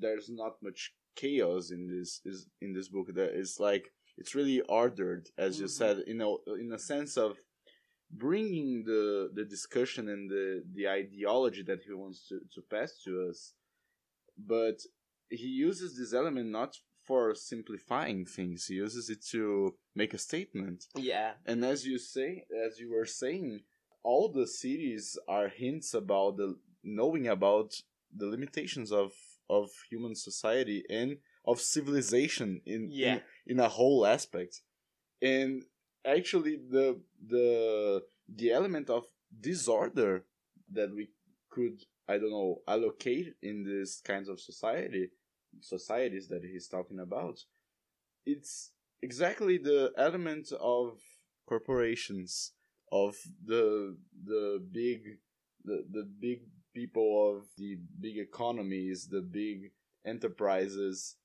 there's 0.04 0.28
not 0.42 0.54
much 0.62 0.80
chaos 1.16 1.70
in 1.70 1.82
this 1.94 2.20
is 2.24 2.38
in 2.64 2.72
this 2.72 2.88
book. 2.88 3.08
That 3.14 3.32
is 3.42 3.50
like 3.68 3.84
it's 4.20 4.34
really 4.34 4.60
ordered, 4.80 5.24
as 5.46 5.60
you 5.60 5.66
Mhm. 5.66 5.76
said, 5.80 5.96
in 6.12 6.18
a 6.20 6.30
in 6.62 6.72
a 6.72 6.78
sense 6.78 7.16
of 7.26 7.32
bringing 8.10 8.84
the 8.84 9.30
the 9.34 9.44
discussion 9.44 10.08
and 10.08 10.30
the 10.30 10.64
the 10.74 10.88
ideology 10.88 11.62
that 11.62 11.82
he 11.86 11.92
wants 11.92 12.26
to 12.28 12.40
to 12.54 12.60
pass 12.62 13.00
to 13.04 13.28
us, 13.28 13.54
but 14.36 14.78
he 15.30 15.46
uses 15.48 15.96
this 15.98 16.14
element 16.14 16.48
not 16.50 16.76
for 17.04 17.34
simplifying 17.34 18.24
things. 18.24 18.66
He 18.66 18.74
uses 18.74 19.08
it 19.08 19.24
to 19.30 19.74
make 19.94 20.12
a 20.14 20.18
statement. 20.18 20.84
Yeah. 20.94 21.32
And 21.46 21.64
as 21.64 21.86
you 21.86 21.98
say, 21.98 22.44
as 22.66 22.78
you 22.78 22.90
were 22.92 23.06
saying, 23.06 23.60
all 24.02 24.28
the 24.30 24.46
cities 24.46 25.18
are 25.26 25.48
hints 25.48 25.94
about 25.94 26.36
the 26.36 26.58
knowing 26.82 27.26
about 27.26 27.74
the 28.14 28.26
limitations 28.26 28.92
of 28.92 29.12
of 29.50 29.70
human 29.90 30.14
society 30.14 30.84
and 30.90 31.18
of 31.46 31.60
civilization 31.60 32.60
in 32.66 32.90
Yeah. 32.90 33.14
in, 33.14 33.20
in 33.52 33.60
a 33.60 33.68
whole 33.68 34.04
aspect. 34.06 34.62
And 35.20 35.64
actually 36.08 36.56
the 36.70 37.00
the 37.26 38.02
the 38.28 38.52
element 38.52 38.90
of 38.90 39.04
disorder 39.40 40.24
that 40.72 40.94
we 40.94 41.08
could 41.50 41.82
I 42.08 42.18
don't 42.18 42.30
know 42.30 42.62
allocate 42.66 43.34
in 43.42 43.64
these 43.64 44.00
kinds 44.04 44.28
of 44.28 44.40
society 44.40 45.10
societies 45.60 46.28
that 46.28 46.42
he's 46.44 46.68
talking 46.68 47.00
about 47.00 47.38
it's 48.26 48.72
exactly 49.02 49.58
the 49.58 49.92
element 49.96 50.52
of 50.60 50.98
corporations 51.46 52.52
of 52.92 53.16
the 53.44 53.96
the 54.24 54.62
big 54.72 55.18
the, 55.64 55.84
the 55.90 56.08
big 56.20 56.40
people 56.74 57.36
of 57.36 57.46
the 57.56 57.78
big 58.00 58.18
economies 58.18 59.08
the 59.10 59.22
big 59.22 59.72
enterprises 60.06 61.16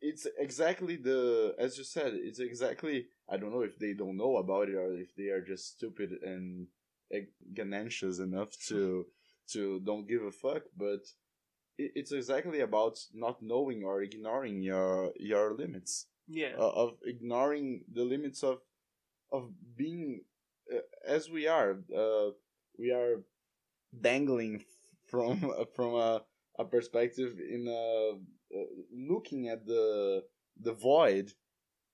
it's 0.00 0.26
exactly 0.38 0.96
the 0.96 1.54
as 1.58 1.76
you 1.78 1.84
said 1.84 2.12
it's 2.14 2.38
exactly 2.40 3.06
i 3.28 3.36
don't 3.36 3.52
know 3.52 3.62
if 3.62 3.78
they 3.78 3.92
don't 3.92 4.16
know 4.16 4.36
about 4.38 4.68
it 4.68 4.74
or 4.76 4.94
if 4.94 5.14
they 5.16 5.28
are 5.28 5.40
just 5.42 5.76
stupid 5.76 6.12
and 6.22 6.66
ganancious 7.54 8.20
enough 8.20 8.50
to 8.68 9.06
to 9.48 9.80
don't 9.80 10.08
give 10.08 10.22
a 10.22 10.30
fuck 10.30 10.62
but 10.76 11.00
it, 11.78 11.92
it's 11.96 12.12
exactly 12.12 12.60
about 12.60 12.98
not 13.14 13.42
knowing 13.42 13.84
or 13.84 14.02
ignoring 14.02 14.62
your 14.62 15.12
your 15.18 15.54
limits 15.54 16.06
Yeah. 16.28 16.54
uh, 16.58 16.70
of 16.84 16.98
ignoring 17.04 17.84
the 17.92 18.04
limits 18.04 18.42
of 18.42 18.60
of 19.32 19.50
being 19.76 20.22
uh, 20.72 20.80
as 21.06 21.30
we 21.30 21.46
are. 21.48 21.78
Uh, 21.94 22.30
we 22.78 22.90
are 22.92 23.22
dangling 24.00 24.64
from 25.06 25.52
from 25.76 25.94
a, 25.94 26.22
a 26.58 26.64
perspective 26.64 27.38
in 27.40 27.66
a, 27.68 28.14
looking 28.92 29.48
at 29.48 29.66
the 29.66 30.24
the 30.60 30.72
void 30.72 31.32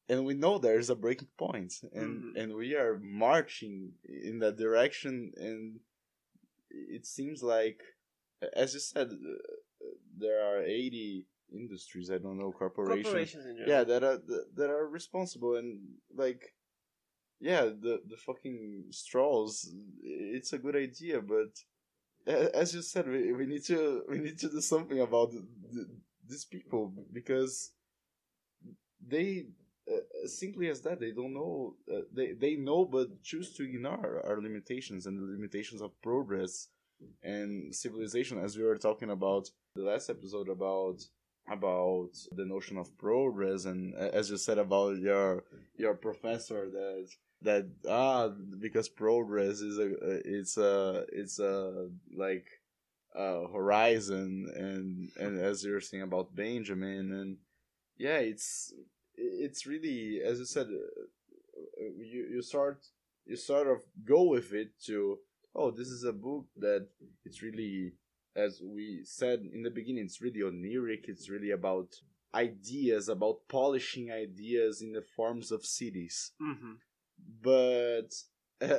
and 0.08 0.24
we 0.24 0.34
know 0.34 0.58
there's 0.58 0.90
a 0.90 0.94
breaking 0.96 1.28
point 1.36 1.72
and 1.92 2.22
Mhm. 2.22 2.36
and 2.40 2.54
we 2.54 2.74
are 2.74 2.98
marching 2.98 3.92
in 4.04 4.38
that 4.40 4.56
direction 4.56 5.32
and 5.36 5.80
it 6.70 7.04
seems 7.06 7.42
like 7.42 7.80
as 8.54 8.74
you 8.74 8.80
said 8.80 9.08
uh, 9.12 9.86
there 10.18 10.40
are 10.48 10.62
80 10.62 11.26
industries 11.52 12.10
i 12.10 12.18
don't 12.18 12.38
know 12.38 12.52
corporations 12.52 13.04
Corporations 13.04 13.46
yeah 13.68 13.84
that 13.84 14.02
are 14.02 14.18
that 14.58 14.70
are 14.70 14.88
responsible 14.88 15.56
and 15.56 15.70
like 16.14 16.54
yeah 17.40 17.64
the 17.84 17.94
the 18.10 18.16
fucking 18.16 18.86
straws 18.90 19.52
it's 20.02 20.52
a 20.52 20.58
good 20.58 20.76
idea 20.76 21.20
but 21.20 21.52
as 22.26 22.74
you 22.74 22.82
said 22.82 23.06
we, 23.08 23.32
we 23.32 23.46
need 23.46 23.64
to 23.64 24.02
we 24.08 24.18
need 24.18 24.38
to 24.38 24.48
do 24.48 24.60
something 24.60 25.00
about 25.00 25.30
the, 25.30 25.46
the, 25.74 25.84
these 26.28 26.44
people 26.44 26.92
because 27.12 27.72
they 29.06 29.46
uh, 29.90 30.26
simply 30.26 30.68
as 30.68 30.80
that 30.80 31.00
they 31.00 31.12
don't 31.12 31.34
know 31.34 31.74
uh, 31.92 32.00
they 32.12 32.32
they 32.32 32.56
know 32.56 32.84
but 32.84 33.22
choose 33.22 33.54
to 33.54 33.64
ignore 33.64 34.22
our 34.26 34.40
limitations 34.40 35.06
and 35.06 35.18
the 35.18 35.32
limitations 35.32 35.80
of 35.80 35.90
progress 36.02 36.68
and 37.22 37.74
civilization 37.74 38.38
as 38.38 38.56
we 38.56 38.64
were 38.64 38.78
talking 38.78 39.10
about 39.10 39.48
the 39.74 39.82
last 39.82 40.10
episode 40.10 40.48
about 40.48 41.02
about 41.48 42.10
the 42.32 42.44
notion 42.44 42.76
of 42.76 42.96
progress 42.98 43.66
and 43.66 43.94
uh, 43.94 44.10
as 44.12 44.30
you 44.30 44.36
said 44.36 44.58
about 44.58 44.98
your 44.98 45.44
your 45.76 45.94
professor 45.94 46.68
that 46.70 47.06
that 47.42 47.66
ah 47.88 48.28
because 48.58 48.88
progress 48.88 49.60
is 49.60 49.78
a 49.78 49.88
it's 50.24 50.56
a 50.56 51.04
it's 51.12 51.38
a 51.38 51.88
like 52.16 52.46
uh 53.16 53.46
horizon 53.52 54.48
and 54.54 55.10
and 55.18 55.40
as 55.40 55.64
you're 55.64 55.80
saying 55.80 56.02
about 56.02 56.34
benjamin 56.34 57.12
and 57.12 57.36
yeah 57.96 58.18
it's 58.18 58.72
it's 59.16 59.66
really 59.66 60.20
as 60.22 60.38
you 60.38 60.44
said 60.44 60.66
uh, 60.66 61.84
you 61.98 62.28
you 62.34 62.42
start 62.42 62.86
you 63.24 63.36
sort 63.36 63.68
of 63.68 63.78
go 64.04 64.24
with 64.24 64.52
it 64.52 64.70
to 64.84 65.18
oh 65.54 65.70
this 65.70 65.88
is 65.88 66.04
a 66.04 66.12
book 66.12 66.46
that 66.56 66.86
it's 67.24 67.42
really 67.42 67.92
as 68.36 68.60
we 68.62 69.00
said 69.04 69.40
in 69.54 69.62
the 69.62 69.70
beginning 69.70 70.04
it's 70.04 70.20
really 70.20 70.40
oniric 70.40 71.08
it's 71.08 71.30
really 71.30 71.52
about 71.52 71.88
ideas 72.34 73.08
about 73.08 73.48
polishing 73.48 74.10
ideas 74.10 74.82
in 74.82 74.92
the 74.92 75.00
forms 75.00 75.50
of 75.50 75.64
cities. 75.64 76.32
Hmm 76.38 76.74
but 77.42 78.08
uh, 78.60 78.78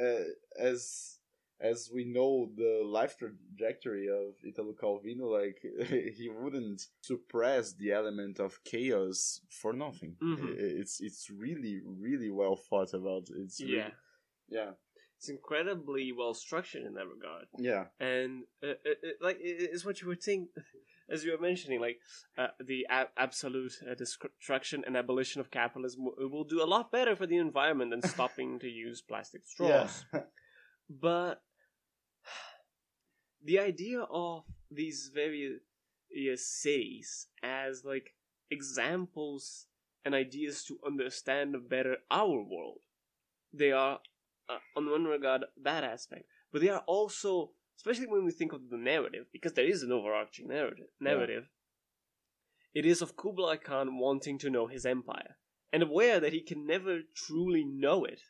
uh, 0.00 0.24
as 0.58 1.18
as 1.60 1.90
we 1.92 2.04
know 2.04 2.50
the 2.56 2.82
life 2.84 3.16
trajectory 3.18 4.08
of 4.08 4.34
Italo 4.44 4.72
Calvino, 4.82 5.26
like 5.40 5.58
he 6.18 6.28
wouldn't 6.28 6.86
suppress 7.02 7.72
the 7.74 7.92
element 7.92 8.40
of 8.40 8.62
chaos 8.64 9.40
for 9.50 9.72
nothing. 9.72 10.16
Mhm. 10.22 10.54
It's 10.80 11.00
it's 11.00 11.28
really 11.30 11.80
really 11.84 12.30
well 12.30 12.56
thought 12.56 12.94
about. 12.94 13.28
It's 13.34 13.60
really, 13.60 13.76
Yeah. 13.76 13.90
yeah 14.48 14.70
It's 15.18 15.28
incredibly 15.28 16.12
well 16.12 16.34
structured 16.34 16.84
in 16.88 16.94
that 16.94 17.06
regard. 17.16 17.46
yeah 17.58 17.84
and 18.00 18.44
uh, 18.62 18.68
it, 18.90 18.98
it, 19.02 19.14
like 19.20 19.38
it, 19.40 19.68
it's 19.72 19.84
what 19.84 20.00
you 20.00 20.08
were 20.08 20.16
saying 20.18 20.48
as 21.12 21.24
you 21.24 21.32
were 21.32 21.42
mentioning 21.48 21.78
like 21.80 21.98
uh, 22.38 22.52
the 22.70 22.86
a- 22.98 23.12
absolute 23.26 23.74
uh, 23.88 23.94
destruction 23.94 24.82
and 24.86 24.96
abolition 24.96 25.40
of 25.42 25.50
capitalism 25.50 26.00
will, 26.04 26.16
will 26.32 26.44
do 26.54 26.62
a 26.62 26.70
lot 26.74 26.90
better 26.90 27.14
for 27.16 27.26
the 27.26 27.36
environment 27.36 27.90
than 27.90 28.00
stopping 28.14 28.58
to 28.58 28.68
use 28.68 29.02
plastic 29.02 29.42
straws 29.46 30.04
yeah 30.12 30.20
but 30.88 31.42
the 33.44 33.58
idea 33.58 34.02
of 34.02 34.44
these 34.70 35.10
various 35.14 36.46
cities 36.46 37.26
as 37.42 37.84
like 37.84 38.14
examples 38.50 39.66
and 40.04 40.14
ideas 40.14 40.64
to 40.64 40.78
understand 40.86 41.56
better 41.68 41.98
our 42.10 42.42
world. 42.42 42.80
They 43.52 43.72
are 43.72 44.00
uh, 44.48 44.58
on 44.76 44.90
one 44.90 45.04
regard 45.04 45.44
that 45.62 45.84
aspect. 45.84 46.24
But 46.52 46.62
they 46.62 46.68
are 46.68 46.84
also 46.86 47.52
especially 47.76 48.06
when 48.06 48.24
we 48.24 48.30
think 48.30 48.52
of 48.52 48.68
the 48.68 48.76
narrative 48.76 49.26
because 49.32 49.54
there 49.54 49.64
is 49.66 49.82
an 49.82 49.90
overarching 49.90 50.48
narrative 50.48 50.88
narrative 51.00 51.48
it 52.74 52.84
is 52.84 53.00
of 53.00 53.16
kublai 53.16 53.56
khan 53.56 53.98
wanting 53.98 54.38
to 54.38 54.50
know 54.50 54.66
his 54.66 54.84
empire 54.84 55.36
and 55.72 55.82
aware 55.82 56.20
that 56.20 56.32
he 56.32 56.40
can 56.40 56.66
never 56.66 57.00
truly 57.14 57.64
know 57.64 58.04
it. 58.04 58.20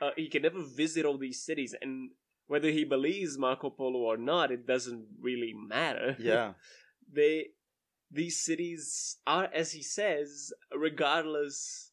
Uh, 0.00 0.10
he 0.16 0.28
can 0.28 0.42
never 0.42 0.60
visit 0.62 1.06
all 1.06 1.18
these 1.18 1.42
cities 1.42 1.74
and 1.80 2.10
whether 2.46 2.70
he 2.70 2.84
believes 2.84 3.38
marco 3.38 3.70
polo 3.70 4.00
or 4.00 4.16
not 4.16 4.50
it 4.50 4.66
doesn't 4.66 5.06
really 5.20 5.52
matter. 5.54 6.16
Yeah. 6.20 6.54
They 7.12 7.48
these 8.10 8.40
cities 8.40 9.16
are 9.26 9.48
as 9.54 9.72
he 9.72 9.82
says 9.82 10.52
regardless 10.76 11.90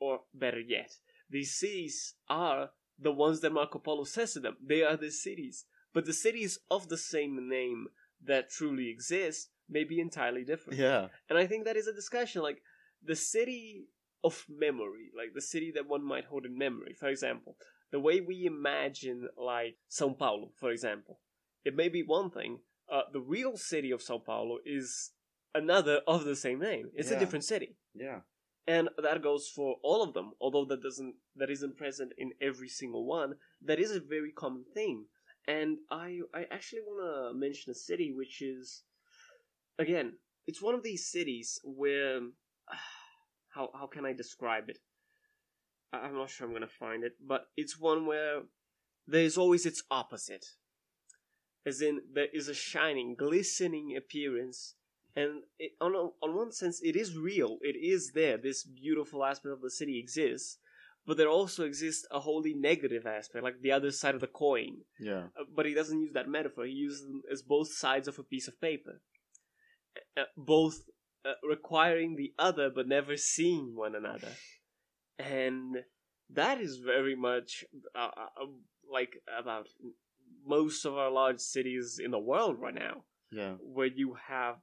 or 0.00 0.20
better 0.32 0.60
yet 0.60 0.90
these 1.30 1.54
cities 1.54 2.14
are 2.28 2.70
the 2.98 3.12
ones 3.12 3.40
that 3.40 3.52
marco 3.52 3.78
polo 3.78 4.04
says 4.04 4.32
to 4.32 4.40
them. 4.40 4.56
They 4.64 4.82
are 4.82 4.96
the 4.96 5.10
cities. 5.10 5.64
But 5.94 6.04
the 6.06 6.12
cities 6.12 6.58
of 6.70 6.88
the 6.88 6.98
same 6.98 7.48
name 7.48 7.88
that 8.24 8.50
truly 8.50 8.88
exist 8.90 9.50
may 9.68 9.84
be 9.84 10.00
entirely 10.00 10.44
different. 10.44 10.78
Yeah. 10.78 11.08
And 11.28 11.38
i 11.38 11.46
think 11.46 11.64
that 11.64 11.76
is 11.76 11.86
a 11.86 11.92
discussion 11.92 12.42
like 12.42 12.60
the 13.02 13.16
city 13.16 13.86
of 14.24 14.44
memory 14.48 15.12
like 15.16 15.32
the 15.34 15.40
city 15.40 15.70
that 15.72 15.86
one 15.86 16.04
might 16.04 16.24
hold 16.24 16.44
in 16.44 16.58
memory. 16.58 16.94
For 16.98 17.08
example 17.08 17.56
the 17.90 18.00
way 18.00 18.20
we 18.20 18.44
imagine 18.44 19.28
like 19.36 19.76
sao 19.88 20.10
paulo 20.10 20.52
for 20.58 20.70
example. 20.70 21.20
It 21.64 21.74
may 21.76 21.88
be 21.88 22.02
one 22.02 22.30
thing 22.30 22.60
uh, 22.90 23.02
the 23.12 23.20
real 23.20 23.56
city 23.56 23.90
of 23.90 24.02
sao 24.02 24.18
paulo 24.18 24.58
is 24.64 25.12
another 25.54 26.00
of 26.06 26.24
the 26.24 26.36
same 26.36 26.60
name. 26.60 26.90
It's 26.94 27.10
a 27.10 27.18
different 27.18 27.44
city. 27.44 27.76
Yeah. 27.94 28.20
And 28.66 28.90
that 29.02 29.22
goes 29.22 29.50
for 29.54 29.76
all 29.82 30.02
of 30.02 30.12
them 30.14 30.32
although 30.40 30.66
that 30.66 30.82
doesn't 30.82 31.14
that 31.36 31.50
isn't 31.50 31.76
present 31.76 32.12
in 32.18 32.32
every 32.40 32.68
single 32.68 33.06
one 33.06 33.34
that 33.62 33.78
is 33.78 33.92
a 33.92 34.00
very 34.00 34.32
common 34.32 34.64
thing 34.74 35.06
and 35.48 35.78
i 35.90 36.20
i 36.34 36.44
actually 36.50 36.82
want 36.86 37.32
to 37.32 37.38
mention 37.38 37.72
a 37.72 37.74
city 37.74 38.12
which 38.14 38.42
is 38.42 38.82
again 39.78 40.12
it's 40.46 40.62
one 40.62 40.74
of 40.74 40.82
these 40.82 41.10
cities 41.10 41.58
where 41.64 42.20
how 43.54 43.70
how 43.74 43.86
can 43.86 44.04
i 44.04 44.12
describe 44.12 44.68
it 44.68 44.78
i'm 45.92 46.14
not 46.14 46.30
sure 46.30 46.46
i'm 46.46 46.52
going 46.52 46.62
to 46.62 46.68
find 46.68 47.04
it 47.04 47.12
but 47.26 47.46
it's 47.56 47.78
one 47.78 48.06
where 48.06 48.42
there's 49.08 49.38
always 49.38 49.64
its 49.64 49.82
opposite. 49.90 50.46
As 51.66 51.80
in 51.80 52.02
there 52.12 52.28
is 52.32 52.48
a 52.48 52.54
shining 52.54 53.16
glistening 53.18 53.96
appearance 53.96 54.74
and 55.16 55.42
it, 55.58 55.72
on 55.80 55.94
a, 55.94 56.24
on 56.24 56.36
one 56.36 56.52
sense 56.52 56.80
it 56.82 56.94
is 56.94 57.16
real. 57.16 57.58
It 57.62 57.76
is 57.76 58.12
there. 58.14 58.36
This 58.36 58.62
beautiful 58.64 59.24
aspect 59.24 59.52
of 59.52 59.62
the 59.62 59.70
city 59.70 59.98
exists 59.98 60.58
but 61.06 61.16
there 61.16 61.28
also 61.28 61.64
exists 61.64 62.06
a 62.10 62.20
wholly 62.20 62.52
negative 62.52 63.06
aspect 63.06 63.42
like 63.42 63.62
the 63.62 63.72
other 63.72 63.90
side 63.90 64.14
of 64.14 64.20
the 64.20 64.26
coin. 64.26 64.82
Yeah. 65.00 65.28
Uh, 65.40 65.44
but 65.54 65.64
he 65.64 65.72
doesn't 65.72 66.00
use 66.00 66.12
that 66.12 66.28
metaphor. 66.28 66.66
He 66.66 66.72
uses 66.72 67.06
them 67.06 67.22
as 67.32 67.40
both 67.40 67.72
sides 67.72 68.08
of 68.08 68.18
a 68.18 68.22
piece 68.22 68.46
of 68.46 68.60
paper. 68.60 69.00
Uh, 70.16 70.24
both 70.36 70.82
uh, 71.24 71.32
requiring 71.48 72.16
the 72.16 72.34
other 72.38 72.70
but 72.72 72.86
never 72.86 73.16
seeing 73.16 73.74
one 73.74 73.94
another 73.94 74.28
and 75.18 75.76
that 76.30 76.60
is 76.60 76.76
very 76.78 77.14
much 77.14 77.64
uh, 77.94 78.10
uh, 78.16 78.46
like 78.90 79.22
about 79.38 79.68
most 80.46 80.84
of 80.84 80.94
our 80.96 81.10
large 81.10 81.40
cities 81.40 82.00
in 82.02 82.10
the 82.10 82.18
world 82.18 82.58
right 82.60 82.74
now. 82.74 83.04
Yeah. 83.30 83.54
Where 83.60 83.86
you 83.86 84.14
have 84.28 84.56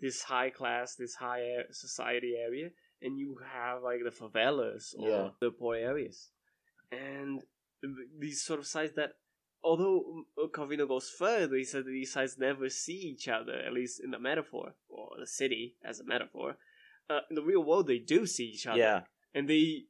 this 0.00 0.22
high 0.22 0.50
class, 0.50 0.94
this 0.96 1.14
high 1.14 1.42
society 1.70 2.34
area, 2.40 2.70
and 3.02 3.18
you 3.18 3.38
have 3.52 3.82
like 3.82 4.00
the 4.04 4.10
favelas 4.10 4.94
or 4.98 5.08
Yeah. 5.08 5.28
the 5.40 5.50
poor 5.50 5.76
areas, 5.76 6.30
and 6.92 7.42
these 8.18 8.42
sort 8.42 8.60
of 8.60 8.66
sides 8.66 8.92
that, 8.94 9.10
although 9.62 10.24
uh, 10.42 10.46
Calvino 10.48 10.86
goes 10.88 11.10
further, 11.10 11.56
he 11.56 11.64
said 11.64 11.84
that 11.84 11.90
these 11.90 12.12
sides 12.12 12.38
never 12.38 12.68
see 12.68 12.94
each 13.12 13.28
other, 13.28 13.52
at 13.54 13.72
least 13.72 14.00
in 14.02 14.10
the 14.10 14.18
metaphor 14.18 14.74
or 14.88 15.10
the 15.18 15.26
city 15.26 15.76
as 15.84 16.00
a 16.00 16.04
metaphor. 16.04 16.56
Uh, 17.10 17.20
in 17.28 17.36
the 17.36 17.42
real 17.42 17.62
world, 17.62 17.86
they 17.86 17.98
do 17.98 18.26
see 18.26 18.44
each 18.46 18.66
other, 18.66 18.78
yeah. 18.78 19.00
And 19.34 19.48
they, 19.48 19.84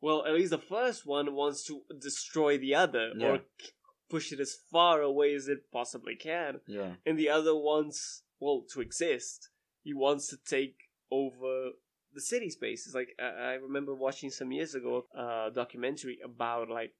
well, 0.00 0.24
at 0.26 0.34
least 0.34 0.50
the 0.50 0.58
first 0.58 1.06
one 1.06 1.34
wants 1.34 1.64
to 1.64 1.82
destroy 1.98 2.58
the 2.58 2.74
other 2.74 3.12
Yeah. 3.16 3.28
or 3.28 3.40
push 4.08 4.32
it 4.32 4.40
as 4.40 4.56
far 4.72 5.02
away 5.02 5.34
as 5.34 5.46
it 5.48 5.70
possibly 5.70 6.16
can. 6.16 6.60
Yeah. 6.66 6.94
And 7.06 7.18
the 7.18 7.28
other 7.28 7.54
wants 7.54 8.22
well 8.40 8.64
to 8.72 8.80
exist. 8.80 9.50
He 9.82 9.94
wants 9.94 10.26
to 10.28 10.36
take 10.36 10.76
over 11.10 11.70
the 12.12 12.20
city 12.20 12.50
spaces. 12.50 12.94
Like 12.94 13.10
i, 13.20 13.52
I 13.52 13.52
remember 13.54 13.94
watching 13.94 14.30
some 14.30 14.50
years 14.52 14.74
ago 14.74 15.06
a 15.14 15.50
documentary 15.54 16.18
about 16.24 16.68
like 16.68 16.92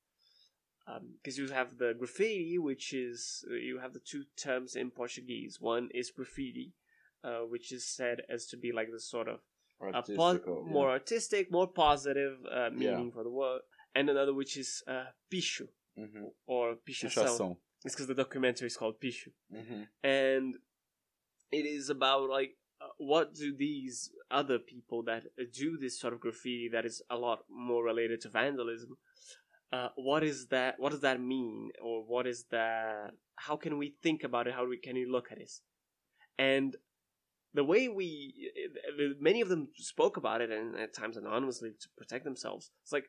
um, 0.87 1.15
because 1.23 1.37
you 1.39 1.49
have 1.49 1.79
the 1.79 1.95
graffiti 1.99 2.59
which 2.59 2.93
is 2.93 3.45
uh, 3.51 3.55
you 3.55 3.79
have 3.79 3.93
the 3.93 4.01
two 4.01 4.25
terms 4.37 4.77
in 4.77 4.91
portuguese. 4.91 5.59
One 5.61 5.89
is 5.95 6.11
graffiti 6.11 6.75
uh, 7.25 7.41
which 7.49 7.73
is 7.73 7.85
said 7.87 8.23
as 8.29 8.47
to 8.47 8.57
be 8.57 8.73
like 8.73 8.91
the 8.93 9.01
sort 9.01 9.29
of 9.29 9.41
a 9.89 10.03
po- 10.03 10.23
Artistical, 10.23 10.63
yeah. 10.67 10.73
more 10.73 10.91
artistic, 10.91 11.51
more 11.51 11.67
positive 11.69 12.39
uh, 12.51 12.71
meaning 12.73 13.11
for 13.13 13.23
the 13.25 13.31
word. 13.31 13.63
and 13.95 14.09
another 14.09 14.33
which 14.35 14.57
is 14.57 14.83
uh, 14.87 15.07
Picho 15.31 15.67
Mm-hmm. 15.99 16.25
or 16.47 16.77
Pichação. 16.87 17.25
Pichação. 17.25 17.57
It's 17.85 17.95
because 17.95 18.07
the 18.07 18.15
documentary 18.15 18.67
is 18.69 18.77
called 18.77 19.01
Pixo, 19.01 19.31
Mm-hmm. 19.53 19.83
and 20.05 20.55
it 21.51 21.67
is 21.67 21.91
about 21.91 22.29
like 22.31 22.53
uh, 22.81 22.87
what 22.99 23.35
do 23.35 23.55
these 23.57 24.11
other 24.31 24.59
people 24.59 25.03
that 25.05 25.25
uh, 25.39 25.45
do 25.53 25.77
this 25.79 25.99
sort 25.99 26.13
of 26.15 26.21
graffiti 26.21 26.69
that 26.73 26.85
is 26.87 27.03
a 27.11 27.17
lot 27.17 27.41
more 27.51 27.83
related 27.85 28.21
to 28.23 28.29
vandalism. 28.29 28.97
Uh, 29.73 29.89
what 29.97 30.23
is 30.23 30.47
that? 30.49 30.75
What 30.79 30.91
does 30.93 31.01
that 31.01 31.21
mean, 31.21 31.71
or 31.83 32.05
what 32.07 32.27
is 32.27 32.45
that? 32.51 33.11
How 33.37 33.57
can 33.57 33.77
we 33.79 33.95
think 34.03 34.23
about 34.25 34.47
it? 34.47 34.55
How 34.55 34.65
we 34.67 34.79
can 34.79 34.95
we 34.95 35.07
look 35.07 35.31
at 35.33 35.39
this? 35.39 35.63
And 36.39 36.77
the 37.55 37.65
way 37.65 37.89
we, 37.89 38.51
many 39.21 39.41
of 39.41 39.49
them 39.49 39.69
spoke 39.77 40.17
about 40.17 40.41
it, 40.41 40.51
and 40.51 40.77
at 40.77 40.95
times 40.95 41.17
anonymously 41.17 41.71
to 41.71 41.89
protect 41.97 42.25
themselves. 42.25 42.71
It's 42.83 42.93
like 42.93 43.07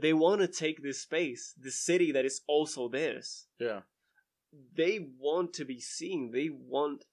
they 0.00 0.12
want 0.12 0.40
to 0.40 0.48
take 0.48 0.82
this 0.82 1.02
space, 1.02 1.54
this 1.56 1.78
city 1.78 2.12
that 2.12 2.24
is 2.24 2.42
also 2.46 2.88
theirs. 2.88 3.46
Yeah. 3.58 3.80
They 4.76 5.08
want 5.18 5.54
to 5.54 5.64
be 5.64 5.80
seen. 5.80 6.30
They 6.32 6.50
want 6.50 7.04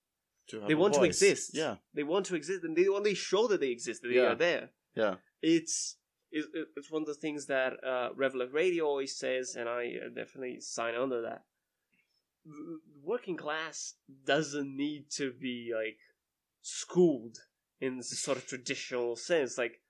To 0.49 0.61
they 0.67 0.75
want 0.75 0.93
to 0.95 1.03
exist. 1.03 1.51
Yeah. 1.53 1.75
They 1.93 2.03
want 2.03 2.25
to 2.27 2.35
exist, 2.35 2.63
and 2.63 2.75
they 2.75 2.89
want 2.89 3.05
to 3.05 3.15
show 3.15 3.47
that 3.47 3.61
they 3.61 3.69
exist. 3.69 4.01
That 4.01 4.09
they 4.09 4.19
are 4.19 4.35
there. 4.35 4.71
Yeah. 4.95 5.15
It's 5.41 5.95
it's, 6.31 6.47
it's 6.75 6.91
one 6.91 7.03
of 7.03 7.07
the 7.07 7.13
things 7.15 7.47
that 7.47 7.73
uh, 7.83 8.09
Radio 8.51 8.85
always 8.85 9.17
says, 9.17 9.55
and 9.57 9.67
I 9.67 9.93
uh, 10.05 10.09
definitely 10.09 10.59
sign 10.59 10.95
under 10.95 11.21
that. 11.21 11.43
Working 13.03 13.37
class 13.37 13.95
doesn't 14.25 14.75
need 14.75 15.09
to 15.11 15.31
be 15.31 15.71
like 15.75 15.97
schooled 16.61 17.37
in 17.81 17.97
the 17.97 18.03
sort 18.03 18.37
of 18.37 18.47
traditional 18.47 19.15
sense. 19.15 19.57
Like 19.57 19.81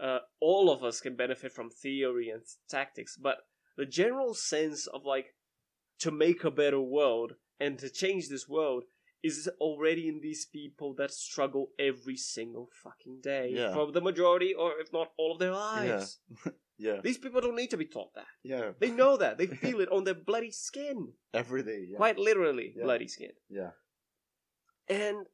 uh, 0.00 0.18
all 0.40 0.70
of 0.70 0.82
us 0.84 1.00
can 1.00 1.16
benefit 1.16 1.52
from 1.52 1.70
theory 1.70 2.30
and 2.30 2.42
tactics, 2.68 3.16
but 3.16 3.38
the 3.76 3.86
general 3.86 4.34
sense 4.34 4.86
of 4.86 5.04
like 5.04 5.34
to 6.00 6.10
make 6.10 6.44
a 6.44 6.50
better 6.50 6.80
world 6.80 7.32
and 7.58 7.78
to 7.78 7.90
change 7.90 8.28
this 8.28 8.48
world 8.48 8.84
is 9.22 9.50
already 9.60 10.08
in 10.08 10.20
these 10.22 10.46
people 10.50 10.94
that 10.96 11.10
struggle 11.10 11.68
every 11.78 12.16
single 12.16 12.70
fucking 12.82 13.20
day 13.22 13.52
Yeah. 13.54 13.74
for 13.74 13.92
the 13.92 14.00
majority 14.00 14.54
or 14.54 14.72
if 14.80 14.90
not 14.94 15.08
all 15.18 15.32
of 15.32 15.38
their 15.38 15.52
lives. 15.52 16.20
Yeah. 16.78 17.00
These 17.04 17.18
people 17.18 17.42
don't 17.42 17.54
need 17.56 17.68
to 17.68 17.76
be 17.76 17.84
taught 17.84 18.14
that. 18.14 18.24
Yeah. 18.42 18.70
They 18.78 18.90
know 18.90 19.18
that. 19.18 19.36
They 19.36 19.46
feel 19.64 19.80
it 19.80 19.92
on 19.92 20.04
their 20.04 20.14
bloody 20.14 20.50
skin. 20.50 21.12
Every 21.34 21.62
day. 21.62 21.84
Yeah. 21.90 21.98
Quite 21.98 22.18
literally, 22.18 22.72
Yeah. 22.74 22.84
bloody 22.84 23.08
skin. 23.08 23.32
Yeah. 23.50 23.72
And 24.88 25.26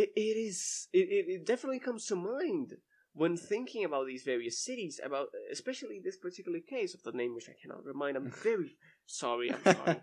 it, 0.00 0.08
it 0.14 0.36
is 0.48 0.88
it, 0.92 1.06
it, 1.18 1.24
it 1.34 1.46
definitely 1.46 1.80
comes 1.88 2.04
to 2.06 2.16
mind 2.16 2.68
when 3.14 3.34
thinking 3.36 3.82
about 3.84 4.06
these 4.06 4.24
various 4.24 4.56
cities, 4.68 5.00
about 5.02 5.28
especially 5.50 5.98
this 6.04 6.18
particular 6.18 6.60
case 6.74 6.92
of 6.94 7.02
the 7.02 7.12
name 7.20 7.34
which 7.34 7.48
I 7.48 7.56
cannot 7.60 7.84
remind. 7.92 8.16
I'm 8.16 8.30
very 8.30 8.76
sorry, 9.06 9.48
I'm 9.52 9.64
sorry. 9.74 9.96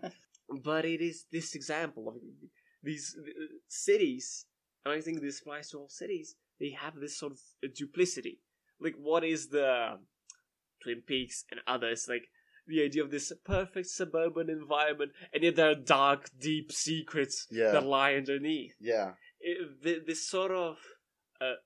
but 0.70 0.84
it 0.84 1.00
is 1.00 1.26
this 1.30 1.54
example 1.54 2.08
of 2.08 2.16
these 2.82 3.06
uh, 3.18 3.30
cities, 3.68 4.46
and 4.84 4.92
I 4.94 5.00
think 5.00 5.20
this 5.20 5.40
applies 5.40 5.70
to 5.70 5.78
all 5.78 5.88
cities. 5.88 6.34
They 6.60 6.72
have 6.84 6.94
this 6.96 7.16
sort 7.18 7.32
of 7.32 7.38
duplicity. 7.74 8.40
Like, 8.80 8.96
what 8.98 9.22
is 9.24 9.48
the 9.48 9.98
Twin 10.82 11.02
Peaks 11.06 11.44
and 11.50 11.60
others? 11.66 12.06
Like 12.08 12.24
the 12.66 12.82
idea 12.82 13.02
of 13.04 13.10
this 13.10 13.32
perfect 13.44 13.86
suburban 13.88 14.48
environment, 14.50 15.12
and 15.32 15.42
yet 15.44 15.56
there 15.56 15.70
are 15.70 15.74
dark, 15.74 16.30
deep 16.40 16.72
secrets 16.72 17.46
Yeah. 17.50 17.72
that 17.72 17.86
lie 17.86 18.14
underneath. 18.14 18.74
Yeah. 18.80 19.12
It, 19.50 20.06
this 20.06 20.22
sort 20.26 20.52
of 20.52 20.78
uh, 21.40 21.56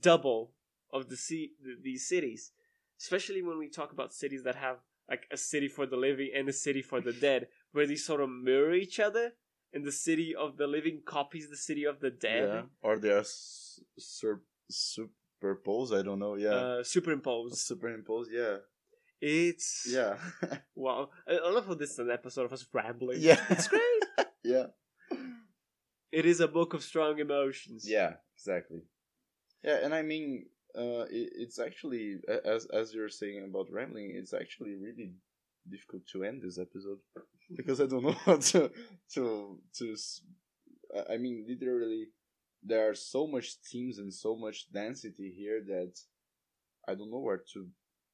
double 0.00 0.52
of 0.92 1.08
the 1.10 1.16
sea 1.16 1.52
these 1.82 2.08
cities, 2.08 2.52
especially 3.00 3.42
when 3.42 3.58
we 3.58 3.68
talk 3.68 3.92
about 3.92 4.12
cities 4.14 4.42
that 4.44 4.56
have 4.56 4.76
like 5.10 5.24
a 5.30 5.36
city 5.36 5.68
for 5.68 5.84
the 5.86 5.96
living 5.96 6.30
and 6.36 6.48
a 6.48 6.52
city 6.52 6.82
for 6.82 7.00
the 7.00 7.12
dead, 7.12 7.48
where 7.72 7.86
they 7.86 7.96
sort 7.96 8.20
of 8.22 8.30
mirror 8.30 8.72
each 8.72 8.98
other, 9.00 9.32
and 9.74 9.84
the 9.84 9.92
city 9.92 10.34
of 10.34 10.56
the 10.56 10.66
living 10.66 11.00
copies 11.04 11.50
the 11.50 11.56
city 11.56 11.84
of 11.84 12.00
the 12.00 12.10
dead, 12.10 12.48
Yeah. 12.48 12.62
Or 12.82 12.98
they 12.98 13.10
are 13.10 13.24
sur- 13.98 14.42
superposed. 14.70 15.92
I 15.94 16.02
don't 16.02 16.18
know. 16.18 16.36
Yeah. 16.36 16.50
uh, 16.50 16.84
superimposed. 16.84 17.56
Superimposed. 17.56 18.30
Yeah. 18.32 18.56
It's 19.20 19.86
Yeah. 19.88 20.16
Wow, 20.74 21.10
I 21.28 21.34
I 21.46 21.50
love 21.50 21.66
how 21.66 21.74
this 21.74 21.90
is 21.92 21.98
an 21.98 22.10
episode 22.10 22.44
of 22.46 22.52
us 22.52 22.66
rambling. 22.72 23.18
yeah. 23.20 23.40
it's 23.50 23.68
great. 23.68 24.02
yeah. 24.44 24.66
It 26.12 26.26
is 26.26 26.40
a 26.40 26.48
book 26.48 26.74
of 26.74 26.82
strong 26.82 27.18
emotions. 27.18 27.88
Yeah. 27.88 28.14
Exactly. 28.36 28.82
Yeah, 29.62 29.78
and 29.84 29.94
I 29.94 30.02
mean, 30.02 30.46
uh, 30.76 31.06
it, 31.10 31.30
it's 31.36 31.58
actually 31.58 32.16
as 32.44 32.66
as 32.66 32.92
you're 32.92 33.08
saying 33.08 33.44
about 33.48 33.70
rambling, 33.70 34.14
it's 34.16 34.34
actually 34.34 34.74
really 34.74 35.14
difficult 35.70 36.02
to 36.12 36.24
end 36.24 36.42
this 36.42 36.58
episode 36.58 36.98
because 37.56 37.80
I 37.80 37.86
don't 37.86 38.02
know 38.02 38.12
how 38.26 38.36
to 38.36 38.70
to 39.14 39.58
to. 39.78 39.96
I 41.08 41.16
mean, 41.16 41.46
literally, 41.48 42.08
there 42.62 42.88
are 42.88 42.94
so 42.94 43.26
much 43.26 43.56
themes 43.70 43.98
and 43.98 44.12
so 44.12 44.36
much 44.36 44.70
density 44.72 45.32
here 45.36 45.62
that 45.68 45.94
I 46.88 46.94
don't 46.94 47.10
know 47.10 47.20
where 47.20 47.42
to 47.52 47.68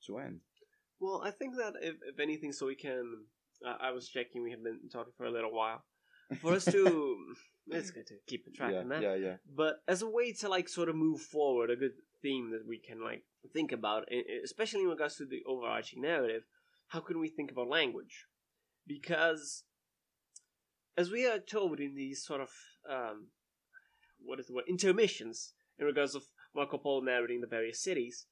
to 0.07 0.19
end. 0.19 0.41
Well, 1.01 1.23
I 1.25 1.31
think 1.31 1.57
that 1.57 1.75
if, 1.81 1.97
if 2.07 2.19
anything, 2.21 2.53
so 2.53 2.67
we 2.67 2.77
can. 2.77 3.25
Uh, 3.67 3.77
I 3.81 3.91
was 3.93 4.09
checking. 4.09 4.43
We 4.43 4.51
have 4.51 4.63
been 4.63 4.81
talking 4.93 5.15
for 5.17 5.25
a 5.25 5.33
little 5.33 5.53
while. 5.53 5.83
For 6.41 6.55
us 6.55 6.65
to, 6.67 7.17
it's 7.69 7.91
good 7.91 8.07
to 8.09 8.15
keep 8.27 8.47
a 8.47 8.51
track 8.51 8.73
yeah, 8.73 8.81
on 8.81 8.89
that. 8.89 9.03
yeah, 9.03 9.15
yeah, 9.15 9.37
But 9.55 9.77
as 9.87 10.03
a 10.03 10.09
way 10.09 10.33
to 10.35 10.49
like 10.49 10.69
sort 10.69 10.89
of 10.89 10.97
move 10.97 11.21
forward, 11.21 11.71
a 11.71 11.77
good 11.77 11.93
theme 12.23 12.51
that 12.51 12.67
we 12.67 12.79
can 12.79 13.03
like 13.03 13.25
think 13.53 13.73
about, 13.73 14.09
especially 14.45 14.83
in 14.83 14.89
regards 14.89 15.17
to 15.17 15.25
the 15.25 15.43
overarching 15.47 16.03
narrative, 16.03 16.43
how 16.89 17.01
can 17.01 17.19
we 17.19 17.29
think 17.29 17.51
about 17.51 17.69
language? 17.69 18.27
Because 18.87 19.65
as 20.97 21.11
we 21.11 21.27
are 21.27 21.39
told 21.39 21.81
in 21.81 21.95
these 21.95 22.25
sort 22.25 22.41
of 22.41 22.51
um, 22.91 23.29
what 24.25 24.41
is 24.41 24.47
the 24.47 24.55
word 24.55 24.65
intermissions 24.69 25.53
in 25.79 25.87
regards 25.87 26.15
of 26.15 26.25
Marco 26.55 26.79
Polo 26.79 27.01
narrating 27.01 27.41
the 27.41 27.47
various 27.47 27.83
cities, 27.83 28.27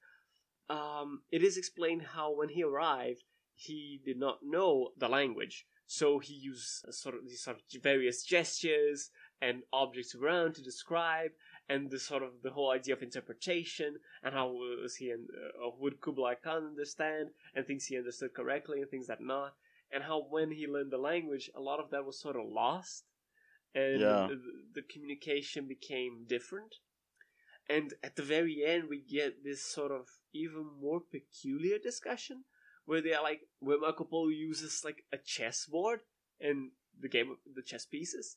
um, 0.69 1.23
it 1.31 1.43
is 1.43 1.57
explained 1.57 2.03
how 2.15 2.35
when 2.35 2.49
he 2.49 2.63
arrived, 2.63 3.23
he 3.55 4.01
did 4.05 4.19
not 4.19 4.39
know 4.43 4.91
the 4.99 5.09
language, 5.09 5.65
so 5.87 6.19
he 6.19 6.35
used 6.35 6.93
sort 6.93 7.15
of 7.15 7.25
these 7.25 7.43
sort 7.43 7.57
of 7.59 7.83
various 7.83 8.25
gestures 8.25 9.11
and 9.41 9.63
objects 9.73 10.15
around 10.15 10.55
to 10.55 10.63
describe, 10.63 11.31
and 11.69 11.91
the 11.91 11.99
sort 11.99 12.23
of 12.23 12.31
the 12.43 12.51
whole 12.51 12.71
idea 12.71 12.95
of 12.95 13.03
interpretation 13.03 13.97
and 14.23 14.35
how 14.35 14.49
was 14.49 14.97
he 14.97 15.11
and 15.11 15.29
uh, 15.31 15.71
would 15.79 16.01
Kublai 16.01 16.35
Khan 16.35 16.65
understand 16.65 17.31
and 17.55 17.67
things 17.67 17.87
he 17.87 17.99
understood 17.99 18.35
correctly 18.35 18.81
and 18.81 18.91
things 18.91 19.07
that 19.07 19.21
not, 19.21 19.55
and 19.93 20.03
how 20.03 20.27
when 20.29 20.51
he 20.51 20.67
learned 20.67 20.91
the 20.91 20.99
language, 20.99 21.51
a 21.55 21.61
lot 21.61 21.81
of 21.81 21.91
that 21.91 22.05
was 22.05 22.19
sort 22.19 22.37
of 22.37 22.47
lost, 22.47 23.05
and 23.75 24.01
Yeah. 24.01 24.27
the, 24.29 24.41
the 24.75 24.83
communication 24.83 25.67
became 25.69 26.25
different. 26.27 26.77
And 27.69 27.95
at 28.03 28.17
the 28.17 28.23
very 28.23 28.65
end, 28.65 28.85
we 28.89 28.99
get 29.01 29.43
this 29.43 29.63
sort 29.63 29.91
of 29.91 30.09
even 30.33 30.67
more 30.81 31.01
peculiar 31.01 31.79
discussion 31.79 32.45
where 32.87 33.03
they 33.03 33.13
are 33.13 33.23
like, 33.23 33.43
where 33.61 33.79
Marco 33.79 34.05
Polo 34.05 34.29
uses 34.29 34.83
like 34.85 35.05
a 35.13 35.19
chessboard 35.19 36.01
and 36.41 36.71
the 36.99 37.09
game 37.09 37.31
of 37.31 37.37
the 37.55 37.63
chess 37.63 37.85
pieces 37.85 38.37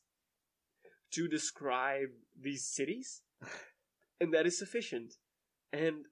to 1.11 1.27
describe 1.27 2.09
these 2.39 2.65
cities, 2.65 3.21
and 4.21 4.33
that 4.33 4.45
is 4.45 4.59
sufficient. 4.59 5.13
And 5.71 6.05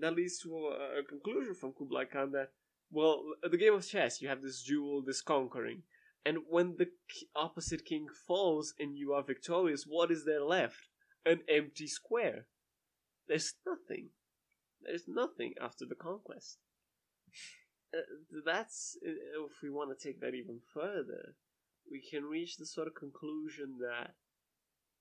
that 0.00 0.14
leads 0.14 0.38
to 0.40 0.54
a, 0.54 1.00
a 1.00 1.02
conclusion 1.02 1.54
from 1.54 1.72
Kublai 1.72 2.04
Khan 2.04 2.32
that, 2.32 2.50
well, 2.90 3.22
the 3.42 3.56
game 3.56 3.74
of 3.74 3.86
chess, 3.86 4.22
you 4.22 4.28
have 4.28 4.42
this 4.42 4.62
duel, 4.62 5.02
this 5.02 5.20
conquering, 5.20 5.82
and 6.24 6.38
when 6.48 6.76
the 6.76 6.86
k- 7.08 7.26
opposite 7.34 7.84
king 7.84 8.06
falls 8.26 8.74
and 8.78 8.96
you 8.96 9.12
are 9.12 9.22
victorious, 9.22 9.84
what 9.86 10.10
is 10.10 10.24
there 10.24 10.42
left? 10.42 10.88
An 11.24 11.40
empty 11.48 11.86
square. 11.86 12.46
There's 13.26 13.54
nothing. 13.66 14.10
There's 14.82 15.04
nothing 15.06 15.54
after 15.60 15.84
the 15.84 15.94
conquest. 15.94 16.58
Uh, 17.96 18.00
that's 18.44 18.96
uh, 19.06 19.44
if 19.46 19.62
we 19.62 19.70
want 19.70 19.96
to 19.96 20.06
take 20.08 20.20
that 20.20 20.34
even 20.34 20.58
further, 20.74 21.34
we 21.90 22.00
can 22.00 22.24
reach 22.24 22.56
the 22.56 22.66
sort 22.66 22.86
of 22.86 22.94
conclusion 22.94 23.78
that 23.80 24.14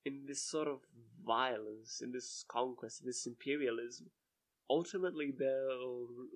in 0.05 0.23
this 0.25 0.41
sort 0.41 0.67
of 0.67 0.79
violence, 1.25 2.01
in 2.01 2.11
this 2.11 2.45
conquest, 2.47 3.01
in 3.01 3.07
this 3.07 3.25
imperialism, 3.25 4.07
ultimately 4.69 5.31
there 5.37 5.67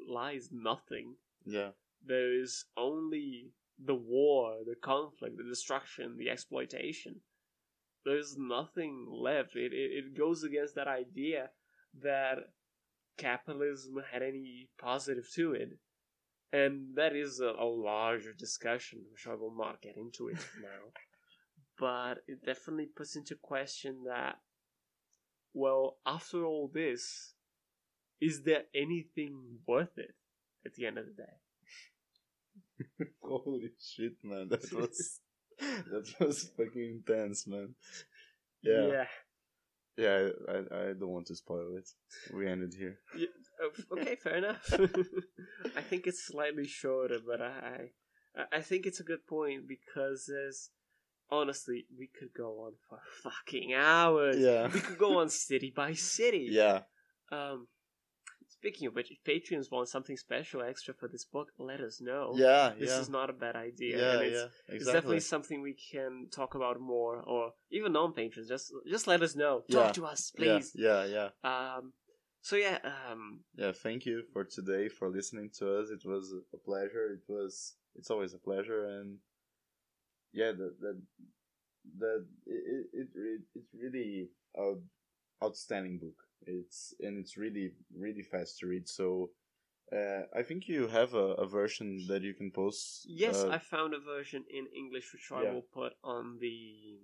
lies 0.07 0.49
nothing. 0.51 1.15
yeah, 1.45 1.69
There 2.05 2.33
is 2.33 2.65
only 2.75 3.51
the 3.83 3.95
war, 3.95 4.57
the 4.67 4.75
conflict, 4.75 5.37
the 5.37 5.43
destruction, 5.43 6.17
the 6.17 6.29
exploitation. 6.29 7.21
There's 8.03 8.35
nothing 8.37 9.07
left. 9.09 9.55
It, 9.55 9.73
it, 9.73 9.91
it 9.91 10.17
goes 10.17 10.43
against 10.43 10.75
that 10.75 10.87
idea 10.87 11.49
that 12.01 12.39
capitalism 13.17 14.01
had 14.11 14.21
any 14.21 14.69
positive 14.79 15.29
to 15.35 15.53
it. 15.53 15.77
And 16.53 16.95
that 16.95 17.15
is 17.15 17.39
a, 17.39 17.53
a 17.57 17.65
larger 17.65 18.33
discussion, 18.33 18.99
which 19.11 19.27
I 19.27 19.35
will 19.35 19.55
not 19.55 19.81
get 19.81 19.95
into 19.95 20.27
it 20.27 20.35
now. 20.61 20.91
But 21.79 22.23
it 22.27 22.45
definitely 22.45 22.87
puts 22.87 23.15
into 23.15 23.35
question 23.35 24.03
that, 24.07 24.39
well, 25.53 25.97
after 26.05 26.45
all 26.45 26.69
this, 26.73 27.33
is 28.19 28.43
there 28.43 28.63
anything 28.75 29.59
worth 29.65 29.97
it? 29.97 30.15
at 30.65 30.73
the 30.75 30.85
end 30.85 30.97
of 30.97 31.05
the 31.05 31.13
day. 31.13 33.05
Holy 33.23 33.71
shit, 33.79 34.13
man! 34.23 34.49
That 34.49 34.71
was 34.73 35.19
that 35.59 36.13
was 36.19 36.49
fucking 36.57 37.03
intense, 37.07 37.47
man. 37.47 37.75
Yeah, 38.61 38.87
yeah. 38.87 39.05
Yeah. 39.97 40.29
I, 40.49 40.57
I 40.75 40.93
don't 40.93 41.09
want 41.09 41.27
to 41.27 41.35
spoil 41.35 41.75
it. 41.77 41.89
We 42.33 42.47
ended 42.47 42.73
here. 42.77 42.99
Oh, 43.61 43.97
okay, 43.97 44.15
fair 44.15 44.35
enough. 44.37 44.67
I 45.75 45.81
think 45.81 46.07
it's 46.07 46.25
slightly 46.25 46.65
shorter, 46.67 47.19
but 47.25 47.41
I, 47.41 47.91
I, 48.35 48.57
I 48.57 48.61
think 48.61 48.85
it's 48.85 48.99
a 48.99 49.03
good 49.03 49.27
point 49.27 49.67
because 49.67 50.25
there's 50.27 50.69
honestly 51.29 51.85
we 51.97 52.07
could 52.07 52.33
go 52.35 52.65
on 52.65 52.73
for 52.89 52.99
fucking 53.23 53.73
hours. 53.73 54.37
Yeah. 54.39 54.67
we 54.73 54.79
could 54.79 54.97
go 54.97 55.19
on 55.19 55.29
city 55.29 55.71
by 55.75 55.93
city. 55.93 56.47
Yeah, 56.51 56.81
Um, 57.31 57.67
speaking 58.61 58.87
of 58.87 58.93
which, 58.93 59.09
if 59.09 59.17
patrons 59.23 59.71
want 59.71 59.89
something 59.89 60.15
special 60.15 60.61
extra 60.61 60.93
for 60.93 61.07
this 61.07 61.25
book, 61.25 61.47
let 61.57 61.81
us 61.81 61.99
know. 61.99 62.33
yeah, 62.35 62.73
This 62.77 62.91
yeah, 62.91 62.99
is 62.99 63.09
not 63.09 63.27
a 63.31 63.33
bad 63.33 63.55
idea. 63.55 63.97
yeah, 63.97 64.13
and 64.13 64.21
it's, 64.21 64.39
yeah. 64.39 64.75
it's 64.75 64.85
definitely 64.85 65.19
something 65.19 65.61
we 65.63 65.75
can 65.91 66.27
talk 66.31 66.53
about 66.53 66.79
more, 66.79 67.17
or 67.33 67.53
even 67.71 67.93
non-patrons. 67.93 68.47
Just, 68.47 68.71
just 68.87 69.07
let 69.07 69.23
us 69.23 69.35
know. 69.35 69.63
Yeah. 69.67 69.83
Talk 69.83 69.93
to 69.95 70.05
us, 70.05 70.31
please. 70.37 70.73
Yeah, 70.75 71.05
yeah, 71.05 71.29
yeah. 71.43 71.75
Um, 71.75 71.93
so 72.41 72.55
yeah, 72.55 72.77
um, 72.83 73.41
Yeah, 73.55 73.71
thank 73.71 74.05
you 74.05 74.23
for 74.31 74.43
today 74.43 74.89
for 74.89 75.09
listening 75.09 75.49
to 75.57 75.79
us. 75.79 75.89
It 75.89 76.03
was 76.07 76.31
a 76.53 76.57
pleasure. 76.57 77.05
It 77.17 77.23
was 77.27 77.75
it's 77.95 78.09
always 78.11 78.33
a 78.33 78.37
pleasure 78.39 78.85
and 78.85 79.17
yeah, 80.33 80.51
that 80.51 80.73
that 80.83 81.01
that 81.99 82.25
it 82.45 82.85
it, 82.93 83.07
it 83.15 83.41
it's 83.55 83.73
really 83.83 84.29
a 84.55 84.73
outstanding 85.43 85.97
book. 85.99 86.19
It's 86.45 86.93
and 86.99 87.17
it's 87.19 87.37
really 87.37 87.71
really 87.95 88.23
fast 88.23 88.59
to 88.59 88.67
read. 88.67 88.87
So 88.87 89.31
uh, 89.91 90.23
I 90.35 90.41
think 90.43 90.67
you 90.67 90.87
have 90.87 91.13
a, 91.13 91.33
a 91.35 91.47
version 91.47 92.05
that 92.07 92.21
you 92.23 92.33
can 92.33 92.51
post. 92.51 93.05
yes, 93.07 93.43
uh, 93.43 93.49
I 93.49 93.59
found 93.59 93.93
a 93.93 93.99
version 93.99 94.43
in 94.49 94.67
English 94.75 95.11
which 95.13 95.31
I 95.31 95.43
Yeah. 95.43 95.53
will 95.53 95.67
put 95.73 95.93
on 96.03 96.37
the. 96.39 96.99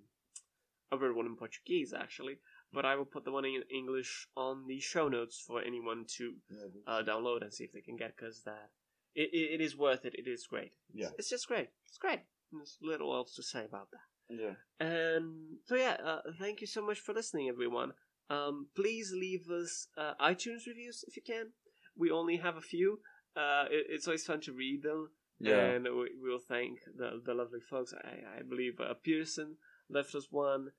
I 0.91 0.95
read 0.95 1.15
one 1.15 1.25
in 1.25 1.35
Portuguese 1.35 1.93
actually, 1.93 2.39
but 2.71 2.85
I 2.85 2.95
will 2.95 3.05
put 3.05 3.25
the 3.25 3.31
one 3.31 3.43
in 3.45 3.63
English 3.69 4.27
on 4.37 4.65
the 4.67 4.79
show 4.79 5.09
notes 5.09 5.37
for 5.45 5.61
anyone 5.61 6.05
to 6.17 6.35
yeah, 6.49 6.67
uh, 6.87 7.03
download 7.03 7.41
and 7.41 7.53
see 7.53 7.65
if 7.65 7.73
they 7.73 7.81
can 7.81 7.97
get 7.97 8.15
because 8.15 8.43
that 8.43 8.69
it, 9.13 9.29
it, 9.33 9.55
it 9.55 9.61
is 9.61 9.75
worth 9.77 10.05
it. 10.05 10.15
It 10.15 10.27
is 10.27 10.47
great. 10.47 10.71
Yeah. 10.93 11.09
it's 11.17 11.29
just 11.29 11.47
great. 11.47 11.69
It's 11.87 11.97
great. 11.97 12.21
There's 12.53 12.77
little 12.81 13.13
else 13.13 13.35
to 13.35 13.43
say 13.43 13.65
about 13.65 13.89
that. 13.91 14.07
yeah. 14.29 14.55
And 14.79 15.57
so 15.65 15.75
yeah, 15.75 15.97
uh, 16.03 16.21
thank 16.39 16.61
you 16.61 16.67
so 16.67 16.85
much 16.85 16.99
for 17.01 17.13
listening, 17.13 17.49
everyone. 17.49 17.91
Um, 18.29 18.67
please 18.75 19.11
leave 19.13 19.49
us 19.49 19.87
uh, 19.97 20.13
iTunes 20.21 20.67
reviews 20.67 21.03
if 21.07 21.15
you 21.15 21.21
can. 21.25 21.51
We 21.97 22.11
only 22.11 22.37
have 22.37 22.57
a 22.57 22.61
few. 22.61 22.99
Uh, 23.35 23.65
it, 23.71 23.85
it's 23.89 24.07
always 24.07 24.25
fun 24.25 24.41
to 24.41 24.51
read 24.53 24.83
them, 24.83 25.09
Yeah. 25.39 25.59
and 25.59 25.83
we, 25.85 26.09
we'll 26.21 26.39
thank 26.39 26.79
the 26.95 27.21
the 27.25 27.33
lovely 27.33 27.59
folks. 27.69 27.93
I, 27.93 28.39
I 28.39 28.41
believe 28.43 28.79
uh, 28.79 28.93
Pearson 29.03 29.55
left 29.89 30.13
us 30.15 30.27
one. 30.31 30.69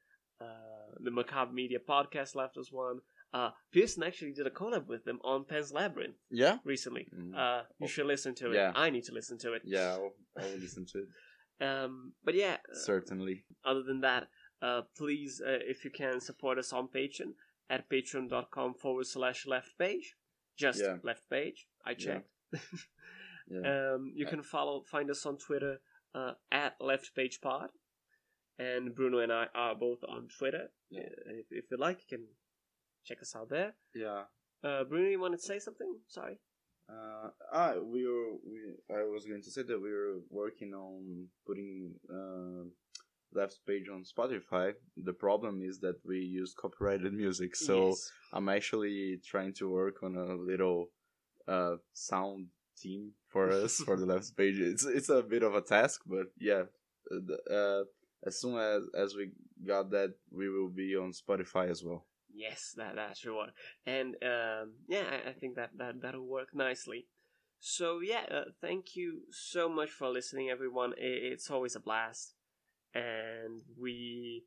Uh, 0.40 0.94
the 1.00 1.10
Macabre 1.10 1.52
Media 1.52 1.78
podcast 1.80 2.34
left 2.36 2.56
us 2.56 2.70
one. 2.70 2.98
Uh, 3.34 3.50
Pearson 3.72 4.02
actually 4.04 4.32
did 4.32 4.46
a 4.46 4.50
collab 4.50 4.86
with 4.86 5.04
them 5.04 5.18
on 5.22 5.44
Pan's 5.44 5.72
Labyrinth 5.72 6.16
Yeah. 6.30 6.58
recently. 6.64 7.08
Mm. 7.14 7.36
Uh, 7.36 7.62
you 7.80 7.88
should 7.88 8.06
listen 8.06 8.34
to 8.36 8.52
it. 8.52 8.54
Yeah. 8.54 8.72
I 8.74 8.88
need 8.90 9.04
to 9.04 9.12
listen 9.12 9.36
to 9.38 9.52
it. 9.54 9.62
Yeah, 9.64 9.96
I'll, 9.98 10.12
I'll 10.38 10.58
listen 10.58 10.86
to 10.92 10.98
it. 11.00 11.08
Um, 11.60 12.12
but 12.24 12.36
yeah, 12.36 12.58
Certainly. 12.72 13.44
other 13.64 13.82
than 13.82 14.02
that, 14.02 14.28
uh, 14.62 14.82
please, 14.96 15.40
uh, 15.44 15.58
if 15.62 15.84
you 15.84 15.90
can, 15.90 16.20
support 16.20 16.58
us 16.58 16.72
on 16.72 16.88
Patreon 16.88 17.32
at 17.70 17.88
patreon.com 17.88 18.74
forward 18.74 19.06
slash 19.06 19.46
left 19.46 19.78
page. 19.78 20.16
Just 20.56 20.80
Yeah. 20.80 20.96
left 21.02 21.28
page. 21.30 21.66
I 21.84 21.94
checked. 21.94 22.28
Yeah. 23.50 23.94
Um, 23.94 24.12
you 24.14 24.26
can 24.26 24.42
follow, 24.42 24.82
find 24.82 25.10
us 25.10 25.24
on 25.24 25.38
Twitter 25.38 25.80
uh, 26.14 26.32
at 26.52 26.76
left 26.80 27.14
page 27.16 27.40
pod. 27.40 27.70
And 28.58 28.94
Bruno 28.94 29.20
and 29.20 29.32
I 29.32 29.46
are 29.54 29.74
both 29.74 30.00
on 30.06 30.28
Twitter. 30.38 30.68
Yeah. 30.90 31.00
Uh, 31.04 31.32
if, 31.40 31.46
if 31.50 31.64
you 31.70 31.78
like, 31.78 31.98
you 32.02 32.18
can 32.18 32.26
check 33.06 33.22
us 33.22 33.34
out 33.34 33.48
there. 33.48 33.72
yeah. 33.94 34.24
Uh, 34.62 34.84
Bruno, 34.84 35.08
you 35.08 35.18
want 35.20 35.32
to 35.34 35.40
say 35.40 35.60
something? 35.60 35.94
Sorry. 36.08 36.36
Uh, 36.90 37.30
ah, 37.52 37.74
we 37.82 38.04
were. 38.06 38.32
We, 38.44 38.74
I 38.94 39.04
was 39.04 39.24
going 39.24 39.42
to 39.42 39.50
say 39.50 39.62
that 39.62 39.80
we 39.80 39.90
were 39.92 40.16
working 40.30 40.74
on 40.74 41.28
putting 41.46 41.92
uh, 42.12 42.64
left 43.34 43.58
page 43.66 43.88
on 43.92 44.04
Spotify. 44.04 44.72
The 44.96 45.12
problem 45.12 45.62
is 45.62 45.80
that 45.80 45.96
we 46.04 46.18
use 46.18 46.54
copyrighted 46.54 47.12
music, 47.12 47.56
so 47.56 47.88
Yes. 47.88 48.10
I'm 48.32 48.48
actually 48.48 49.20
trying 49.24 49.54
to 49.54 49.70
work 49.70 50.02
on 50.02 50.16
a 50.16 50.34
little 50.34 50.90
uh, 51.46 51.76
sound 51.92 52.48
team 52.80 53.12
for 53.28 53.50
us 53.64 53.76
for 53.76 53.96
the 53.96 54.06
left 54.06 54.36
page. 54.36 54.58
It's 54.58 54.84
it's 54.84 55.08
a 55.08 55.22
bit 55.22 55.42
of 55.42 55.54
a 55.54 55.60
task, 55.60 56.02
but 56.06 56.26
yeah. 56.38 56.64
Uh, 57.50 57.84
as 58.26 58.40
soon 58.40 58.58
as 58.58 58.82
as 58.94 59.14
we 59.14 59.30
got 59.66 59.90
that, 59.90 60.14
we 60.30 60.48
will 60.48 60.68
be 60.68 60.96
on 60.96 61.12
Spotify 61.12 61.70
as 61.70 61.82
well. 61.84 62.06
Yes, 62.32 62.74
that 62.76 62.94
that's 62.94 63.24
your 63.24 63.34
one. 63.34 63.52
And 63.86 64.14
um, 64.22 64.74
yeah, 64.88 65.04
I, 65.10 65.30
I 65.30 65.32
think 65.32 65.56
that, 65.56 65.70
that 65.78 66.00
that'll 66.02 66.26
work 66.26 66.54
nicely. 66.54 67.06
So 67.60 68.00
yeah, 68.00 68.24
uh, 68.30 68.44
thank 68.60 68.94
you 68.94 69.22
so 69.30 69.68
much 69.68 69.90
for 69.90 70.08
listening, 70.08 70.50
everyone. 70.50 70.92
It's 70.96 71.50
always 71.50 71.74
a 71.74 71.80
blast, 71.80 72.34
and 72.94 73.62
we 73.80 74.44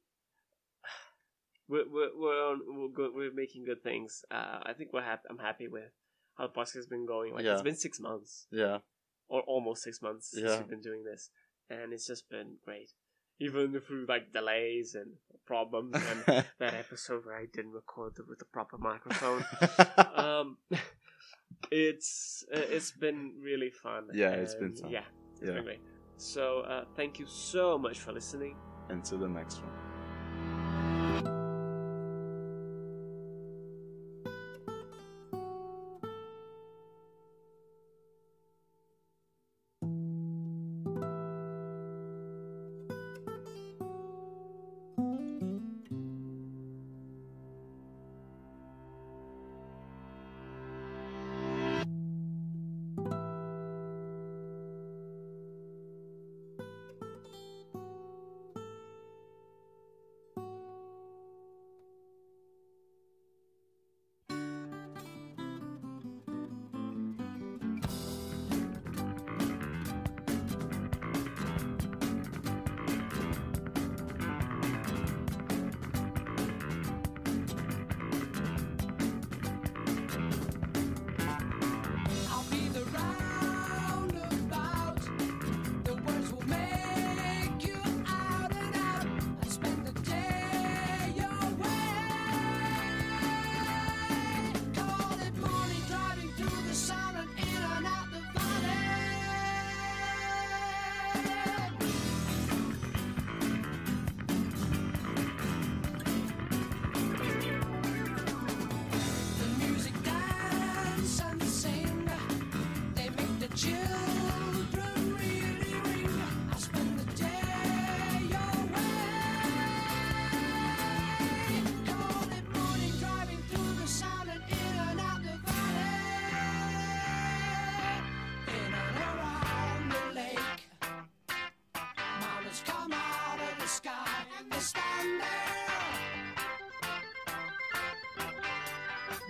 we're 1.68 1.88
we're 1.90 2.10
we're, 2.16 2.52
on, 2.52 2.62
we're 2.68 2.90
good. 2.90 3.12
We're 3.14 3.34
making 3.34 3.66
good 3.66 3.84
things. 3.84 4.24
Uh, 4.32 4.60
I 4.64 4.74
think 4.74 4.92
we're 4.94 5.04
happy. 5.04 5.24
I'm 5.30 5.38
happy 5.38 5.68
with 5.68 5.92
how 6.38 6.48
the 6.48 6.54
podcast 6.54 6.76
has 6.76 6.88
been 6.88 7.06
going. 7.06 7.34
Like 7.34 7.46
it's 7.46 7.60
Yeah. 7.60 7.64
been 7.64 7.76
six 7.76 8.00
months 8.00 8.48
Yeah. 8.52 8.80
or 9.28 9.42
almost 9.42 9.84
six 9.84 10.02
months 10.02 10.32
since 10.32 10.50
we've 10.58 10.68
been 10.68 10.82
doing 10.82 11.04
this, 11.04 11.30
and 11.70 11.94
it's 11.94 12.08
just 12.08 12.30
been 12.30 12.58
great. 12.66 12.92
Even 13.40 13.80
through 13.82 14.06
like 14.08 14.32
delays 14.34 14.94
and 14.96 15.14
problems 15.46 15.96
and 15.96 16.24
that 16.60 16.74
episode 16.76 17.26
where 17.26 17.36
I 17.36 17.48
didn't 17.52 17.72
record 17.72 18.14
it 18.20 18.28
with 18.28 18.38
the 18.40 18.46
proper 18.46 18.78
microphone. 18.78 19.44
um, 20.16 20.58
it's 21.72 22.46
uh, 22.54 22.60
it's 22.70 22.92
been 22.92 23.34
really 23.42 23.70
fun. 23.72 24.10
Yeah, 24.14 24.32
it's 24.32 24.56
been 24.56 24.76
fun. 24.76 24.92
Yeah, 24.92 25.04
it's 25.34 25.48
yeah. 25.48 25.54
been 25.56 25.64
great. 25.64 25.80
So 26.22 26.60
uh, 26.62 26.86
thank 26.96 27.18
you 27.18 27.26
so 27.26 27.80
much 27.80 28.00
for 28.00 28.12
listening. 28.12 28.56
Until 28.90 29.18
the 29.18 29.28
next 29.28 29.58
one. 29.58 29.91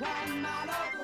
One 0.02 0.42
mile. 0.42 1.01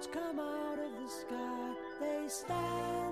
Clouds 0.00 0.14
come 0.14 0.40
out 0.40 0.78
of 0.78 1.02
the 1.02 1.10
sky, 1.10 1.74
they 2.00 2.28
stand. 2.28 3.09